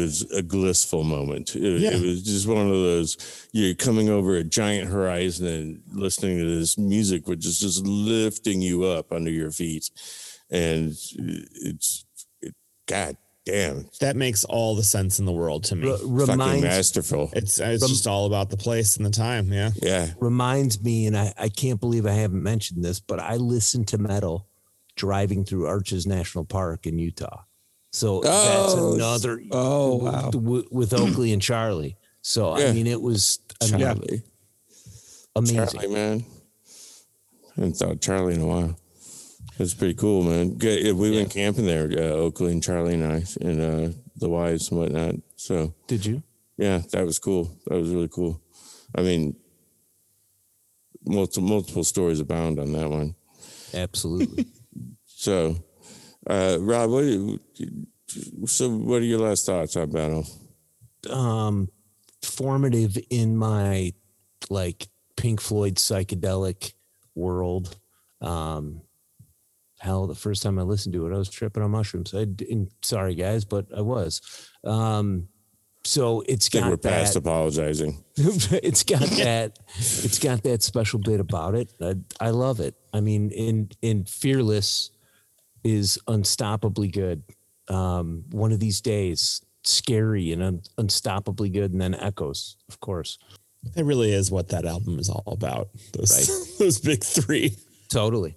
Was 0.05 0.30
a 0.32 0.42
blissful 0.42 1.02
moment. 1.05 1.55
It, 1.57 1.80
Yeah. 1.80 1.90
it 1.96 2.00
was 2.02 2.22
just 2.22 2.46
one 2.46 2.66
of 2.66 2.72
those 2.72 3.16
you're 3.52 3.74
coming 3.74 4.09
over 4.09 4.36
a 4.36 4.44
giant 4.44 4.90
horizon 4.90 5.46
and 5.46 5.82
listening 5.92 6.38
to 6.38 6.59
this 6.59 6.76
music, 6.78 7.26
which 7.26 7.44
is 7.46 7.59
just 7.59 7.84
lifting 7.86 8.62
you 8.62 8.84
up 8.84 9.12
under 9.12 9.30
your 9.30 9.50
feet, 9.50 9.90
and 10.50 10.90
it's 10.90 12.05
it, 12.42 12.55
God 12.86 13.16
damn, 13.46 13.86
that 14.00 14.16
makes 14.16 14.44
all 14.44 14.74
the 14.74 14.82
sense 14.84 15.18
in 15.18 15.26
the 15.26 15.32
world 15.32 15.64
to 15.64 15.76
me. 15.76 15.88
Re- 15.90 16.26
fucking 16.26 16.40
reminds 16.40 16.62
masterful. 16.62 17.30
it's 17.34 17.59
it's 17.59 17.86
just 17.88 18.07
all 18.07 18.26
about 18.26 18.50
the 18.50 18.57
place 18.57 18.96
and 18.96 19.05
the 19.05 19.11
time. 19.11 19.52
Yeah. 19.52 19.70
Yeah, 19.82 20.09
reminds 20.20 20.82
me, 20.82 21.07
and 21.07 21.16
I, 21.16 21.32
I 21.38 21.48
can't 21.48 21.80
believe 21.80 22.07
I 22.07 22.12
haven't 22.12 22.42
mentioned 22.42 22.84
this, 22.84 23.00
but 23.00 23.20
I 23.20 23.36
listen 23.36 23.84
to 23.86 23.98
Meddle 23.98 24.46
driving 24.96 25.44
through 25.44 25.66
Arches 25.66 26.07
National 26.07 26.44
Park 26.44 26.86
in 26.86 26.98
Utah. 26.98 27.42
So 27.95 28.20
that's 28.22 28.72
Oh, 28.74 28.95
another 28.97 29.40
Oh, 29.53 29.95
wow. 29.97 30.30
with, 30.34 30.66
with 30.72 30.92
Oakley 30.92 31.32
and 31.32 31.40
Charlie. 31.40 31.97
So 32.22 32.59
Yeah. 32.59 32.66
I 32.66 32.72
mean, 32.72 32.88
it 32.88 33.01
was 33.01 33.38
Charlie, 33.64 34.24
amazing. 35.36 35.66
Charlie, 35.68 35.88
man. 35.95 36.24
I 37.57 37.61
haven't 37.61 37.76
thought 37.76 37.92
of 37.92 38.01
Charlie 38.01 38.34
in 38.34 38.40
a 38.40 38.47
while. 38.47 38.76
It's 39.61 39.74
pretty 39.74 39.95
cool, 39.95 40.24
man. 40.24 40.55
Good. 40.59 40.97
We 40.97 41.12
went 41.12 41.30
camping 41.30 41.66
there, 41.66 41.84
uh, 41.84 42.16
Oakley 42.16 42.51
and 42.51 42.61
Charlie 42.61 42.95
and 42.95 43.05
I, 43.07 43.22
and 43.40 43.61
uh, 43.61 43.92
the 44.16 44.28
wives 44.28 44.72
and 44.72 44.80
whatnot. 44.80 45.14
So 45.36 45.72
Did 45.86 46.05
you? 46.05 46.24
Yeah, 46.57 46.82
that 46.90 47.07
was 47.07 47.20
cool. 47.20 47.57
That 47.68 47.76
was 47.78 47.90
really 47.90 48.09
cool. 48.09 48.40
I 48.97 49.03
mean, 49.03 49.36
multiple 51.07 51.49
multiple 51.49 51.84
stories 51.84 52.18
abound 52.18 52.59
on 52.59 52.72
that 52.72 52.90
one. 52.90 53.14
Absolutely. 53.72 54.47
So, 55.16 55.57
uh, 56.27 56.59
Rob, 56.61 56.91
what? 56.91 57.05
you- 57.05 57.41
So, 58.47 58.68
what 58.70 59.03
are 59.03 59.05
your 59.05 59.20
last 59.20 59.47
thoughts 59.47 59.77
on 59.77 59.93
Meddle? 59.93 60.27
um 61.11 61.68
formative 62.22 62.97
in 63.11 63.37
my 63.37 63.93
like 64.49 64.89
Pink 65.16 65.41
Floyd 65.41 65.75
psychedelic 65.77 66.72
world. 67.14 67.77
Um 68.22 68.81
hell, 69.81 70.07
the 70.07 70.14
first 70.14 70.43
time 70.43 70.59
I 70.59 70.62
listened 70.62 70.95
to 70.95 71.07
it, 71.07 71.14
I 71.14 71.18
was 71.18 71.29
tripping 71.29 71.62
on 71.62 71.72
mushrooms. 71.72 72.14
I 72.14 72.25
d- 72.25 72.47
and 72.51 72.70
sorry 72.83 73.14
guys, 73.14 73.45
but 73.45 73.66
I 73.77 73.83
was. 73.83 74.20
Um 74.64 75.29
so 75.87 76.22
it's 76.27 76.49
got 76.49 76.70
we're 76.70 76.79
past 76.79 77.12
that. 77.12 77.18
apologizing. 77.20 78.03
it's 78.16 78.83
got 78.85 79.01
that. 79.20 79.59
It's 79.77 80.18
got 80.18 80.43
that 80.45 80.62
special 80.62 80.99
bit 81.01 81.20
about 81.20 81.55
it. 81.55 81.70
I, 81.83 81.97
I 82.18 82.31
love 82.31 82.61
it. 82.61 82.75
I 82.95 83.01
mean, 83.01 83.31
in 83.31 83.68
in 83.83 84.05
Fearless 84.07 84.91
is 85.64 85.98
unstoppably 86.06 86.92
good. 86.92 87.22
Um, 87.68 88.24
one 88.30 88.52
of 88.52 88.60
these 88.60 88.80
days, 88.80 89.40
scary 89.64 90.32
and 90.32 90.42
un, 90.42 90.62
unstoppably 90.78 91.52
good, 91.52 91.72
and 91.72 91.80
then 91.80 91.94
Echoes, 91.94 92.56
of 92.68 92.80
course. 92.80 93.18
It 93.74 93.84
really 93.86 94.12
is 94.12 94.30
what 94.30 94.48
that 94.50 94.66
album 94.66 94.98
is 94.98 95.08
all 95.08 95.24
about. 95.26 95.70
Those 95.94 96.56
those 96.58 96.78
big 96.78 97.02
three. 97.02 97.56
Totally. 97.88 98.34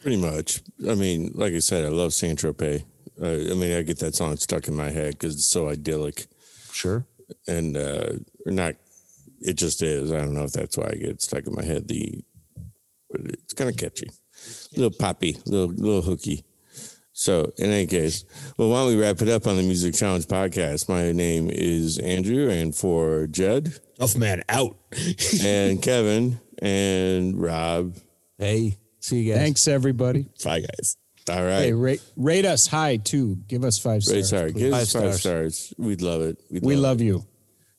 Pretty 0.00 0.16
much. 0.16 0.60
I 0.88 0.94
mean, 0.94 1.32
like 1.34 1.52
I 1.52 1.58
said, 1.58 1.84
I 1.84 1.88
love 1.88 2.12
Saint 2.14 2.40
Tropez. 2.40 2.84
Uh, 3.20 3.26
I 3.50 3.54
mean, 3.54 3.76
I 3.76 3.82
get 3.82 3.98
that 3.98 4.14
song 4.14 4.36
stuck 4.36 4.68
in 4.68 4.74
my 4.74 4.90
head 4.90 5.12
because 5.14 5.34
it's 5.34 5.46
so 5.48 5.68
idyllic 5.68 6.26
Sure. 6.72 7.04
and 7.48 7.76
uh, 7.76 8.12
not. 8.46 8.76
It 9.40 9.54
just 9.54 9.82
is. 9.82 10.12
I 10.12 10.18
don't 10.18 10.34
know 10.34 10.44
if 10.44 10.52
that's 10.52 10.76
why 10.78 10.90
I 10.92 10.94
get 10.94 11.20
stuck 11.20 11.46
in 11.48 11.54
my 11.54 11.64
head. 11.64 11.88
The, 11.88 12.22
but 13.10 13.20
it's 13.22 13.54
kind 13.54 13.68
of 13.68 13.76
catchy, 13.76 14.08
a 14.76 14.80
little 14.80 14.96
poppy, 14.96 15.36
little 15.46 15.74
little 15.74 16.02
hooky. 16.02 16.44
So, 17.14 17.52
in 17.58 17.70
any 17.70 17.86
case, 17.86 18.24
well, 18.56 18.70
why 18.70 18.78
don't 18.80 18.88
we 18.88 19.00
wrap 19.00 19.20
it 19.20 19.28
up 19.28 19.46
on 19.46 19.56
the 19.56 19.62
Music 19.62 19.94
Challenge 19.94 20.24
podcast? 20.26 20.88
My 20.88 21.12
name 21.12 21.50
is 21.50 21.98
Andrew, 21.98 22.48
and 22.48 22.74
for 22.74 23.26
Jed 23.26 23.78
Tough 23.98 24.16
man 24.16 24.42
out. 24.48 24.76
and 25.44 25.82
Kevin 25.82 26.40
and 26.60 27.40
Rob. 27.40 27.96
Hey, 28.38 28.78
see 29.00 29.20
you 29.20 29.32
guys. 29.32 29.42
Thanks, 29.42 29.68
everybody. 29.68 30.26
Bye 30.42 30.60
guys. 30.60 30.96
All 31.28 31.44
right. 31.44 31.60
Hey, 31.64 31.72
rate 31.74 32.00
rate 32.16 32.46
us 32.46 32.66
high 32.66 32.96
too. 32.96 33.36
Give 33.46 33.62
us 33.62 33.78
five 33.78 34.02
Very 34.04 34.22
stars. 34.22 34.30
sorry. 34.30 34.52
please. 34.52 34.60
Give 34.62 34.72
Five 34.72 34.82
us 34.82 34.92
five 34.92 35.00
stars. 35.14 35.20
stars. 35.20 35.74
We'd 35.78 36.02
love 36.02 36.22
it. 36.22 36.38
We'd 36.50 36.64
We 36.64 36.74
love 36.76 36.82
love 36.82 37.00
you. 37.02 37.26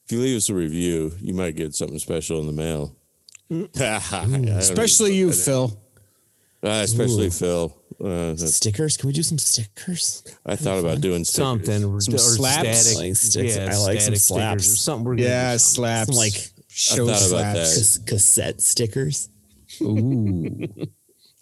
If 0.05 0.11
you 0.11 0.19
leave 0.21 0.37
us 0.37 0.49
a 0.49 0.53
review, 0.53 1.11
you 1.19 1.33
might 1.33 1.55
get 1.55 1.73
something 1.73 1.97
special 1.99 2.39
in 2.39 2.45
the 2.47 2.53
mail. 2.53 2.95
I 3.51 4.57
Especially 4.59 5.15
even- 5.15 5.29
you, 5.29 5.33
Phil. 5.33 5.79
Uh, 6.63 6.81
especially 6.83 7.29
Phil. 7.29 7.75
Uh, 8.03 8.35
Stickers? 8.35 8.97
Can 8.97 9.07
we 9.07 9.13
do 9.13 9.23
some 9.23 9.37
stickers? 9.37 10.23
I 10.45 10.55
thought 10.55 10.79
about 10.79 11.01
doing 11.01 11.23
stickers. 11.23 11.35
something 11.65 11.99
Some 12.01 12.13
or 12.15 12.17
slaps? 12.17 12.79
static, 12.79 12.97
Like 12.97 13.15
sticks. 13.15 13.55
yeah, 13.55 13.69
I 13.71 13.77
like 13.77 14.01
some 14.01 14.15
slaps. 14.15 14.71
or 14.73 14.75
something. 14.75 15.05
We're 15.05 15.15
Yeah, 15.17 15.57
something. 15.57 15.59
slaps. 15.59 16.07
Some, 16.07 16.15
like, 16.15 16.49
show 16.69 17.05
thought 17.07 17.27
about 17.29 17.55
slaps. 17.55 17.75
Cas- 17.75 17.97
cassette 18.05 18.61
stickers. 18.61 19.29
Ooh, 19.81 20.67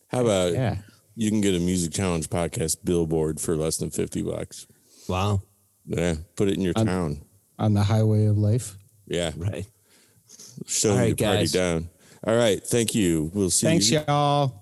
How 0.10 0.22
about 0.22 0.54
yeah. 0.54 0.78
you 1.16 1.30
can 1.30 1.42
get 1.42 1.56
a 1.56 1.60
music 1.60 1.94
challenge 1.94 2.30
podcast 2.30 2.78
billboard 2.84 3.40
for 3.40 3.56
less 3.56 3.78
than 3.78 3.90
fifty 3.92 4.22
bucks? 4.22 4.68
Wow, 5.08 5.42
Yeah, 5.86 6.16
put 6.36 6.48
it 6.48 6.56
in 6.56 6.62
your 6.62 6.74
town. 6.74 7.22
On 7.60 7.74
the 7.74 7.84
highway 7.84 8.26
of 8.26 8.38
life. 8.38 8.76
Yeah, 9.08 9.32
right. 9.38 9.66
show 10.68 10.90
All 10.92 10.96
your 10.98 11.06
right, 11.08 11.18
party 11.18 11.48
down. 11.48 11.90
All 12.26 12.36
right, 12.36 12.62
thank 12.66 12.94
you. 12.96 13.32
We'll 13.34 13.50
see 13.50 13.68
Thanks, 13.68 13.90
you. 13.90 14.00
y'all. 14.08 14.61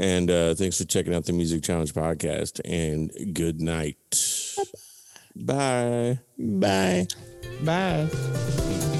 And 0.00 0.30
uh, 0.30 0.54
thanks 0.54 0.78
for 0.78 0.84
checking 0.84 1.14
out 1.14 1.26
the 1.26 1.34
Music 1.34 1.62
Challenge 1.62 1.92
podcast. 1.92 2.58
And 2.64 3.34
good 3.34 3.60
night. 3.60 4.56
Bye. 5.36 6.20
Bye. 6.38 7.06
Bye. 7.62 8.96